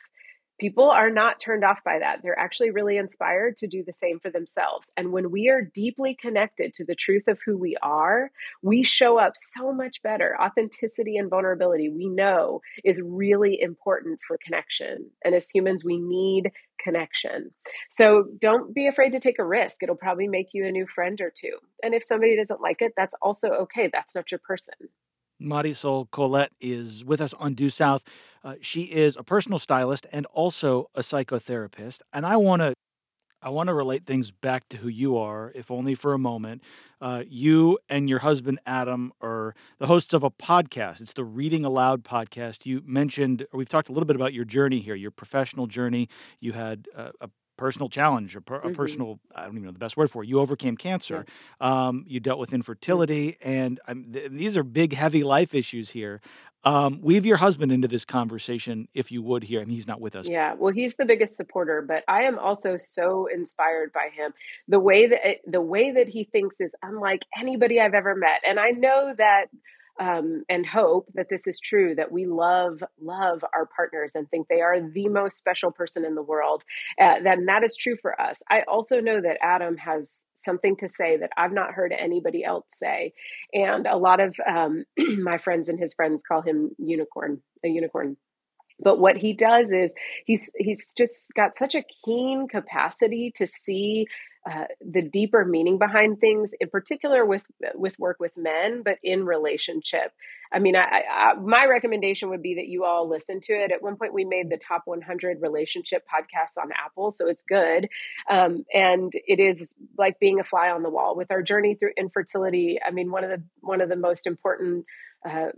people 0.62 0.88
are 0.88 1.10
not 1.10 1.40
turned 1.40 1.64
off 1.64 1.80
by 1.84 1.98
that. 1.98 2.20
They're 2.22 2.38
actually 2.38 2.70
really 2.70 2.96
inspired 2.96 3.56
to 3.56 3.66
do 3.66 3.82
the 3.82 3.92
same 3.92 4.20
for 4.20 4.30
themselves. 4.30 4.86
And 4.96 5.10
when 5.10 5.32
we 5.32 5.48
are 5.48 5.60
deeply 5.60 6.14
connected 6.14 6.72
to 6.74 6.84
the 6.84 6.94
truth 6.94 7.26
of 7.26 7.40
who 7.44 7.58
we 7.58 7.76
are, 7.82 8.30
we 8.62 8.84
show 8.84 9.18
up 9.18 9.32
so 9.34 9.72
much 9.72 10.00
better. 10.04 10.40
Authenticity 10.40 11.16
and 11.16 11.28
vulnerability, 11.28 11.88
we 11.88 12.08
know, 12.08 12.60
is 12.84 13.00
really 13.02 13.60
important 13.60 14.20
for 14.24 14.38
connection. 14.38 15.10
And 15.24 15.34
as 15.34 15.50
humans, 15.50 15.84
we 15.84 15.98
need 15.98 16.52
connection. 16.80 17.50
So 17.90 18.26
don't 18.40 18.72
be 18.72 18.86
afraid 18.86 19.10
to 19.12 19.20
take 19.20 19.40
a 19.40 19.44
risk. 19.44 19.82
It'll 19.82 19.96
probably 19.96 20.28
make 20.28 20.50
you 20.52 20.64
a 20.64 20.70
new 20.70 20.86
friend 20.86 21.20
or 21.20 21.32
two. 21.34 21.58
And 21.82 21.92
if 21.92 22.04
somebody 22.04 22.36
doesn't 22.36 22.60
like 22.60 22.82
it, 22.82 22.92
that's 22.96 23.16
also 23.20 23.48
okay. 23.48 23.90
That's 23.92 24.14
not 24.14 24.30
your 24.30 24.38
person. 24.38 24.74
Marisol 25.42 26.10
Colette 26.10 26.52
is 26.60 27.04
with 27.04 27.20
us 27.20 27.34
on 27.34 27.54
Due 27.54 27.70
South. 27.70 28.04
Uh, 28.44 28.54
she 28.60 28.82
is 28.84 29.16
a 29.16 29.22
personal 29.22 29.58
stylist 29.58 30.06
and 30.12 30.26
also 30.26 30.88
a 30.94 31.00
psychotherapist. 31.00 32.00
And 32.12 32.26
I 32.26 32.36
want 32.36 32.60
to 32.62 32.74
I 33.44 33.48
want 33.48 33.66
to 33.66 33.74
relate 33.74 34.06
things 34.06 34.30
back 34.30 34.68
to 34.68 34.76
who 34.76 34.88
you 34.88 35.18
are, 35.18 35.50
if 35.56 35.68
only 35.68 35.96
for 35.96 36.12
a 36.14 36.18
moment. 36.18 36.62
Uh, 37.00 37.24
you 37.26 37.76
and 37.88 38.08
your 38.08 38.20
husband 38.20 38.60
Adam 38.64 39.12
are 39.20 39.56
the 39.78 39.88
hosts 39.88 40.14
of 40.14 40.22
a 40.22 40.30
podcast. 40.30 41.00
It's 41.00 41.12
the 41.12 41.24
Reading 41.24 41.64
Aloud 41.64 42.04
podcast. 42.04 42.66
You 42.66 42.82
mentioned, 42.86 43.42
or 43.52 43.58
we've 43.58 43.68
talked 43.68 43.88
a 43.88 43.92
little 43.92 44.06
bit 44.06 44.14
about 44.14 44.32
your 44.32 44.44
journey 44.44 44.78
here, 44.78 44.94
your 44.94 45.10
professional 45.10 45.66
journey. 45.66 46.08
You 46.38 46.52
had 46.52 46.86
a, 46.94 47.10
a 47.20 47.30
personal 47.56 47.88
challenge, 47.88 48.34
or 48.36 48.40
per, 48.40 48.58
mm-hmm. 48.58 48.68
a 48.68 48.74
personal, 48.74 49.20
I 49.34 49.42
don't 49.44 49.52
even 49.52 49.64
know 49.64 49.72
the 49.72 49.78
best 49.78 49.96
word 49.96 50.10
for 50.10 50.22
it. 50.22 50.28
You 50.28 50.40
overcame 50.40 50.76
cancer. 50.76 51.24
Yeah. 51.60 51.86
Um, 51.86 52.04
you 52.06 52.20
dealt 52.20 52.38
with 52.38 52.52
infertility, 52.52 53.38
mm-hmm. 53.44 53.48
and 53.86 54.12
th- 54.12 54.30
these 54.30 54.56
are 54.56 54.62
big, 54.62 54.94
heavy 54.94 55.22
life 55.22 55.54
issues 55.54 55.90
here. 55.90 56.20
Um, 56.64 57.00
weave 57.02 57.26
your 57.26 57.38
husband 57.38 57.72
into 57.72 57.88
this 57.88 58.04
conversation 58.04 58.86
if 58.94 59.10
you 59.10 59.20
would 59.22 59.42
here. 59.42 59.60
I 59.60 59.64
mean, 59.64 59.74
he's 59.74 59.88
not 59.88 60.00
with 60.00 60.14
us. 60.14 60.28
Yeah, 60.28 60.54
well, 60.54 60.72
he's 60.72 60.94
the 60.94 61.04
biggest 61.04 61.36
supporter, 61.36 61.84
but 61.86 62.04
I 62.06 62.22
am 62.22 62.38
also 62.38 62.76
so 62.78 63.26
inspired 63.26 63.92
by 63.92 64.10
him. 64.14 64.32
The 64.68 64.78
way 64.78 65.08
that 65.08 65.20
the 65.44 65.60
way 65.60 65.90
that 65.90 66.08
he 66.08 66.22
thinks 66.22 66.60
is 66.60 66.72
unlike 66.80 67.24
anybody 67.36 67.80
I've 67.80 67.94
ever 67.94 68.14
met, 68.14 68.42
and 68.48 68.60
I 68.60 68.70
know 68.70 69.12
that 69.18 69.46
um, 70.00 70.44
and 70.48 70.66
hope 70.66 71.06
that 71.14 71.28
this 71.28 71.46
is 71.46 71.60
true 71.60 71.94
that 71.94 72.10
we 72.10 72.26
love 72.26 72.82
love 73.00 73.44
our 73.54 73.66
partners 73.76 74.12
and 74.14 74.28
think 74.30 74.48
they 74.48 74.60
are 74.60 74.80
the 74.80 75.08
most 75.08 75.36
special 75.36 75.70
person 75.70 76.04
in 76.04 76.14
the 76.14 76.22
world 76.22 76.62
uh, 77.00 77.16
then 77.22 77.46
that 77.46 77.64
is 77.64 77.76
true 77.76 77.96
for 78.00 78.20
us. 78.20 78.42
I 78.50 78.62
also 78.62 79.00
know 79.00 79.20
that 79.20 79.38
adam 79.42 79.76
has 79.76 80.24
something 80.36 80.76
to 80.76 80.88
say 80.88 81.16
that 81.16 81.30
i've 81.36 81.52
not 81.52 81.72
heard 81.72 81.92
anybody 81.92 82.44
else 82.44 82.66
say 82.76 83.12
and 83.52 83.86
a 83.86 83.96
lot 83.96 84.18
of 84.18 84.34
um, 84.46 84.84
my 84.98 85.38
friends 85.38 85.68
and 85.68 85.78
his 85.78 85.94
friends 85.94 86.22
call 86.26 86.42
him 86.42 86.70
unicorn 86.78 87.40
a 87.64 87.68
unicorn. 87.68 88.16
But 88.80 88.98
what 88.98 89.16
he 89.16 89.32
does 89.32 89.70
is 89.70 89.92
he's 90.24 90.50
he's 90.56 90.92
just 90.96 91.32
got 91.34 91.56
such 91.56 91.74
a 91.74 91.84
keen 92.04 92.48
capacity 92.48 93.32
to 93.36 93.46
see 93.46 94.06
uh, 94.50 94.64
the 94.80 95.02
deeper 95.02 95.44
meaning 95.44 95.78
behind 95.78 96.20
things, 96.20 96.52
in 96.60 96.68
particular 96.68 97.24
with 97.24 97.42
with 97.74 97.96
work 97.98 98.18
with 98.18 98.32
men, 98.36 98.82
but 98.82 98.98
in 99.02 99.24
relationship. 99.24 100.12
I 100.52 100.58
mean, 100.58 100.74
I, 100.76 101.02
I, 101.10 101.34
my 101.34 101.66
recommendation 101.66 102.28
would 102.30 102.42
be 102.42 102.56
that 102.56 102.66
you 102.66 102.84
all 102.84 103.08
listen 103.08 103.40
to 103.42 103.52
it. 103.52 103.70
At 103.70 103.82
one 103.82 103.96
point, 103.96 104.12
we 104.12 104.24
made 104.24 104.50
the 104.50 104.58
top 104.58 104.82
100 104.84 105.40
relationship 105.40 106.04
podcasts 106.12 106.60
on 106.60 106.70
Apple, 106.72 107.12
so 107.12 107.28
it's 107.28 107.44
good, 107.44 107.88
um, 108.28 108.64
and 108.74 109.12
it 109.14 109.38
is 109.38 109.72
like 109.96 110.18
being 110.18 110.40
a 110.40 110.44
fly 110.44 110.70
on 110.70 110.82
the 110.82 110.90
wall 110.90 111.14
with 111.16 111.30
our 111.30 111.42
journey 111.42 111.76
through 111.76 111.92
infertility. 111.96 112.80
I 112.84 112.90
mean, 112.90 113.12
one 113.12 113.24
of 113.24 113.30
the 113.30 113.42
one 113.60 113.80
of 113.80 113.88
the 113.88 113.96
most 113.96 114.26
important 114.26 114.86
uh, 115.24 115.50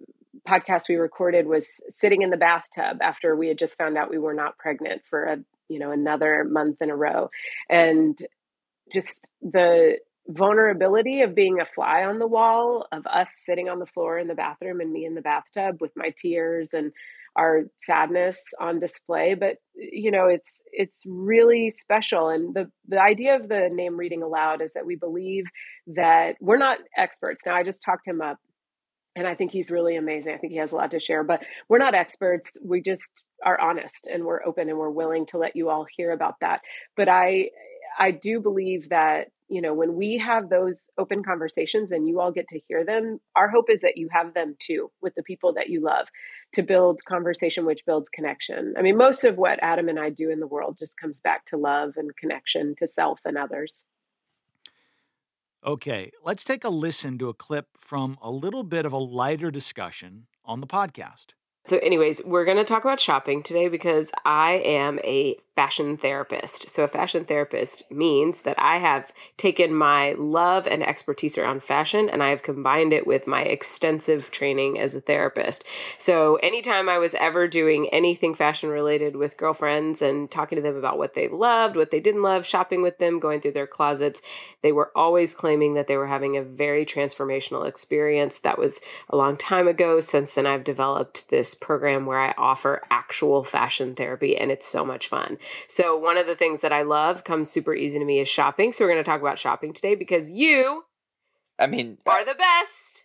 podcast 0.46 0.88
we 0.88 0.96
recorded 0.96 1.46
was 1.46 1.66
sitting 1.90 2.22
in 2.22 2.30
the 2.30 2.36
bathtub 2.36 2.98
after 3.00 3.34
we 3.34 3.48
had 3.48 3.58
just 3.58 3.78
found 3.78 3.96
out 3.96 4.10
we 4.10 4.18
were 4.18 4.34
not 4.34 4.58
pregnant 4.58 5.02
for 5.08 5.24
a 5.24 5.36
you 5.68 5.78
know 5.78 5.90
another 5.90 6.44
month 6.44 6.82
in 6.82 6.90
a 6.90 6.96
row 6.96 7.30
and 7.70 8.18
just 8.92 9.28
the 9.42 9.98
vulnerability 10.28 11.20
of 11.20 11.34
being 11.34 11.60
a 11.60 11.66
fly 11.74 12.02
on 12.04 12.18
the 12.18 12.26
wall 12.26 12.86
of 12.92 13.06
us 13.06 13.28
sitting 13.44 13.68
on 13.68 13.78
the 13.78 13.86
floor 13.86 14.18
in 14.18 14.26
the 14.26 14.34
bathroom 14.34 14.80
and 14.80 14.90
me 14.90 15.04
in 15.04 15.14
the 15.14 15.20
bathtub 15.20 15.76
with 15.80 15.92
my 15.96 16.14
tears 16.16 16.70
and 16.72 16.92
our 17.36 17.64
sadness 17.80 18.38
on 18.58 18.78
display 18.80 19.34
but 19.34 19.56
you 19.74 20.10
know 20.10 20.26
it's 20.26 20.62
it's 20.72 21.02
really 21.04 21.68
special 21.68 22.28
and 22.28 22.54
the 22.54 22.70
the 22.88 22.98
idea 22.98 23.36
of 23.36 23.48
the 23.48 23.68
name 23.70 23.96
reading 23.96 24.22
aloud 24.22 24.62
is 24.62 24.72
that 24.74 24.86
we 24.86 24.96
believe 24.96 25.44
that 25.88 26.36
we're 26.40 26.56
not 26.56 26.78
experts 26.96 27.42
now 27.44 27.54
i 27.54 27.62
just 27.62 27.82
talked 27.84 28.06
him 28.06 28.22
up 28.22 28.38
and 29.16 29.26
I 29.26 29.34
think 29.34 29.52
he's 29.52 29.70
really 29.70 29.96
amazing. 29.96 30.34
I 30.34 30.38
think 30.38 30.52
he 30.52 30.58
has 30.58 30.72
a 30.72 30.76
lot 30.76 30.90
to 30.90 31.00
share, 31.00 31.22
but 31.22 31.40
we're 31.68 31.78
not 31.78 31.94
experts. 31.94 32.52
We 32.64 32.80
just 32.82 33.12
are 33.44 33.60
honest 33.60 34.08
and 34.12 34.24
we're 34.24 34.44
open 34.44 34.68
and 34.68 34.78
we're 34.78 34.90
willing 34.90 35.26
to 35.26 35.38
let 35.38 35.54
you 35.54 35.68
all 35.68 35.86
hear 35.96 36.12
about 36.12 36.34
that. 36.40 36.60
But 36.96 37.08
I 37.08 37.50
I 37.98 38.10
do 38.10 38.40
believe 38.40 38.90
that 38.90 39.28
you 39.48 39.60
know 39.60 39.74
when 39.74 39.94
we 39.94 40.18
have 40.18 40.48
those 40.48 40.88
open 40.98 41.22
conversations 41.22 41.92
and 41.92 42.08
you 42.08 42.20
all 42.20 42.32
get 42.32 42.48
to 42.48 42.60
hear 42.66 42.84
them 42.84 43.20
our 43.36 43.48
hope 43.48 43.68
is 43.68 43.82
that 43.82 43.98
you 43.98 44.08
have 44.10 44.32
them 44.32 44.56
too 44.58 44.90
with 45.02 45.14
the 45.14 45.22
people 45.22 45.52
that 45.52 45.68
you 45.68 45.82
love 45.82 46.06
to 46.54 46.62
build 46.62 47.04
conversation 47.04 47.66
which 47.66 47.84
builds 47.84 48.08
connection 48.08 48.72
i 48.78 48.82
mean 48.82 48.96
most 48.96 49.22
of 49.22 49.36
what 49.36 49.58
adam 49.62 49.90
and 49.90 50.00
i 50.00 50.08
do 50.08 50.30
in 50.30 50.40
the 50.40 50.46
world 50.46 50.76
just 50.78 50.96
comes 50.96 51.20
back 51.20 51.44
to 51.44 51.58
love 51.58 51.92
and 51.96 52.16
connection 52.16 52.74
to 52.78 52.88
self 52.88 53.20
and 53.26 53.36
others 53.36 53.84
Okay, 55.66 56.10
let's 56.22 56.44
take 56.44 56.62
a 56.62 56.68
listen 56.68 57.16
to 57.16 57.30
a 57.30 57.34
clip 57.34 57.68
from 57.78 58.18
a 58.20 58.30
little 58.30 58.64
bit 58.64 58.84
of 58.84 58.92
a 58.92 58.98
lighter 58.98 59.50
discussion 59.50 60.26
on 60.44 60.60
the 60.60 60.66
podcast. 60.66 61.28
So, 61.64 61.78
anyways, 61.78 62.20
we're 62.26 62.44
going 62.44 62.58
to 62.58 62.64
talk 62.64 62.84
about 62.84 63.00
shopping 63.00 63.42
today 63.42 63.68
because 63.68 64.12
I 64.26 64.60
am 64.62 64.98
a 64.98 65.36
fashion 65.56 65.96
therapist. 65.96 66.68
So, 66.68 66.84
a 66.84 66.88
fashion 66.88 67.24
therapist 67.24 67.90
means 67.90 68.40
that 68.40 68.58
I 68.58 68.78
have 68.78 69.12
taken 69.36 69.74
my 69.74 70.14
love 70.18 70.66
and 70.66 70.82
expertise 70.82 71.38
around 71.38 71.62
fashion 71.62 72.08
and 72.08 72.22
I 72.22 72.30
have 72.30 72.42
combined 72.42 72.92
it 72.92 73.06
with 73.06 73.26
my 73.26 73.42
extensive 73.42 74.30
training 74.30 74.78
as 74.78 74.94
a 74.94 75.00
therapist. 75.00 75.64
So, 75.96 76.36
anytime 76.36 76.88
I 76.88 76.98
was 76.98 77.14
ever 77.14 77.46
doing 77.46 77.88
anything 77.92 78.34
fashion 78.34 78.68
related 78.68 79.14
with 79.14 79.36
girlfriends 79.36 80.02
and 80.02 80.30
talking 80.30 80.56
to 80.56 80.62
them 80.62 80.76
about 80.76 80.98
what 80.98 81.14
they 81.14 81.28
loved, 81.28 81.76
what 81.76 81.90
they 81.92 82.00
didn't 82.00 82.22
love, 82.22 82.44
shopping 82.44 82.82
with 82.82 82.98
them, 82.98 83.20
going 83.20 83.40
through 83.40 83.52
their 83.52 83.66
closets, 83.66 84.22
they 84.62 84.72
were 84.72 84.90
always 84.96 85.34
claiming 85.34 85.74
that 85.74 85.86
they 85.86 85.96
were 85.96 86.08
having 86.08 86.36
a 86.36 86.42
very 86.42 86.84
transformational 86.84 87.66
experience. 87.66 88.40
That 88.40 88.58
was 88.58 88.80
a 89.08 89.16
long 89.16 89.36
time 89.36 89.68
ago. 89.68 90.00
Since 90.00 90.34
then, 90.34 90.46
I've 90.46 90.64
developed 90.64 91.28
this 91.30 91.54
program 91.54 92.06
where 92.06 92.18
I 92.18 92.34
offer 92.36 92.82
actual 92.90 93.44
fashion 93.44 93.94
therapy 93.94 94.36
and 94.36 94.50
it's 94.50 94.66
so 94.66 94.84
much 94.84 95.08
fun. 95.08 95.38
So 95.68 95.96
one 95.96 96.16
of 96.16 96.26
the 96.26 96.34
things 96.34 96.60
that 96.60 96.72
I 96.72 96.82
love 96.82 97.24
comes 97.24 97.50
super 97.50 97.74
easy 97.74 97.98
to 97.98 98.04
me 98.04 98.20
is 98.20 98.28
shopping. 98.28 98.72
So 98.72 98.84
we're 98.84 98.92
going 98.92 99.04
to 99.04 99.08
talk 99.08 99.20
about 99.20 99.38
shopping 99.38 99.72
today 99.72 99.94
because 99.94 100.30
you 100.30 100.84
I 101.58 101.66
mean 101.66 101.98
are 102.06 102.20
uh, 102.20 102.24
the 102.24 102.34
best. 102.34 103.04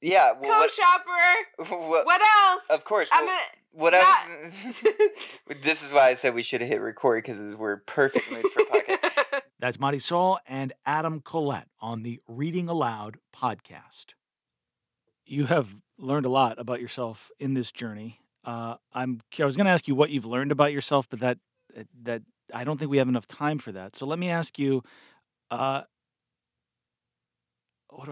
Yeah, 0.00 0.32
well, 0.40 0.62
co-shopper. 0.62 1.70
What, 1.70 1.70
what, 1.88 2.06
what, 2.06 2.20
else? 2.20 2.62
Of 2.70 2.84
course. 2.84 3.10
Well, 3.10 3.24
a, 3.24 3.40
what 3.72 3.92
not... 3.92 4.02
else? 4.02 4.82
this 5.62 5.82
is 5.82 5.92
why 5.92 6.08
I 6.08 6.14
said 6.14 6.34
we 6.34 6.42
should 6.42 6.60
have 6.60 6.70
hit 6.70 6.80
record 6.80 7.24
because 7.24 7.54
we're 7.54 7.78
perfect 7.78 8.30
mood 8.30 8.42
for 8.42 8.62
podcast. 8.62 9.40
That's 9.58 9.76
Marisol 9.76 10.38
and 10.46 10.72
Adam 10.86 11.20
Collette 11.20 11.68
on 11.80 12.04
the 12.04 12.20
Reading 12.28 12.68
Aloud 12.68 13.18
podcast. 13.34 14.14
You 15.24 15.46
have 15.46 15.74
learned 15.98 16.26
a 16.26 16.30
lot 16.30 16.60
about 16.60 16.80
yourself 16.80 17.30
in 17.40 17.54
this 17.54 17.72
journey. 17.72 18.20
Uh, 18.44 18.76
I'm. 18.94 19.20
I 19.38 19.44
was 19.44 19.56
going 19.56 19.66
to 19.66 19.72
ask 19.72 19.88
you 19.88 19.96
what 19.96 20.10
you've 20.10 20.24
learned 20.24 20.52
about 20.52 20.72
yourself, 20.72 21.08
but 21.10 21.18
that 21.20 21.38
that 22.02 22.22
I 22.54 22.64
don't 22.64 22.78
think 22.78 22.90
we 22.90 22.98
have 22.98 23.08
enough 23.08 23.26
time 23.26 23.58
for 23.58 23.72
that. 23.72 23.96
So 23.96 24.06
let 24.06 24.18
me 24.18 24.28
ask 24.28 24.58
you. 24.58 24.82
Uh, 25.50 25.82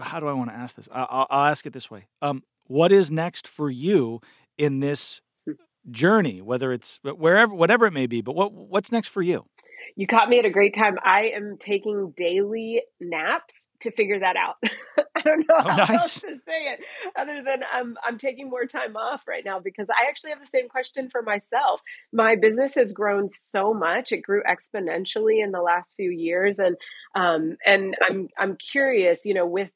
how 0.01 0.19
do 0.19 0.27
I 0.27 0.33
want 0.33 0.49
to 0.49 0.55
ask 0.55 0.75
this? 0.75 0.89
I, 0.91 1.01
will 1.01 1.27
I'll 1.29 1.51
ask 1.51 1.65
it 1.65 1.73
this 1.73 1.89
way. 1.89 2.07
Um, 2.21 2.43
what 2.65 2.91
is 2.91 3.11
next 3.11 3.47
for 3.47 3.69
you 3.69 4.21
in 4.57 4.79
this 4.79 5.21
journey? 5.89 6.41
Whether 6.41 6.73
it's 6.73 6.99
wherever, 7.03 7.53
whatever 7.53 7.85
it 7.85 7.93
may 7.93 8.07
be, 8.07 8.21
but 8.21 8.35
what 8.35 8.51
what's 8.51 8.91
next 8.91 9.07
for 9.07 9.21
you? 9.21 9.45
You 9.97 10.05
caught 10.05 10.29
me 10.29 10.37
at 10.37 10.45
a 10.45 10.51
great 10.51 10.75
time. 10.75 10.97
I 11.03 11.31
am 11.35 11.57
taking 11.59 12.13
daily 12.15 12.83
naps 13.01 13.67
to 13.79 13.89
figure 13.89 14.19
that 14.19 14.35
out. 14.35 14.57
I 15.15 15.21
don't 15.21 15.39
know 15.39 15.55
oh, 15.57 15.63
how 15.63 15.75
nice. 15.75 15.89
else 15.89 16.21
to 16.21 16.37
say 16.45 16.67
it 16.67 16.81
other 17.17 17.41
than 17.43 17.63
I'm 17.73 17.97
I'm 18.05 18.19
taking 18.19 18.47
more 18.47 18.65
time 18.65 18.95
off 18.95 19.21
right 19.27 19.43
now 19.43 19.59
because 19.59 19.87
I 19.89 20.07
actually 20.07 20.29
have 20.29 20.39
the 20.39 20.47
same 20.47 20.69
question 20.69 21.09
for 21.09 21.23
myself. 21.23 21.81
My 22.13 22.35
business 22.35 22.75
has 22.75 22.93
grown 22.93 23.27
so 23.27 23.73
much; 23.73 24.11
it 24.11 24.21
grew 24.21 24.43
exponentially 24.43 25.43
in 25.43 25.51
the 25.51 25.61
last 25.61 25.95
few 25.95 26.11
years, 26.11 26.59
and 26.59 26.77
um, 27.15 27.57
and 27.65 27.95
I'm 28.07 28.29
I'm 28.37 28.55
curious, 28.55 29.25
you 29.25 29.33
know, 29.33 29.47
with 29.47 29.71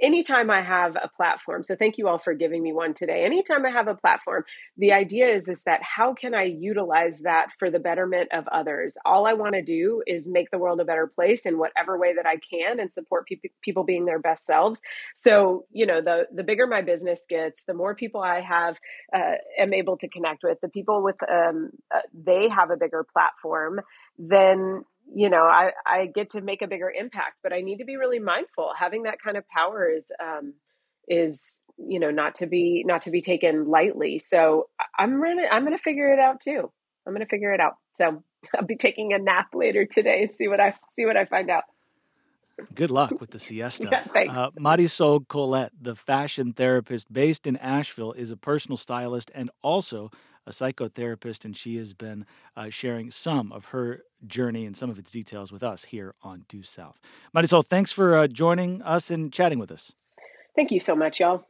anytime 0.00 0.50
I 0.50 0.62
have 0.62 0.96
a 0.96 1.08
platform, 1.08 1.64
so 1.64 1.76
thank 1.76 1.98
you 1.98 2.08
all 2.08 2.18
for 2.18 2.34
giving 2.34 2.62
me 2.62 2.72
one 2.72 2.94
today. 2.94 3.24
Anytime 3.24 3.64
I 3.64 3.70
have 3.70 3.88
a 3.88 3.94
platform, 3.94 4.44
the 4.76 4.92
idea 4.92 5.28
is 5.28 5.48
is 5.48 5.62
that 5.62 5.80
how 5.82 6.14
can 6.14 6.34
I 6.34 6.44
utilize 6.44 7.20
that 7.20 7.48
for 7.58 7.70
the 7.70 7.78
betterment 7.78 8.30
of 8.32 8.48
others? 8.48 8.96
All 9.04 9.26
I 9.26 9.34
want 9.34 9.54
to 9.54 9.62
do 9.62 10.02
is 10.06 10.28
make 10.28 10.50
the 10.50 10.58
world 10.58 10.80
a 10.80 10.84
better 10.84 11.06
place 11.06 11.42
in 11.44 11.58
whatever 11.58 11.98
way 11.98 12.14
that 12.14 12.26
I 12.26 12.36
can 12.36 12.80
and 12.80 12.92
support 12.92 13.26
pe- 13.28 13.50
people 13.62 13.84
being 13.84 14.04
their 14.04 14.18
best 14.18 14.44
selves. 14.44 14.80
So, 15.16 15.66
you 15.72 15.86
know, 15.86 16.00
the 16.00 16.26
the 16.32 16.44
bigger 16.44 16.66
my 16.66 16.82
business 16.82 17.24
gets, 17.28 17.64
the 17.64 17.74
more 17.74 17.94
people 17.94 18.20
I 18.20 18.40
have 18.40 18.76
uh, 19.14 19.36
am 19.58 19.72
able 19.72 19.96
to 19.98 20.08
connect 20.08 20.42
with, 20.42 20.60
the 20.60 20.68
people 20.68 21.02
with 21.02 21.16
um, 21.28 21.70
uh, 21.94 22.00
they 22.12 22.48
have 22.48 22.70
a 22.70 22.76
bigger 22.76 23.04
platform, 23.12 23.80
then 24.18 24.84
you 25.14 25.30
know 25.30 25.42
I, 25.42 25.72
I 25.86 26.06
get 26.06 26.30
to 26.30 26.40
make 26.40 26.62
a 26.62 26.66
bigger 26.66 26.90
impact 26.90 27.36
but 27.42 27.52
i 27.52 27.60
need 27.60 27.78
to 27.78 27.84
be 27.84 27.96
really 27.96 28.18
mindful. 28.18 28.72
Having 28.78 29.04
that 29.04 29.20
kind 29.22 29.36
of 29.36 29.44
power 29.48 29.88
is 29.88 30.04
um 30.22 30.54
is 31.08 31.58
you 31.78 31.98
know 31.98 32.10
not 32.10 32.36
to 32.36 32.46
be 32.46 32.84
not 32.86 33.02
to 33.02 33.10
be 33.10 33.20
taken 33.20 33.68
lightly. 33.68 34.18
So 34.18 34.68
i'm 34.98 35.20
gonna 35.22 35.46
i'm 35.50 35.64
gonna 35.64 35.78
figure 35.78 36.12
it 36.12 36.18
out 36.18 36.40
too. 36.40 36.70
I'm 37.06 37.12
gonna 37.12 37.26
figure 37.26 37.52
it 37.52 37.60
out. 37.60 37.74
So 37.94 38.22
i'll 38.54 38.66
be 38.66 38.76
taking 38.76 39.12
a 39.12 39.18
nap 39.18 39.48
later 39.54 39.86
today 39.86 40.24
and 40.24 40.34
see 40.34 40.48
what 40.48 40.60
i 40.60 40.74
see 40.94 41.06
what 41.06 41.16
i 41.16 41.24
find 41.24 41.50
out. 41.50 41.64
Good 42.74 42.90
luck 42.90 43.20
with 43.20 43.30
the 43.30 43.38
siesta. 43.46 43.88
yeah, 43.90 44.02
thanks. 44.02 44.34
Uh, 44.34 44.50
Marisol 44.52 45.26
Collette, 45.28 45.72
the 45.80 45.94
fashion 45.94 46.52
therapist 46.52 47.12
based 47.12 47.46
in 47.46 47.56
Asheville, 47.56 48.12
is 48.12 48.30
a 48.30 48.36
personal 48.36 48.76
stylist 48.76 49.30
and 49.34 49.50
also 49.62 50.10
a 50.48 50.50
psychotherapist, 50.50 51.44
and 51.44 51.56
she 51.56 51.76
has 51.76 51.92
been 51.92 52.24
uh, 52.56 52.70
sharing 52.70 53.10
some 53.10 53.52
of 53.52 53.66
her 53.66 54.02
journey 54.26 54.64
and 54.64 54.76
some 54.76 54.90
of 54.90 54.98
its 54.98 55.10
details 55.10 55.52
with 55.52 55.62
us 55.62 55.84
here 55.84 56.14
on 56.22 56.44
Due 56.48 56.62
South. 56.62 56.98
Marisol, 57.36 57.64
thanks 57.64 57.92
for 57.92 58.16
uh, 58.16 58.26
joining 58.26 58.82
us 58.82 59.10
and 59.10 59.32
chatting 59.32 59.58
with 59.58 59.70
us. 59.70 59.92
Thank 60.56 60.70
you 60.70 60.80
so 60.80 60.96
much, 60.96 61.20
y'all. 61.20 61.44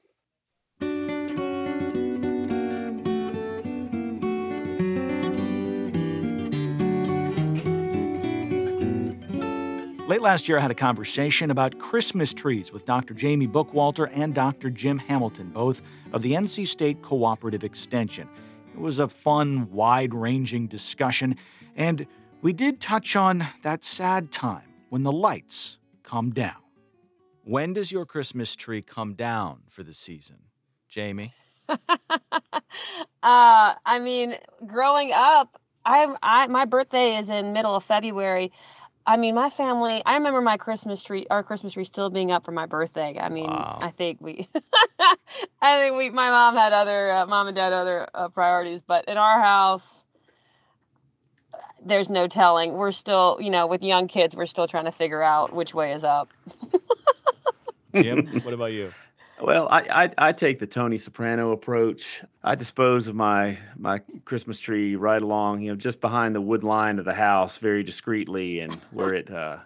Late 10.08 10.22
last 10.22 10.48
year, 10.48 10.56
I 10.56 10.62
had 10.62 10.70
a 10.70 10.74
conversation 10.74 11.50
about 11.50 11.78
Christmas 11.78 12.32
trees 12.32 12.72
with 12.72 12.86
Dr. 12.86 13.12
Jamie 13.14 13.46
Bookwalter 13.46 14.10
and 14.14 14.34
Dr. 14.34 14.70
Jim 14.70 14.98
Hamilton, 14.98 15.50
both 15.50 15.82
of 16.12 16.22
the 16.22 16.32
NC 16.32 16.66
State 16.66 17.02
Cooperative 17.02 17.62
Extension. 17.62 18.26
It 18.78 18.82
was 18.82 19.00
a 19.00 19.08
fun, 19.08 19.72
wide 19.72 20.14
ranging 20.14 20.68
discussion, 20.68 21.34
and 21.74 22.06
we 22.42 22.52
did 22.52 22.80
touch 22.80 23.16
on 23.16 23.44
that 23.62 23.82
sad 23.82 24.30
time 24.30 24.72
when 24.88 25.02
the 25.02 25.10
lights 25.10 25.78
come 26.04 26.30
down. 26.30 26.62
When 27.42 27.72
does 27.72 27.90
your 27.90 28.06
Christmas 28.06 28.54
tree 28.54 28.80
come 28.80 29.14
down 29.14 29.62
for 29.68 29.82
the 29.82 29.92
season, 29.92 30.36
Jamie? 30.88 31.32
uh, 31.68 31.78
I 33.20 33.98
mean, 34.00 34.36
growing 34.64 35.10
up, 35.12 35.60
I, 35.84 36.14
I 36.22 36.46
my 36.46 36.64
birthday 36.64 37.16
is 37.16 37.28
in 37.28 37.52
middle 37.52 37.74
of 37.74 37.82
February, 37.82 38.52
I 39.08 39.16
mean, 39.16 39.34
my 39.34 39.48
family. 39.48 40.02
I 40.04 40.14
remember 40.14 40.42
my 40.42 40.58
Christmas 40.58 41.02
tree, 41.02 41.26
our 41.30 41.42
Christmas 41.42 41.72
tree, 41.72 41.84
still 41.84 42.10
being 42.10 42.30
up 42.30 42.44
for 42.44 42.52
my 42.52 42.66
birthday. 42.66 43.18
I 43.18 43.30
mean, 43.30 43.46
wow. 43.46 43.78
I 43.80 43.88
think 43.88 44.20
we, 44.20 44.46
I 45.62 45.80
think 45.80 45.96
we, 45.96 46.10
my 46.10 46.28
mom 46.28 46.56
had 46.56 46.74
other, 46.74 47.10
uh, 47.12 47.26
mom 47.26 47.46
and 47.46 47.56
dad 47.56 47.72
other 47.72 48.06
uh, 48.12 48.28
priorities, 48.28 48.82
but 48.82 49.06
in 49.08 49.16
our 49.16 49.40
house, 49.40 50.04
there's 51.82 52.10
no 52.10 52.26
telling. 52.26 52.74
We're 52.74 52.92
still, 52.92 53.38
you 53.40 53.48
know, 53.48 53.66
with 53.66 53.82
young 53.82 54.08
kids, 54.08 54.36
we're 54.36 54.44
still 54.44 54.68
trying 54.68 54.84
to 54.84 54.92
figure 54.92 55.22
out 55.22 55.54
which 55.54 55.72
way 55.72 55.92
is 55.92 56.04
up. 56.04 56.28
Jim, 57.94 58.26
what 58.42 58.52
about 58.52 58.72
you? 58.72 58.92
Well, 59.40 59.68
I, 59.70 60.04
I, 60.04 60.28
I 60.28 60.32
take 60.32 60.58
the 60.58 60.66
Tony 60.66 60.98
Soprano 60.98 61.52
approach. 61.52 62.22
I 62.42 62.54
dispose 62.54 63.06
of 63.06 63.14
my 63.14 63.56
my 63.76 64.00
Christmas 64.24 64.58
tree 64.58 64.96
right 64.96 65.22
along, 65.22 65.62
you 65.62 65.70
know, 65.70 65.76
just 65.76 66.00
behind 66.00 66.34
the 66.34 66.40
wood 66.40 66.64
line 66.64 66.98
of 66.98 67.04
the 67.04 67.14
house, 67.14 67.56
very 67.58 67.84
discreetly, 67.84 68.60
and 68.60 68.72
where 68.90 69.14
it 69.14 69.30
uh, 69.30 69.58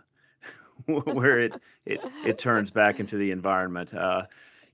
where 0.86 1.40
it, 1.40 1.54
it 1.86 2.00
it 2.24 2.38
turns 2.38 2.70
back 2.70 3.00
into 3.00 3.16
the 3.16 3.30
environment. 3.30 3.94
Uh, 3.94 4.24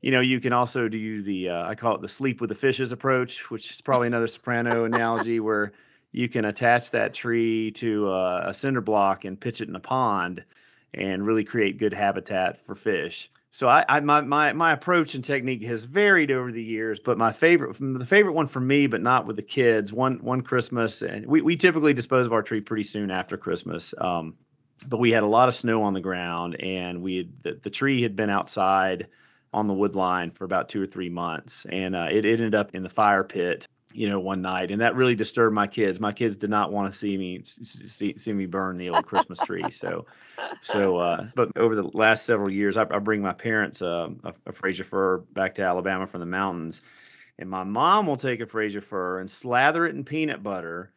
you 0.01 0.11
know, 0.11 0.21
you 0.21 0.41
can 0.41 0.53
also 0.53 0.89
do 0.89 1.23
the 1.23 1.51
uh, 1.51 1.69
I 1.69 1.77
call 1.77 1.95
it 1.95 2.01
the 2.01 2.09
sleep 2.09 2.41
with 2.41 2.49
the 2.49 2.57
fishes 2.57 2.91
approach, 2.91 3.51
which 3.51 3.71
is 3.71 3.81
probably 3.81 4.09
another 4.09 4.29
Soprano 4.29 4.85
analogy 4.85 5.39
where 5.39 5.73
you 6.11 6.29
can 6.29 6.47
attach 6.47 6.91
that 6.91 7.15
tree 7.15 7.71
to 7.73 8.11
a, 8.11 8.49
a 8.49 8.55
cinder 8.55 8.81
block 8.81 9.25
and 9.25 9.39
pitch 9.41 9.61
it 9.61 9.69
in 9.69 9.77
a 9.77 9.81
pond, 9.81 10.43
and 10.95 11.25
really 11.25 11.45
create 11.45 11.79
good 11.79 11.95
habitat 11.95 12.65
for 12.67 12.75
fish 12.75 13.31
so 13.53 13.69
I, 13.69 13.85
I, 13.89 14.01
my 14.01 14.21
my 14.21 14.53
my 14.53 14.73
approach 14.73 15.15
and 15.15 15.25
technique 15.25 15.63
has 15.65 15.85
varied 15.85 16.31
over 16.31 16.53
the 16.53 16.63
years, 16.63 16.99
but 16.99 17.19
my 17.19 17.33
favorite 17.33 17.77
the 17.79 18.07
favorite 18.07 18.35
one 18.35 18.47
for 18.47 18.61
me, 18.61 18.87
but 18.87 19.01
not 19.01 19.27
with 19.27 19.37
the 19.37 19.43
kids. 19.43 19.93
One 19.93 20.19
one 20.19 20.43
Christmas, 20.43 21.03
and 21.03 21.27
we 21.27 21.41
we 21.41 21.57
typically 21.57 21.95
dispose 21.95 22.27
of 22.27 22.33
our 22.33 22.43
tree 22.43 22.61
pretty 22.61 22.85
soon 22.85 23.11
after 23.11 23.37
Christmas. 23.37 23.95
Um, 23.99 24.35
but 24.87 24.99
we 24.99 25.11
had 25.11 25.23
a 25.23 25.27
lot 25.27 25.49
of 25.49 25.55
snow 25.55 25.83
on 25.83 25.93
the 25.93 26.01
ground, 26.01 26.61
and 26.61 27.03
we 27.03 27.17
had, 27.17 27.33
the, 27.43 27.61
the 27.63 27.71
tree 27.71 28.03
had 28.03 28.15
been 28.15 28.31
outside 28.31 29.09
on 29.53 29.67
the 29.67 29.75
wood 29.75 29.97
line 29.97 30.31
for 30.31 30.45
about 30.45 30.69
two 30.69 30.83
or 30.83 30.87
three 30.87 31.09
months, 31.09 31.67
and 31.71 31.97
uh, 31.97 32.09
it, 32.11 32.25
it 32.25 32.35
ended 32.35 32.55
up 32.55 32.75
in 32.75 32.83
the 32.83 32.89
fire 32.89 33.25
pit 33.25 33.67
you 33.93 34.09
know, 34.09 34.21
one 34.21 34.43
night, 34.43 34.71
and 34.71 34.81
that 34.81 34.95
really 34.95 35.15
disturbed 35.15 35.55
my 35.55 35.67
kids. 35.67 36.01
My 36.01 36.13
kids 36.13 36.37
did 36.37 36.51
not 36.51 36.73
want 36.73 36.93
to 36.93 36.99
see 36.99 37.17
me 37.17 37.43
see, 37.45 38.17
see 38.17 38.33
me 38.33 38.47
burn 38.47 38.77
the 38.77 38.91
old 38.91 39.07
Christmas 39.07 39.41
tree. 39.41 39.71
So, 39.79 40.07
so, 40.61 40.99
uh, 40.99 41.29
but 41.37 41.51
over 41.57 41.77
the 41.77 41.89
last 41.95 42.27
several 42.27 42.51
years, 42.51 42.77
I, 42.77 42.83
I 42.83 42.99
bring 42.99 43.23
my 43.23 43.33
parents 43.33 43.81
uh, 43.81 44.09
a, 44.25 44.35
a 44.47 44.53
Fraser 44.53 44.85
fir 44.85 45.19
back 45.19 45.55
to 45.57 45.63
Alabama 45.63 46.07
from 46.07 46.21
the 46.21 46.27
mountains, 46.27 46.83
and 47.39 47.49
my 47.49 47.65
mom 47.65 48.07
will 48.07 48.17
take 48.17 48.41
a 48.41 48.47
Fraser 48.47 48.81
fir 48.81 49.21
and 49.21 49.31
slather 49.31 49.87
it 49.87 49.95
in 49.95 50.05
peanut 50.05 50.43
butter 50.43 50.93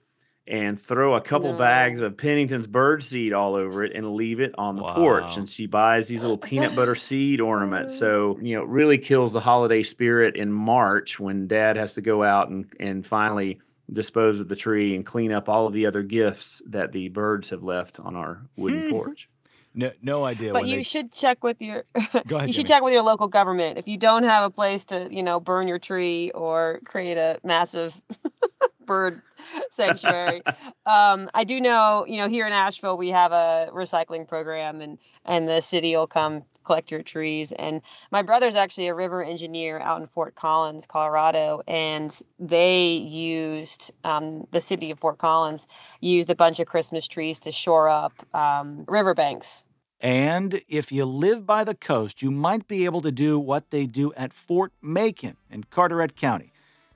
and 0.48 0.80
throw 0.80 1.16
a 1.16 1.22
couple 1.22 1.52
no. 1.52 1.58
bags 1.58 2.02
of 2.02 2.18
Pennington's 2.18 2.68
bird 2.68 3.04
seed 3.04 3.32
all 3.32 3.56
over 3.56 3.84
it 3.84 3.96
and 3.96 4.16
leave 4.16 4.39
it 4.39 4.54
on 4.58 4.76
the 4.76 4.84
wow. 4.84 4.96
porch. 4.96 5.38
And 5.38 5.50
she 5.50 5.68
buys 5.68 6.08
these 6.08 6.22
little 6.22 6.38
peanut 6.38 6.76
butter 6.76 6.96
seed 6.96 7.39
ornaments. 7.39 7.96
Oh. 7.96 7.98
So, 7.98 8.39
you 8.42 8.56
know, 8.56 8.64
it 8.64 8.68
really 8.68 8.98
kills 8.98 9.34
the 9.34 9.39
holiday 9.39 9.84
spirit 9.84 10.36
in 10.36 10.52
March 10.52 11.20
when 11.20 11.48
dad 11.48 11.78
has 11.78 11.94
to 11.94 12.02
go 12.02 12.24
out 12.24 12.50
and, 12.50 12.66
and 12.80 13.06
finally 13.06 13.60
dispose 13.94 14.39
of 14.39 14.48
the 14.48 14.56
tree 14.56 14.96
and 14.96 15.06
clean 15.06 15.32
up 15.32 15.50
all 15.50 15.68
of 15.68 15.74
the 15.74 15.86
other 15.86 16.02
gifts 16.02 16.62
that 16.68 16.92
the 16.92 17.10
birds 17.10 17.50
have 17.50 17.64
left 17.64 18.00
on 18.00 18.16
our 18.16 18.42
wooden 18.56 18.84
hmm. 18.84 18.92
porch. 18.92 19.30
No, 19.74 19.92
no 20.02 20.26
idea. 20.26 20.52
But 20.52 20.68
you 20.68 20.78
they... 20.78 20.84
should 20.84 21.14
check 21.14 21.44
with 21.44 21.62
your. 21.62 21.86
Go 22.28 22.38
ahead. 22.38 22.50
you 22.50 22.54
should 22.54 22.68
check 22.68 22.84
with 22.84 22.94
your 22.94 23.04
local 23.04 23.28
government 23.28 23.78
if 23.78 23.88
you 23.88 23.98
don't 23.98 24.24
have 24.24 24.44
a 24.44 24.50
place 24.50 24.84
to, 24.86 25.08
you 25.10 25.24
know, 25.24 25.39
burn 25.39 25.68
your 25.68 25.80
tree 25.80 26.32
or 26.32 26.82
create 26.84 27.18
a 27.18 27.39
massive 27.44 28.02
bird 28.86 29.22
sanctuary. 29.70 30.42
um, 30.86 31.30
I 31.34 31.44
do 31.44 31.60
know, 31.60 32.06
you 32.08 32.18
know, 32.18 32.28
here 32.28 32.46
in 32.46 32.54
Asheville 32.54 32.98
we 32.98 33.10
have 33.10 33.32
a 33.32 33.70
recycling 33.74 34.28
program, 34.28 34.82
and 34.82 34.98
and 35.26 35.48
the 35.48 35.62
city 35.62 35.96
will 35.96 36.08
come 36.08 36.44
collect 36.64 36.92
your 36.92 37.02
trees. 37.02 37.52
And 37.52 37.82
my 38.12 38.22
brother's 38.22 38.56
actually 38.56 38.88
a 38.88 38.94
river 38.94 39.24
engineer 39.24 39.80
out 39.80 40.00
in 40.00 40.08
Fort 40.08 40.36
Collins, 40.36 40.86
Colorado, 40.86 41.62
and 41.68 42.18
they 42.40 42.94
used 42.94 43.92
um, 44.04 44.48
the 44.52 44.62
city 44.62 44.92
of 44.92 45.00
Fort 45.00 45.18
Collins 45.18 45.68
used 46.00 46.30
a 46.30 46.36
bunch 46.36 46.60
of 46.60 46.68
Christmas 46.68 47.08
trees 47.08 47.40
to 47.42 47.52
shore 47.52 47.90
up 47.90 48.14
um, 48.36 48.86
riverbanks. 48.88 49.64
And 50.00 50.62
if 50.68 50.92
you 50.92 51.06
live 51.06 51.46
by 51.46 51.64
the 51.64 51.76
coast, 51.76 52.24
you 52.24 52.32
might 52.32 52.68
be 52.68 52.86
able 52.86 53.02
to 53.02 53.12
do 53.12 53.38
what 53.40 53.70
they 53.70 53.86
do 53.86 54.12
at 54.14 54.34
Fort 54.34 54.74
Macon 54.82 55.38
in 55.50 55.66
Carteret 55.66 56.16
County. 56.16 56.52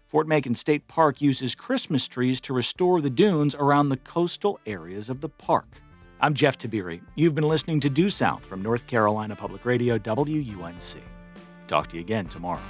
Fort 0.08 0.28
Macon 0.28 0.54
State 0.54 0.88
Park 0.88 1.20
uses 1.20 1.56
Christmas 1.56 2.08
trees 2.08 2.40
to 2.42 2.54
restore 2.54 3.02
the 3.02 3.10
dunes 3.10 3.56
around 3.56 3.90
the 3.90 3.98
coastal 3.98 4.60
areas 4.66 5.10
of 5.10 5.22
the 5.22 5.30
park. 5.30 5.82
I'm 6.22 6.36
Jeff 6.36 6.60
Tiberii. 6.60 7.02
You've 7.16 7.34
been 7.34 7.48
listening 7.48 7.80
to 7.80 7.90
Due 7.90 8.12
South 8.12 8.46
from 8.46 8.62
North 8.62 8.86
Carolina 8.86 9.36
Public 9.36 9.66
Radio, 9.66 9.98
WUNC. 9.98 11.02
Talk 11.68 11.88
to 11.88 11.96
you 11.96 12.02
again 12.02 12.28
tomorrow. 12.28 12.62